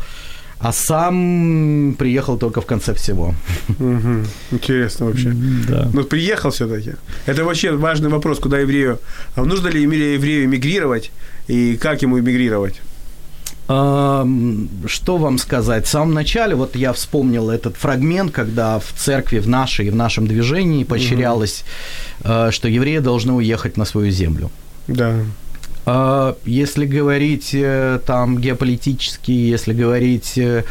а 0.61 0.73
сам 0.73 1.95
приехал 1.99 2.39
только 2.39 2.63
в 2.63 2.67
конце 2.67 2.95
всего. 2.95 3.35
Угу. 3.69 4.25
Интересно 4.53 5.07
вообще. 5.07 5.35
Да. 5.69 5.91
Но 5.93 6.05
приехал 6.05 6.51
все-таки. 6.51 6.93
Это 7.27 7.45
вообще 7.45 7.73
важный 7.73 8.09
вопрос, 8.09 8.39
куда 8.39 8.59
еврею... 8.59 8.99
А 9.35 9.45
нужно 9.45 9.69
ли 9.69 9.83
еврею 9.83 10.45
эмигрировать 10.47 11.13
и 11.49 11.77
как 11.77 12.01
ему 12.01 12.19
эмигрировать? 12.19 12.81
Что 13.67 15.17
вам 15.17 15.39
сказать? 15.39 15.87
В 15.87 15.89
самом 15.89 16.13
начале, 16.13 16.55
вот 16.55 16.77
я 16.77 16.93
вспомнил 16.93 17.49
этот 17.49 17.77
фрагмент, 17.77 18.33
когда 18.33 18.79
в 18.79 18.93
церкви, 18.97 19.39
в 19.39 19.49
нашей, 19.49 19.91
в 19.91 19.97
нашем 19.97 20.27
движении 20.27 20.85
поощрялось, 20.85 21.65
угу. 22.21 22.51
что 22.51 22.69
евреи 22.69 22.99
должны 22.99 23.33
уехать 23.33 23.77
на 23.77 23.85
свою 23.85 24.11
землю. 24.11 24.51
Да. 24.87 25.15
Если 26.47 26.87
говорить 26.87 27.51
э, 27.53 28.01
там 28.07 28.39
геополитически, 28.39 29.33
если 29.33 29.75
говорить 29.75 30.39
Э, 30.39 30.65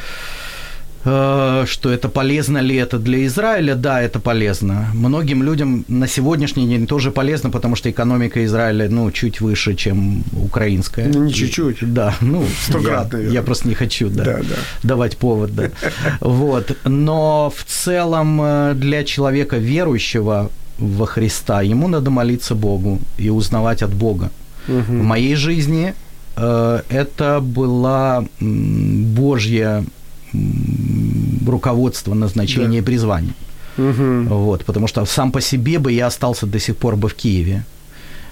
что 1.04 1.90
это 1.90 2.10
полезно 2.10 2.60
ли 2.60 2.76
это 2.76 2.98
для 2.98 3.26
Израиля? 3.26 3.76
Да, 3.76 4.02
это 4.02 4.20
полезно. 4.20 4.88
Многим 4.94 5.44
людям 5.44 5.84
на 5.88 6.08
сегодняшний 6.08 6.68
день 6.68 6.88
тоже 6.88 7.12
полезно, 7.12 7.50
потому 7.50 7.76
что 7.76 7.90
экономика 7.90 8.44
Израиля, 8.46 8.88
ну, 8.90 9.12
чуть 9.12 9.42
выше, 9.42 9.76
чем 9.76 10.24
украинская. 10.32 11.10
Ну, 11.14 11.26
не 11.26 11.34
чуть-чуть. 11.34 11.94
Да, 11.94 12.16
ну, 12.22 12.46
Стократно. 12.70 13.18
Я, 13.18 13.30
я 13.30 13.42
просто 13.42 13.68
не 13.68 13.76
хочу, 13.76 14.10
да, 14.10 14.24
да, 14.24 14.38
да. 14.38 14.56
давать 14.84 15.18
повод, 15.18 15.54
да. 15.54 15.70
Вот. 16.22 16.78
Но 16.86 17.52
в 17.56 17.64
целом 17.66 18.42
э, 18.42 18.74
для 18.76 19.04
человека 19.04 19.58
верующего 19.58 20.50
во 20.78 21.06
Христа, 21.06 21.62
ему 21.62 21.88
надо 21.88 22.12
молиться 22.12 22.56
Богу 22.56 23.00
и 23.18 23.30
узнавать 23.30 23.82
от 23.84 23.94
Бога. 23.94 24.32
Угу. 24.68 24.82
В 24.82 25.04
моей 25.04 25.36
жизни 25.36 25.94
э, 26.38 26.82
это 26.90 27.42
была 27.42 28.26
Божья 28.40 29.84
руководство, 31.50 32.14
назначение 32.14 32.82
да. 32.82 32.86
призвания. 32.86 33.34
Угу. 33.78 34.36
Вот, 34.36 34.66
потому 34.66 34.88
что 34.88 35.06
сам 35.06 35.32
по 35.32 35.42
себе 35.42 35.80
бы 35.80 35.92
я 35.92 36.08
остался 36.08 36.46
до 36.46 36.60
сих 36.60 36.78
пор 36.78 36.96
бы 36.96 37.10
в 37.10 37.16
Киеве. 37.16 37.64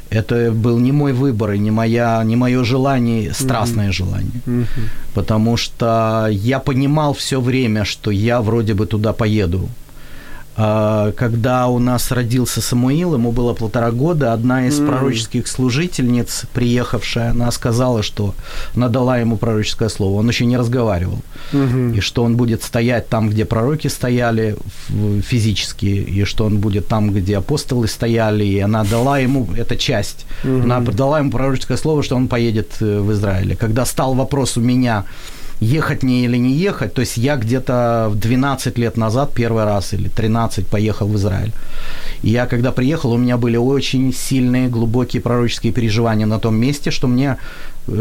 Это 0.09 0.51
был 0.51 0.77
не 0.79 0.91
мой 0.91 1.13
выбор 1.13 1.53
и 1.53 1.59
не, 1.59 1.71
моя, 1.71 2.21
не 2.25 2.35
мое 2.35 2.63
желание, 2.63 3.33
страстное 3.33 3.87
угу. 3.87 3.93
желание. 3.93 4.41
Угу. 4.45 4.65
Потому 5.13 5.57
что 5.57 6.27
я 6.29 6.59
понимал 6.59 7.13
все 7.13 7.39
время, 7.39 7.85
что 7.85 8.11
я 8.11 8.41
вроде 8.41 8.73
бы 8.73 8.85
туда 8.85 9.13
поеду. 9.13 9.69
А, 10.57 11.13
когда 11.13 11.67
у 11.67 11.79
нас 11.79 12.11
родился 12.11 12.61
Самуил, 12.61 13.13
ему 13.13 13.31
было 13.31 13.53
полтора 13.53 13.91
года, 13.91 14.33
одна 14.33 14.67
из 14.67 14.79
mm. 14.79 14.87
пророческих 14.87 15.47
служительниц, 15.47 16.43
приехавшая, 16.53 17.31
она 17.31 17.51
сказала, 17.51 18.03
что 18.03 18.35
она 18.75 18.89
дала 18.89 19.17
ему 19.17 19.37
пророческое 19.37 19.89
слово. 19.89 20.19
Он 20.19 20.27
еще 20.27 20.45
не 20.45 20.57
разговаривал. 20.57 21.19
Mm-hmm. 21.53 21.97
И 21.97 21.99
что 22.01 22.23
он 22.23 22.35
будет 22.35 22.63
стоять 22.63 23.07
там, 23.07 23.29
где 23.29 23.45
пророки 23.45 23.87
стояли 23.87 24.57
физически, 25.21 25.85
и 25.85 26.25
что 26.25 26.45
он 26.45 26.57
будет 26.57 26.87
там, 26.87 27.11
где 27.11 27.37
апостолы 27.37 27.87
стояли. 27.87 28.43
И 28.43 28.59
она 28.59 28.83
дала 28.83 29.19
ему, 29.19 29.47
эта 29.55 29.77
часть, 29.77 30.25
mm-hmm. 30.43 30.63
она 30.63 30.79
дала 30.81 31.19
ему 31.19 31.31
пророческое 31.31 31.77
слово, 31.77 32.03
что 32.03 32.15
он 32.15 32.27
поедет 32.27 32.73
э, 32.81 32.99
в 32.99 33.11
Израиль. 33.13 33.55
Когда 33.55 33.85
стал 33.85 34.15
вопрос 34.15 34.57
у 34.57 34.61
меня, 34.61 35.05
ехать 35.61 36.03
мне 36.03 36.25
или 36.25 36.37
не 36.37 36.53
ехать. 36.53 36.93
То 36.93 37.01
есть 37.01 37.17
я 37.17 37.37
где-то 37.37 38.11
12 38.13 38.77
лет 38.77 38.97
назад 38.97 39.31
первый 39.33 39.63
раз 39.63 39.93
или 39.93 40.09
13 40.09 40.67
поехал 40.67 41.07
в 41.07 41.15
Израиль. 41.15 41.53
И 42.23 42.29
я 42.31 42.45
когда 42.47 42.71
приехал, 42.71 43.11
у 43.13 43.17
меня 43.17 43.37
были 43.37 43.57
очень 43.57 44.13
сильные, 44.13 44.67
глубокие 44.67 45.21
пророческие 45.21 45.71
переживания 45.71 46.25
на 46.25 46.39
том 46.39 46.55
месте, 46.55 46.91
что 46.91 47.07
мне 47.07 47.37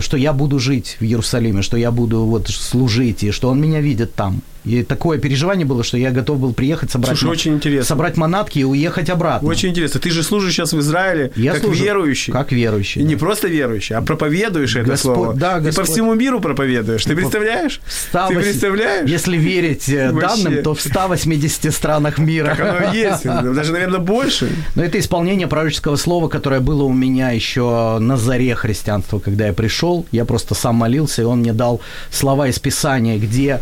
что 0.01 0.17
я 0.17 0.33
буду 0.33 0.59
жить 0.59 0.97
в 1.01 1.05
Иерусалиме, 1.05 1.63
что 1.63 1.77
я 1.77 1.91
буду 1.91 2.25
вот 2.25 2.49
служить, 2.49 3.25
и 3.25 3.31
что 3.31 3.49
он 3.49 3.61
меня 3.61 3.81
видит 3.81 4.15
там. 4.15 4.43
И 4.65 4.83
такое 4.83 5.19
переживание 5.19 5.65
было, 5.67 5.83
что 5.83 5.97
я 5.97 6.11
готов 6.11 6.39
был 6.39 6.53
приехать, 6.53 6.91
собрать, 6.91 7.19
Слушай, 7.19 7.31
очень 7.33 7.55
интересно. 7.55 7.87
собрать 7.89 8.17
манатки 8.17 8.59
и 8.59 8.65
уехать 8.65 9.09
обратно. 9.09 9.49
Очень 9.49 9.71
интересно. 9.71 10.01
Ты 10.01 10.11
же 10.11 10.23
служишь 10.23 10.53
сейчас 10.53 10.73
в 10.73 10.79
Израиле 10.81 11.33
Я 11.35 11.53
как 11.53 11.63
служу 11.63 11.83
верующий. 11.83 12.33
Как 12.33 12.53
верующий. 12.53 13.01
И 13.01 13.05
не 13.05 13.15
да. 13.15 13.21
просто 13.21 13.49
верующий, 13.49 13.97
а 13.97 14.03
проповедуешь 14.03 14.77
это 14.77 14.91
Господь- 14.91 15.15
слово. 15.15 15.35
да, 15.35 15.55
Ты 15.57 15.61
по 15.61 15.65
Господь- 15.67 15.89
всему 15.91 16.15
миру 16.15 16.41
проповедуешь. 16.41 17.05
Ты 17.05 17.17
представляешь? 17.17 17.81
Ста 17.87 18.29
Ты 18.29 18.35
вось- 18.35 18.45
представляешь? 18.45 19.09
Если 19.09 19.37
верить 19.39 19.89
э, 19.89 20.11
Вообще. 20.13 20.43
данным, 20.45 20.63
то 20.63 20.75
в 20.75 20.81
180 20.81 21.73
странах 21.73 22.19
мира. 22.19 22.55
Так 22.57 22.61
оно 22.61 22.93
и 22.93 22.97
есть. 22.99 23.25
Даже, 23.55 23.73
наверное, 23.73 24.01
больше. 24.01 24.51
Но 24.75 24.83
это 24.85 24.99
исполнение 24.99 25.47
пророческого 25.47 25.97
слова, 25.97 26.29
которое 26.29 26.61
было 26.61 26.83
у 26.85 26.93
меня 26.93 27.31
еще 27.31 27.99
на 27.99 28.17
заре 28.17 28.55
христианства, 28.55 29.19
когда 29.21 29.47
я 29.47 29.53
пришел. 29.53 30.07
Я 30.13 30.25
просто 30.25 30.55
сам 30.55 30.77
молился, 30.77 31.23
и 31.23 31.25
он 31.25 31.39
мне 31.41 31.53
дал 31.53 31.81
слова 32.11 32.49
из 32.49 32.59
Писания, 32.59 33.19
где 33.19 33.61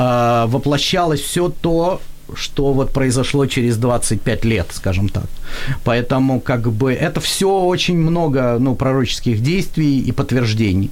э, 0.00 0.46
воплощалось 0.48 1.20
все 1.20 1.48
то, 1.48 2.00
что 2.34 2.72
вот 2.72 2.92
произошло 2.92 3.46
через 3.46 3.76
25 3.76 4.44
лет, 4.44 4.66
скажем 4.72 5.08
так. 5.08 5.26
Поэтому 5.84 6.40
как 6.40 6.70
бы 6.72 6.92
это 6.92 7.20
все 7.20 7.48
очень 7.48 7.98
много 7.98 8.58
ну, 8.60 8.74
пророческих 8.74 9.42
действий 9.42 10.00
и 10.00 10.12
подтверждений. 10.12 10.90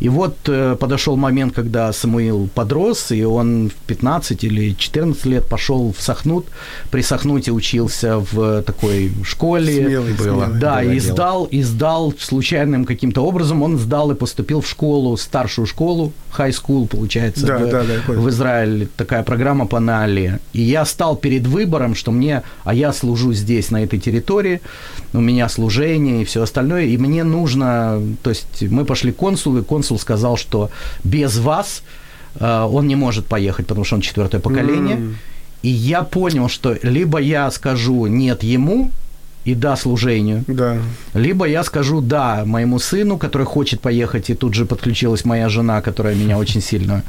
И 0.00 0.08
вот 0.08 0.36
э, 0.48 0.76
подошел 0.78 1.16
момент, 1.16 1.54
когда 1.54 1.92
Самуил 1.92 2.48
подрос, 2.54 3.12
и 3.12 3.24
он 3.24 3.70
в 3.70 3.74
15 3.86 4.44
или 4.44 4.74
14 4.76 5.24
лет 5.26 5.48
пошел 5.48 5.94
в 5.96 6.02
Сахнут. 6.02 6.46
При 6.90 7.02
Сахнуте 7.02 7.52
учился 7.52 8.18
в 8.18 8.62
такой 8.62 9.12
школе. 9.22 9.86
Смелый, 9.86 10.16
смелый. 10.16 10.48
Да, 10.58 10.80
Было 10.80 10.90
и 10.90 11.00
дело. 11.00 11.14
сдал, 11.14 11.44
и 11.44 11.62
сдал 11.62 12.14
случайным 12.18 12.84
каким-то 12.84 13.24
образом, 13.24 13.62
он 13.62 13.78
сдал 13.78 14.10
и 14.10 14.14
поступил 14.14 14.60
в 14.60 14.68
школу, 14.68 15.16
старшую 15.16 15.66
школу, 15.66 16.12
high 16.36 16.50
school, 16.50 16.88
получается, 16.88 17.46
Да, 17.46 17.58
в, 17.58 17.70
да, 17.70 17.84
да, 17.84 18.12
в 18.12 18.28
Израиле, 18.28 18.88
такая 18.96 19.22
программа 19.22 19.66
по 19.66 19.80
Наале. 19.80 20.40
И 20.52 20.62
я 20.62 20.84
стал 20.84 21.16
перед 21.16 21.46
выбором, 21.46 21.94
что 21.94 22.10
мне, 22.10 22.42
а 22.64 22.74
я 22.74 22.92
служу 22.92 23.32
здесь, 23.32 23.70
на 23.70 23.84
этой 23.84 23.98
территории, 24.00 24.60
у 25.12 25.20
меня 25.20 25.48
служение 25.48 26.22
и 26.22 26.24
все 26.24 26.42
остальное, 26.42 26.86
и 26.86 26.96
мне 26.98 27.24
нужно, 27.24 28.02
то 28.22 28.30
есть 28.30 28.62
мы 28.62 28.84
пошли 28.84 29.12
к 29.12 29.16
консулу, 29.16 29.60
и 29.60 29.62
консул 29.62 29.83
сказал, 29.98 30.36
что 30.36 30.70
без 31.04 31.38
вас 31.38 31.82
э, 32.40 32.68
он 32.70 32.88
не 32.88 32.96
может 32.96 33.26
поехать, 33.26 33.66
потому 33.66 33.84
что 33.84 33.96
он 33.96 34.00
четвертое 34.00 34.40
поколение. 34.40 34.96
М. 34.96 35.18
И 35.62 35.68
я 35.68 36.02
понял, 36.02 36.48
что 36.48 36.76
либо 36.82 37.18
я 37.18 37.50
скажу 37.50 38.06
нет 38.06 38.42
ему 38.42 38.90
и 39.44 39.54
да 39.54 39.76
служению, 39.76 40.42
Да. 40.46 40.76
либо 41.14 41.44
я 41.46 41.64
скажу 41.64 42.00
да 42.00 42.44
моему 42.46 42.78
сыну, 42.78 43.18
который 43.18 43.46
хочет 43.46 43.80
поехать, 43.80 44.30
и 44.30 44.34
тут 44.34 44.54
же 44.54 44.64
подключилась 44.64 45.24
моя 45.26 45.48
жена, 45.48 45.80
которая 45.82 46.14
меня 46.14 46.38
очень 46.38 46.62
сильно 46.62 47.02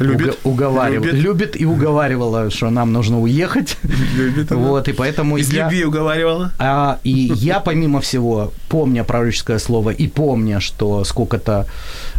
Любит. 0.00 0.28
уго- 0.28 0.36
уговаривала. 0.44 1.04
Любит. 1.06 1.22
Любит. 1.22 1.60
и 1.60 1.64
уговаривала, 1.64 2.50
что 2.50 2.70
нам 2.70 2.92
нужно 2.92 3.20
уехать. 3.20 3.76
Любит 4.16 4.52
она. 4.52 4.60
Вот, 4.60 4.88
и 4.88 4.92
поэтому 4.92 5.36
Из 5.38 5.52
я... 5.52 5.64
любви 5.64 5.84
уговаривала. 5.84 6.50
А, 6.58 6.98
и 7.04 7.32
я, 7.36 7.60
помимо 7.60 8.00
всего, 8.00 8.52
помня 8.68 9.04
пророческое 9.04 9.58
слово 9.58 9.90
и 9.90 10.08
помня, 10.08 10.58
что 10.60 11.04
сколько-то 11.04 11.66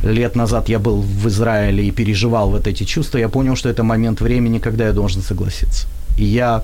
лет 0.04 0.36
назад 0.36 0.70
я 0.70 0.80
был 0.80 1.02
в 1.02 1.28
Израиле 1.28 1.84
и 1.88 1.92
переживал 1.92 2.52
вот 2.52 2.68
эти 2.68 2.86
чувства, 2.86 3.18
я 3.20 3.28
понял, 3.30 3.56
что 3.56 3.68
это 3.70 3.84
момент 3.84 4.22
времени, 4.22 4.60
когда 4.60 4.86
я 4.88 4.94
должен 4.94 5.22
согласиться. 5.22 5.88
И 6.18 6.24
я... 6.24 6.62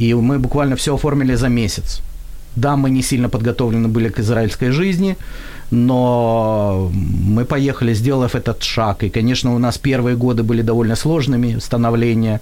И 0.00 0.14
мы 0.14 0.38
буквально 0.38 0.74
все 0.76 0.94
оформили 0.94 1.36
за 1.36 1.48
месяц. 1.48 2.00
Да, 2.56 2.76
мы 2.76 2.90
не 2.90 3.02
сильно 3.02 3.28
подготовлены 3.28 3.88
были 3.88 4.08
к 4.08 4.18
израильской 4.18 4.70
жизни, 4.70 5.16
но 5.70 6.90
мы 6.92 7.44
поехали, 7.44 7.94
сделав 7.94 8.34
этот 8.34 8.62
шаг. 8.62 9.04
И, 9.04 9.10
конечно, 9.10 9.54
у 9.54 9.58
нас 9.58 9.78
первые 9.78 10.16
годы 10.16 10.42
были 10.42 10.62
довольно 10.62 10.96
сложными, 10.96 11.58
становления 11.60 12.40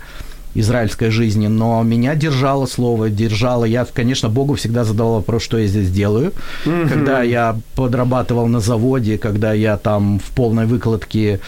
израильской 0.54 1.10
жизни, 1.10 1.48
но 1.48 1.82
меня 1.82 2.14
держало 2.14 2.66
слово, 2.66 3.10
держало. 3.10 3.64
Я, 3.66 3.84
конечно, 3.84 4.28
Богу 4.28 4.54
всегда 4.54 4.84
задавал 4.84 5.16
вопрос, 5.16 5.42
что 5.42 5.58
я 5.58 5.66
здесь 5.66 5.90
делаю. 5.90 6.32
Когда 6.64 7.22
я 7.22 7.56
подрабатывал 7.74 8.48
на 8.48 8.60
заводе, 8.60 9.18
когда 9.18 9.52
я 9.52 9.76
там 9.76 10.18
в 10.18 10.30
полной 10.34 10.66
выкладке 10.66 11.40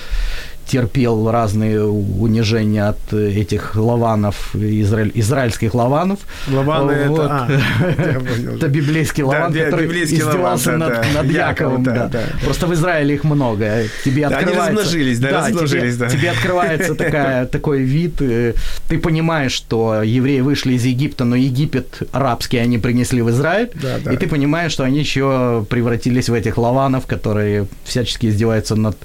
терпел 0.71 1.31
разные 1.31 1.85
унижения 1.85 2.89
от 2.89 3.12
этих 3.12 3.75
лаванов, 3.75 4.55
израиль, 4.55 5.11
израильских 5.14 5.75
лаванов. 5.75 6.21
Лаваны 6.49 7.09
Вот. 7.09 7.21
это... 7.25 7.49
А. 7.49 8.55
Это 8.55 8.68
библейский 8.68 9.25
Да, 9.25 9.29
лаван, 9.29 9.53
да, 9.53 9.64
который 9.64 9.87
библейский 9.87 10.18
издевался 10.18 10.73
лаван, 10.73 10.81
да, 10.81 10.89
над, 10.89 11.03
да. 11.12 11.23
над 11.23 11.33
Яковом, 11.33 11.83
да, 11.83 11.95
да. 11.95 12.09
да. 12.09 12.23
Просто 12.45 12.66
в 12.68 12.75
Израиле 12.75 13.16
их 13.16 13.25
много. 13.25 13.83
Тебе 14.05 14.29
Да, 14.29 14.39
они 14.39 14.55
размножились, 14.55 15.18
да, 15.18 15.31
размножились, 15.49 15.97
тебе, 15.97 16.07
да. 16.07 16.11
тебе 16.11 16.31
открывается 16.31 16.95
такая, 16.95 17.47
такой 17.57 17.81
вид. 17.83 18.21
э, 18.21 18.55
Ты 18.89 18.99
понимаешь, 18.99 19.53
что 19.53 20.03
евреи 20.05 20.41
вышли 20.41 20.75
из 20.75 20.85
Египта, 20.85 21.25
но 21.25 21.35
Египет 21.35 22.03
арабский 22.12 22.59
они 22.59 22.79
принесли 22.79 23.23
в 23.23 23.31
Израиль. 23.31 23.71
Да, 23.75 23.99
да. 24.05 24.12
И 24.12 24.16
ты 24.16 24.29
понимаешь, 24.29 24.71
что 24.71 24.85
они 24.85 25.01
еще 25.01 25.66
превратились 25.68 26.29
в 26.29 26.35
этих 26.35 26.59
лаванов, 26.59 27.07
которые 27.07 27.66
всячески 27.85 28.27
издеваются 28.27 28.77
над 28.77 28.97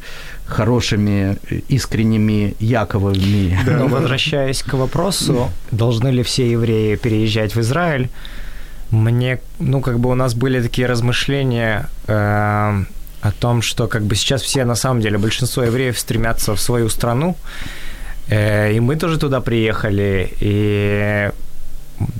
хорошими, 0.46 1.38
искренними 1.70 2.56
Яковыми. 2.60 3.58
Но 3.66 3.88
возвращаясь 3.88 4.64
к 4.64 4.74
вопросу, 4.74 5.50
должны 5.72 6.10
ли 6.10 6.24
все 6.24 6.50
евреи 6.50 6.96
переезжать 6.96 7.56
в 7.56 7.60
Израиль, 7.62 8.10
мне, 8.92 9.40
ну, 9.60 9.82
как 9.82 10.00
бы 10.00 10.10
у 10.10 10.16
нас 10.16 10.36
были 10.36 10.62
такие 10.62 10.88
размышления 10.88 11.90
э, 12.08 12.14
о 13.22 13.32
том, 13.40 13.62
что 13.62 13.88
как 13.88 14.04
бы 14.04 14.16
сейчас 14.16 14.42
все, 14.44 14.66
на 14.66 14.76
самом 14.76 15.02
деле, 15.02 15.18
большинство 15.18 15.64
евреев 15.64 15.98
стремятся 15.98 16.54
в 16.56 16.62
свою 16.62 16.90
страну, 16.90 17.36
э, 18.30 18.74
и 18.74 18.80
мы 18.80 18.96
тоже 18.96 19.18
туда 19.18 19.42
приехали, 19.42 20.32
и 20.40 21.32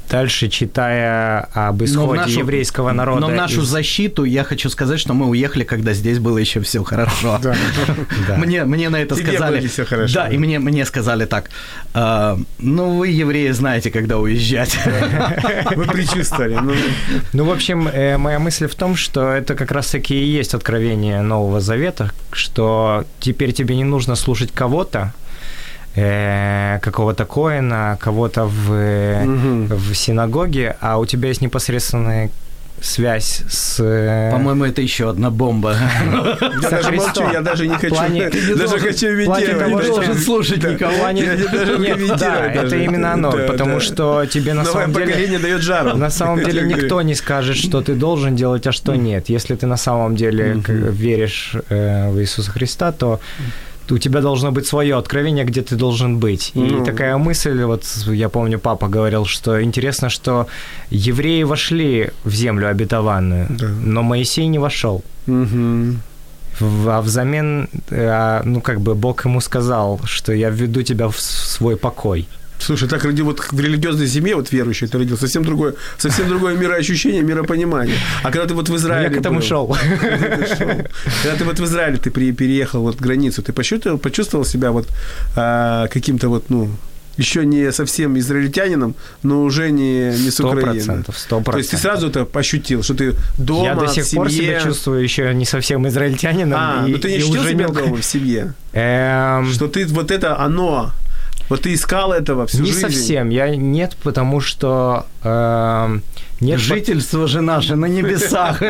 дальше, 0.10 0.48
читая 0.50 1.48
об 1.54 1.84
исходе 1.84 2.22
нашу- 2.22 2.40
еврейского 2.40 2.92
народа... 2.92 3.22
Но 3.22 3.28
в 3.28 3.34
нашу 3.34 3.62
из- 3.62 3.68
защиту 3.68 4.24
я 4.24 4.44
хочу 4.44 4.70
сказать, 4.70 5.00
что 5.00 5.14
мы 5.14 5.28
уехали, 5.28 5.64
когда 5.64 5.94
здесь 5.94 6.20
было 6.20 6.38
еще 6.38 6.60
все 6.62 6.84
хорошо. 6.84 7.40
Мне, 8.38 8.64
мне 8.66 8.90
на 8.90 8.98
это 8.98 9.16
сказали. 9.16 9.66
всё 9.68 9.86
хорошо, 9.86 10.14
Да, 10.14 10.28
и 10.30 10.38
мне, 10.38 10.60
мне 10.60 10.86
сказали 10.86 11.26
так. 11.26 11.50
«А, 11.94 12.38
ну, 12.60 12.98
вы, 12.98 13.08
евреи, 13.10 13.52
знаете, 13.52 13.92
когда 13.92 14.18
уезжать. 14.18 14.78
Вы 15.76 15.86
предчувствовали. 15.86 16.56
Ну, 16.62 16.74
Ну, 17.34 17.46
в 17.46 17.52
общем, 17.52 17.88
э, 17.88 18.18
моя 18.18 18.40
мысль 18.40 18.68
в 18.68 18.76
том, 18.76 18.96
что 18.96 19.32
это 19.32 19.56
как 19.56 19.72
раз-таки 19.72 20.16
и 20.16 20.26
есть 20.26 20.54
откровение 20.54 21.22
Нового 21.22 21.60
Завета, 21.62 22.12
что 22.32 23.06
теперь 23.20 23.52
тебе 23.54 23.76
не 23.76 23.84
нужно 23.84 24.16
слушать 24.16 24.52
кого-то, 24.52 25.14
э, 25.96 26.80
какого-то 26.82 27.26
коина, 27.26 27.98
кого-то 28.00 28.46
в, 28.46 28.72
Мгм. 29.26 29.68
в 29.68 29.94
синагоге, 29.96 30.76
а 30.82 30.98
у 31.00 31.06
тебя 31.06 31.30
есть 31.30 31.42
непосредственная 31.42 32.30
связь 32.82 33.42
с... 33.50 33.80
э, 33.80 34.32
По-моему, 34.32 34.66
это 34.66 34.82
еще 34.82 35.10
одна 35.10 35.30
бомба. 35.30 35.76
Я 36.62 36.70
даже 36.70 36.92
молчу, 36.92 37.24
я 37.32 37.42
даже 37.42 37.68
не 37.68 37.76
хочу, 37.76 37.96
даже 38.58 38.80
хочу 38.80 39.08
даже. 39.26 39.84
что- 39.84 39.94
должен 39.94 40.16
слушать 40.18 40.64
никого. 40.64 41.10
не 41.12 41.22
комментировать 41.24 42.20
да, 42.20 42.46
это 42.64 42.76
именно 42.76 43.14
оно, 43.14 43.32
потому 43.32 43.80
что 43.80 44.26
тебе 44.26 44.54
на 44.54 44.66
самом 44.66 44.92
деле... 44.94 45.06
поколение 45.06 45.40
дает 45.40 45.62
жару. 45.62 45.96
На 45.98 46.10
самом 46.10 46.44
деле 46.44 46.64
никто 46.64 47.02
не 47.02 47.16
скажет, 47.16 47.56
что 47.56 47.82
ты 47.82 47.94
должен 47.96 48.36
делать, 48.36 48.68
а 48.68 48.74
что 48.74 48.96
нет. 48.96 49.30
Если 49.30 49.56
ты 49.56 49.68
на 49.68 49.78
самом 49.78 50.16
деле 50.18 50.62
веришь 50.68 51.56
э, 51.70 52.10
в 52.12 52.20
Иисуса 52.20 52.52
Христа, 52.52 52.92
то 52.92 53.20
у 53.92 53.98
тебя 53.98 54.22
должно 54.22 54.52
быть 54.52 54.66
свое 54.68 54.96
откровение, 54.98 55.46
где 55.46 55.62
ты 55.62 55.76
должен 55.76 56.18
быть. 56.20 56.52
И 56.56 56.60
Ну. 56.60 56.84
такая 56.86 57.18
мысль, 57.18 57.64
вот 57.64 57.84
я 58.08 58.30
помню, 58.30 58.60
папа 58.60 58.88
говорил, 58.88 59.26
что 59.26 59.62
интересно, 59.64 60.10
что 60.10 60.48
евреи 60.92 61.44
вошли 61.44 62.10
в 62.24 62.34
землю 62.34 62.68
обетованную, 62.70 63.48
Да. 63.50 63.68
но 63.68 64.04
Моисей 64.04 64.48
не 64.48 64.60
вошел. 64.60 65.04
В- 66.60 66.90
А 66.90 67.02
взамен, 67.02 67.68
э, 67.90 68.42
ну 68.46 68.62
как 68.62 68.80
бы 68.80 68.96
Бог 68.96 69.26
ему 69.26 69.42
сказал, 69.42 70.00
что 70.06 70.32
я 70.34 70.50
введу 70.50 70.84
тебя 70.84 71.08
в 71.10 71.20
свой 71.20 71.76
покой. 71.76 72.28
Слушай, 72.60 72.88
так 72.88 73.04
вот 73.06 73.40
в 73.52 73.60
религиозной 73.60 74.08
семье, 74.08 74.36
вот 74.36 74.52
верующий 74.52 74.88
ты 74.88 74.98
родился, 74.98 75.22
совсем 75.22 75.44
другое, 75.44 75.76
совсем 75.98 76.28
другое 76.28 76.56
мироощущение, 76.56 77.22
миропонимание. 77.22 77.96
А 78.24 78.32
когда 78.32 78.48
ты 78.48 78.54
вот 78.54 78.68
в 78.68 78.72
Но 78.72 78.78
Израиле 78.78 79.10
я 79.10 79.14
к 79.14 79.18
этому 79.18 79.40
был, 79.40 79.46
шел. 79.46 79.78
когда 81.24 81.36
ты 81.38 81.44
вот 81.44 81.60
в 81.60 81.64
Израиле 81.64 81.98
ты 81.98 82.10
переехал 82.10 82.82
вот 82.82 83.00
границу, 83.00 83.42
ты 83.42 83.54
почувствовал, 83.54 83.98
почувствовал 83.98 84.46
себя 84.46 84.72
вот 84.72 84.88
а, 85.36 85.88
каким-то 85.88 86.30
вот, 86.30 86.50
ну, 86.50 86.70
еще 87.18 87.46
не 87.46 87.72
совсем 87.72 88.18
израильтянином, 88.20 88.96
но 89.24 89.42
уже 89.44 89.72
не, 89.72 90.12
не 90.18 90.32
с 90.32 90.40
Украины. 90.40 91.04
Сто 91.16 91.42
То 91.42 91.58
есть 91.58 91.72
ты 91.72 91.78
сразу 91.78 92.08
это 92.08 92.28
ощутил, 92.34 92.84
что 92.84 92.94
ты 92.94 93.16
дома, 93.38 93.66
Я 93.66 93.76
до 93.76 93.88
сих 93.88 94.04
в 94.04 94.08
семье... 94.08 94.18
пор 94.18 94.32
себя 94.32 94.60
чувствую 94.60 95.04
еще 95.04 95.34
не 95.34 95.46
совсем 95.46 95.88
израильтянином. 95.88 96.60
А, 96.60 96.86
и, 96.88 96.92
ну 96.92 96.98
ты 96.98 97.12
не 97.12 97.18
ощутил 97.18 97.44
себя 97.46 97.68
дома 97.68 97.96
в 97.96 98.04
семье? 98.04 98.54
Эм, 98.74 99.52
Что 99.52 99.68
ты 99.68 99.86
вот 99.88 100.12
это 100.12 100.38
оно, 100.40 100.92
вот 101.50 101.62
ты 101.62 101.74
искал 101.74 102.12
этого 102.12 102.46
всю 102.48 102.64
не 102.64 102.72
жизнь? 102.72 102.82
совсем. 102.82 103.30
Я 103.30 103.56
нет, 103.56 103.96
потому 104.04 104.42
что 104.42 105.06
эм, 105.24 106.04
нет, 106.42 106.56
по- 106.60 106.64
Жительство 106.64 107.28
же 107.28 107.42
наше 107.42 107.76
на 107.76 107.86
небесах. 107.86 108.62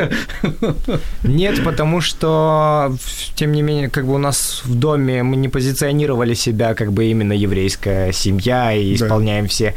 Нет, 1.23 1.63
потому 1.63 1.99
что, 1.99 2.95
тем 3.35 3.53
не 3.53 3.63
менее, 3.63 3.89
как 3.89 4.05
бы 4.05 4.13
у 4.13 4.17
нас 4.19 4.61
в 4.63 4.75
доме 4.75 5.23
мы 5.23 5.35
не 5.35 5.49
позиционировали 5.49 6.35
себя 6.35 6.75
как 6.75 6.91
бы 6.91 7.05
именно 7.05 7.33
еврейская 7.33 8.11
семья 8.13 8.71
и 8.71 8.93
исполняем 8.93 9.47
все, 9.47 9.73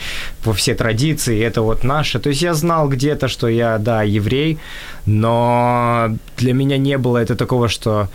все 0.54 0.74
традиции, 0.74 1.42
это 1.42 1.62
вот 1.62 1.82
наше. 1.82 2.18
То 2.18 2.28
есть 2.28 2.42
я 2.42 2.52
знал 2.52 2.88
где-то, 2.90 3.26
что 3.26 3.48
я, 3.48 3.78
да, 3.78 4.02
еврей, 4.02 4.58
но 5.06 6.10
для 6.36 6.52
меня 6.52 6.76
не 6.76 6.98
было 6.98 7.18
это 7.18 7.36
такого, 7.36 7.68
что 7.68 8.08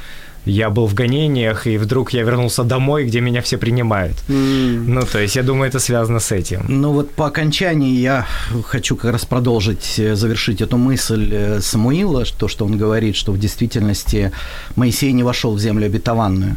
я 0.46 0.70
был 0.70 0.88
в 0.88 0.94
гонениях, 0.94 1.68
и 1.68 1.78
вдруг 1.78 2.14
я 2.14 2.24
вернулся 2.24 2.64
домой, 2.64 3.06
где 3.06 3.22
меня 3.22 3.41
все 3.41 3.58
принимают. 3.58 4.16
М, 4.30 4.94
Ну, 4.94 5.02
то 5.12 5.20
есть 5.20 5.36
я 5.36 5.44
думаю, 5.44 5.70
это 5.70 5.80
связано 5.80 6.20
с 6.20 6.32
этим. 6.32 6.66
Ну 6.68 6.91
вот 6.94 7.12
по 7.12 7.26
окончании 7.28 8.00
я 8.02 8.26
хочу 8.66 8.96
как 8.96 9.12
раз 9.12 9.26
продолжить, 9.26 10.00
э, 10.00 10.16
завершить 10.16 10.62
эту 10.62 10.78
мысль 10.78 11.30
э, 11.34 11.60
Самуила, 11.62 12.24
то, 12.38 12.48
что 12.48 12.66
он 12.66 12.78
говорит, 12.78 13.16
что 13.16 13.32
в 13.32 13.38
действительности 13.39 14.32
Моисей 14.76 15.14
не 15.14 15.24
вошел 15.24 15.54
в 15.56 15.60
землю 15.60 15.86
обетованную. 15.86 16.56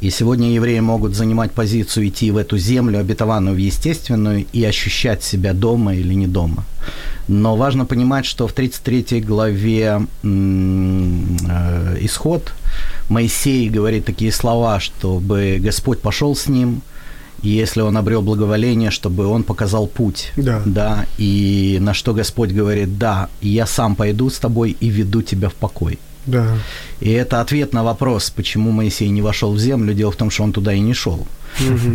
И 0.00 0.10
сегодня 0.10 0.54
евреи 0.54 0.80
могут 0.80 1.14
занимать 1.14 1.52
позицию 1.52 2.08
идти 2.08 2.30
в 2.30 2.38
эту 2.38 2.58
землю 2.58 2.98
обетованную, 3.00 3.54
в 3.54 3.58
естественную, 3.58 4.46
и 4.52 4.64
ощущать 4.64 5.22
себя 5.22 5.52
дома 5.52 5.94
или 5.94 6.14
не 6.14 6.26
дома. 6.26 6.64
Но 7.28 7.56
важно 7.56 7.84
понимать, 7.84 8.24
что 8.24 8.46
в 8.46 8.52
33 8.52 9.20
главе 9.20 10.00
э, 10.22 11.96
«Исход» 12.00 12.52
Моисей 13.08 13.68
говорит 13.68 14.04
такие 14.04 14.32
слова, 14.32 14.80
чтобы 14.80 15.58
Господь 15.60 16.00
пошел 16.00 16.34
с 16.34 16.48
ним, 16.48 16.82
и 17.42 17.48
если 17.48 17.82
он 17.82 17.96
обрел 17.96 18.22
благоволение, 18.22 18.90
чтобы 18.90 19.26
он 19.26 19.42
показал 19.42 19.86
путь. 19.86 20.32
Да. 20.36 20.62
Да. 20.64 21.06
И 21.18 21.78
на 21.80 21.94
что 21.94 22.14
Господь 22.14 22.50
говорит, 22.50 22.98
да, 22.98 23.28
я 23.40 23.66
сам 23.66 23.96
пойду 23.96 24.30
с 24.30 24.38
тобой 24.38 24.76
и 24.80 24.88
веду 24.88 25.22
тебя 25.22 25.48
в 25.48 25.54
покой. 25.54 25.98
Да. 26.26 26.56
И 27.00 27.10
это 27.10 27.40
ответ 27.40 27.72
на 27.72 27.82
вопрос, 27.82 28.30
почему 28.30 28.70
Моисей 28.72 29.08
не 29.08 29.22
вошел 29.22 29.52
в 29.52 29.58
землю. 29.58 29.94
Дело 29.94 30.12
в 30.12 30.16
том, 30.16 30.30
что 30.30 30.42
он 30.44 30.52
туда 30.52 30.72
и 30.72 30.80
не 30.80 30.94
шел. 30.94 31.26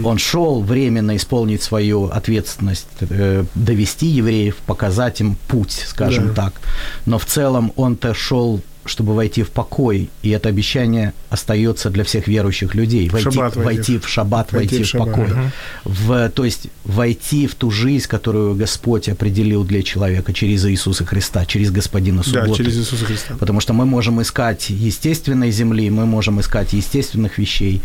Он 0.03 0.17
шел 0.17 0.61
временно 0.61 1.15
исполнить 1.15 1.63
свою 1.63 2.05
ответственность, 2.05 2.87
э, 2.99 3.45
довести 3.55 4.07
евреев, 4.07 4.57
показать 4.65 5.21
им 5.21 5.37
путь, 5.47 5.83
скажем 5.87 6.27
Да. 6.29 6.33
так. 6.45 6.53
Но 7.05 7.17
в 7.17 7.25
целом 7.25 7.71
он-то 7.77 8.13
шел 8.13 8.61
чтобы 8.85 9.13
войти 9.15 9.43
в 9.43 9.49
покой, 9.49 10.09
и 10.21 10.29
это 10.29 10.49
обещание 10.49 11.13
остается 11.29 11.89
для 11.89 12.03
всех 12.03 12.27
верующих 12.27 12.75
людей. 12.75 13.09
Войти, 13.09 13.31
шаббат 13.31 13.55
войти. 13.55 13.65
войти 13.65 13.97
в 13.99 14.07
шаббат, 14.07 14.51
Войти 14.51 14.75
войти, 14.75 14.83
в 14.83 14.87
в, 14.87 14.89
шаббат, 14.89 15.09
покой. 15.09 15.27
да. 15.29 15.51
В, 15.83 16.29
то 16.29 16.45
есть 16.45 16.67
войти 16.83 17.47
в 17.47 17.55
ту 17.55 17.71
жизнь, 17.71 18.07
которую 18.07 18.55
Господь 18.55 19.09
определил 19.09 19.63
для 19.63 19.81
человека 19.81 20.33
через 20.33 20.65
Иисуса 20.65 21.05
Христа, 21.05 21.45
через 21.45 21.71
Господина 21.71 22.23
субботы. 22.23 22.47
Да, 22.49 22.53
через 22.55 22.77
Иисуса 22.77 23.05
Христа. 23.05 23.35
Потому 23.39 23.59
что 23.59 23.73
мы 23.73 23.85
можем 23.85 24.21
искать 24.21 24.69
естественной 24.69 25.51
земли, 25.51 25.89
мы 25.89 26.05
можем 26.05 26.39
искать 26.39 26.73
естественных 26.73 27.37
вещей, 27.37 27.81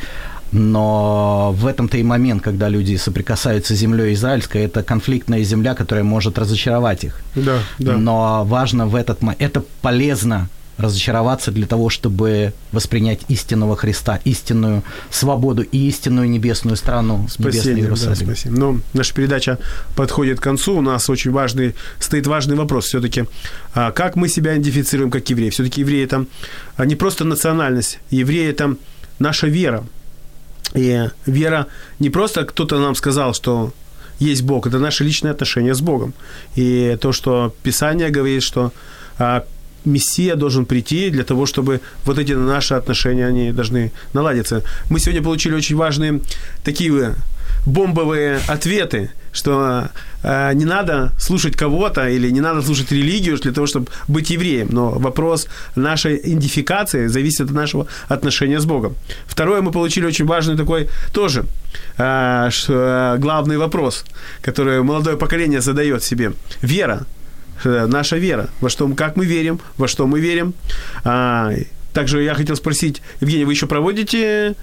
но 0.53 1.55
в 1.57 1.67
этом-то 1.67 1.97
и 1.97 2.03
момент, 2.03 2.43
когда 2.43 2.69
люди 2.69 2.97
соприкасаются 2.97 3.75
с 3.75 3.79
землей 3.79 4.15
израильской, 4.15 4.63
это 4.63 4.83
конфликтная 4.83 5.43
земля, 5.45 5.75
которая 5.75 6.05
может 6.05 6.39
разочаровать 6.39 7.05
их. 7.05 7.21
Да, 7.37 7.59
да. 7.79 7.97
Но 7.97 8.45
важно 8.45 8.87
в 8.87 8.97
этот 8.97 9.23
момент, 9.23 9.41
это 9.41 9.63
полезно 9.81 10.49
разочароваться 10.81 11.51
для 11.51 11.67
того, 11.67 11.89
чтобы 11.89 12.53
воспринять 12.73 13.21
истинного 13.29 13.77
Христа, 13.77 14.21
истинную 14.25 14.83
свободу 15.11 15.63
и 15.63 15.89
истинную 15.89 16.29
небесную 16.29 16.77
страну, 16.77 17.27
небесный 17.39 17.53
Спасибо, 17.53 17.75
да, 17.75 17.81
Иерусалим. 17.83 18.17
спасибо. 18.17 18.57
Но 18.57 18.81
наша 18.93 19.15
передача 19.15 19.59
подходит 19.97 20.41
к 20.41 20.43
концу. 20.43 20.77
У 20.79 20.81
нас 20.81 21.11
очень 21.11 21.31
важный, 21.31 21.75
стоит 21.99 22.27
важный 22.27 22.57
вопрос 22.57 22.87
все-таки. 22.87 23.25
А, 23.75 23.93
как 23.93 24.17
мы 24.17 24.29
себя 24.29 24.55
идентифицируем 24.55 25.11
как 25.11 25.29
евреи? 25.31 25.51
Все-таки 25.51 25.81
евреи 25.81 26.05
это 26.05 26.27
а, 26.77 26.87
не 26.87 26.97
просто 26.97 27.25
национальность. 27.25 27.99
Евреи 28.11 28.49
это 28.49 28.77
наша 29.19 29.47
вера. 29.47 29.85
И 30.75 31.09
вера 31.27 31.67
не 31.99 32.11
просто 32.11 32.45
кто-то 32.45 32.79
нам 32.79 32.95
сказал, 32.95 33.35
что 33.35 33.73
есть 34.21 34.43
Бог, 34.43 34.67
это 34.67 34.79
наши 34.79 35.03
личные 35.03 35.33
отношения 35.33 35.75
с 35.75 35.81
Богом. 35.81 36.13
И 36.55 36.97
то, 37.01 37.13
что 37.13 37.55
Писание 37.63 38.11
говорит, 38.11 38.43
что 38.43 38.73
а, 39.19 39.45
Мессия 39.85 40.37
должен 40.37 40.67
прийти 40.67 41.11
для 41.11 41.25
того, 41.25 41.47
чтобы 41.47 41.81
вот 42.05 42.19
эти 42.19 42.33
наши 42.33 42.75
отношения, 42.75 43.27
они 43.27 43.53
должны 43.53 43.93
наладиться. 44.13 44.63
Мы 44.91 45.01
сегодня 45.01 45.23
получили 45.23 45.55
очень 45.55 45.77
важные 45.77 46.21
такие 46.65 47.15
бомбовые 47.67 48.41
ответы, 48.49 49.11
что 49.33 49.89
э, 50.23 50.53
не 50.55 50.65
надо 50.65 51.13
слушать 51.19 51.57
кого-то 51.57 52.09
или 52.09 52.31
не 52.31 52.41
надо 52.41 52.63
слушать 52.63 52.93
религию 52.93 53.39
для 53.39 53.53
того, 53.53 53.67
чтобы 53.67 53.87
быть 54.09 54.31
евреем. 54.31 54.69
Но 54.71 54.91
вопрос 54.91 55.47
нашей 55.77 56.17
идентификации 56.17 57.09
зависит 57.09 57.47
от 57.47 57.51
нашего 57.51 57.87
отношения 58.09 58.59
с 58.59 58.65
Богом. 58.65 58.95
Второе, 59.27 59.61
мы 59.61 59.71
получили 59.71 60.07
очень 60.07 60.27
важный 60.27 60.57
такой 60.57 60.89
тоже 61.13 61.45
э, 61.99 62.51
э, 62.69 63.17
главный 63.19 63.59
вопрос, 63.59 64.05
который 64.43 64.83
молодое 64.83 65.17
поколение 65.17 65.61
задает 65.61 66.03
себе. 66.03 66.33
Вера 66.63 67.07
наша 67.65 68.17
вера, 68.17 68.49
во 68.61 68.69
что, 68.69 68.89
как 68.95 69.17
мы 69.17 69.27
верим, 69.27 69.61
во 69.77 69.89
что 69.89 70.07
мы 70.07 70.21
верим. 70.21 70.55
Также 71.93 72.23
я 72.23 72.35
хотел 72.35 72.57
спросить, 72.57 73.03
Евгений, 73.21 73.45
вы 73.45 73.53
еще 73.53 73.67
проводите 73.67 74.55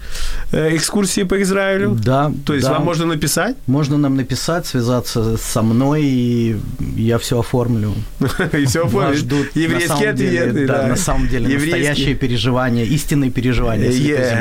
э, 0.51 0.75
экскурсии 0.75 1.23
по 1.23 1.41
Израилю? 1.41 1.97
Да, 2.01 2.31
То 2.45 2.53
есть 2.53 2.65
да. 2.65 2.73
вам 2.73 2.85
можно 2.85 3.05
написать? 3.05 3.55
Можно 3.67 3.97
нам 3.97 4.15
написать, 4.15 4.65
связаться 4.65 5.37
со 5.37 5.61
мной, 5.61 6.03
и 6.03 6.57
я 6.95 7.17
все 7.17 7.39
оформлю. 7.39 7.93
И 8.53 8.65
все 8.65 8.85
оформить. 8.85 9.19
ждут 9.19 9.47
Еврейские 9.55 10.09
ответы. 10.11 10.67
да, 10.67 10.87
на 10.87 10.95
самом 10.95 11.27
деле 11.27 11.57
настоящие 11.57 12.15
переживания, 12.15 12.85
истинные 12.85 13.31
переживания. 13.31 13.91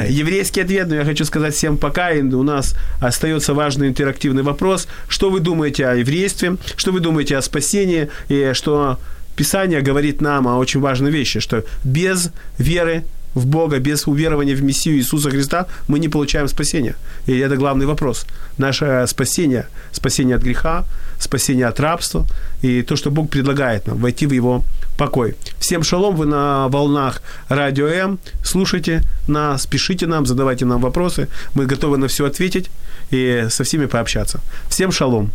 Еврейский 0.09 0.61
ответ, 0.61 0.89
но 0.89 0.95
я 0.95 1.05
хочу 1.05 1.25
сказать 1.25 1.55
всем 1.55 1.77
пока. 1.77 2.11
И 2.11 2.23
у 2.23 2.43
нас 2.43 2.75
остается 3.01 3.55
важный 3.55 3.89
интерактивный 3.89 4.43
вопрос. 4.43 4.89
Что 5.09 5.31
вы 5.31 5.41
думаете 5.41 5.87
о 5.87 5.95
еврействе? 5.95 6.57
Что 6.77 6.93
вы 6.93 7.01
думаете 7.01 7.37
о 7.37 7.43
спасении? 7.43 8.09
И 8.29 8.53
что 8.55 8.99
Писание 9.37 9.83
говорит 9.83 10.21
нам 10.21 10.47
о 10.49 10.57
очень 10.57 10.81
важной 10.81 11.11
вещи, 11.11 11.41
что 11.41 11.63
без 11.85 12.31
веры 12.59 13.05
в 13.35 13.47
Бога, 13.47 13.79
без 13.79 14.07
уверования 14.07 14.57
в 14.57 14.63
Мессию 14.63 14.97
Иисуса 14.97 15.31
Христа 15.31 15.67
мы 15.89 15.99
не 15.99 16.09
получаем 16.09 16.49
спасения. 16.49 16.95
И 17.27 17.39
это 17.39 17.57
главный 17.57 17.85
вопрос. 17.87 18.27
Наше 18.59 19.05
спасение, 19.07 19.67
спасение 19.93 20.37
от 20.37 20.43
греха, 20.43 20.85
спасение 21.19 21.67
от 21.67 21.81
рабства 21.81 22.25
и 22.63 22.83
то, 22.83 22.97
что 22.97 23.11
Бог 23.11 23.29
предлагает 23.29 23.87
нам, 23.87 23.99
войти 23.99 24.27
в 24.27 24.33
Его 24.33 24.65
покой. 24.97 25.35
Всем 25.59 25.83
шалом, 25.83 26.17
вы 26.17 26.27
на 26.27 26.69
волнах 26.69 27.23
Радио 27.49 27.87
М. 27.89 28.19
Слушайте 28.43 29.03
нас, 29.29 29.67
пишите 29.67 30.07
нам, 30.07 30.25
задавайте 30.25 30.65
нам 30.65 30.81
вопросы. 30.81 31.29
Мы 31.55 31.67
готовы 31.67 31.99
на 31.99 32.07
все 32.07 32.25
ответить 32.25 32.71
и 33.11 33.47
со 33.51 33.65
всеми 33.65 33.87
пообщаться. 33.87 34.41
Всем 34.69 34.93
шалом. 34.93 35.31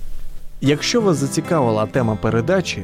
Якщо 0.62 1.02
вас 1.02 1.18
зацікавила 1.18 1.86
тема 1.86 2.16
передачі 2.16 2.84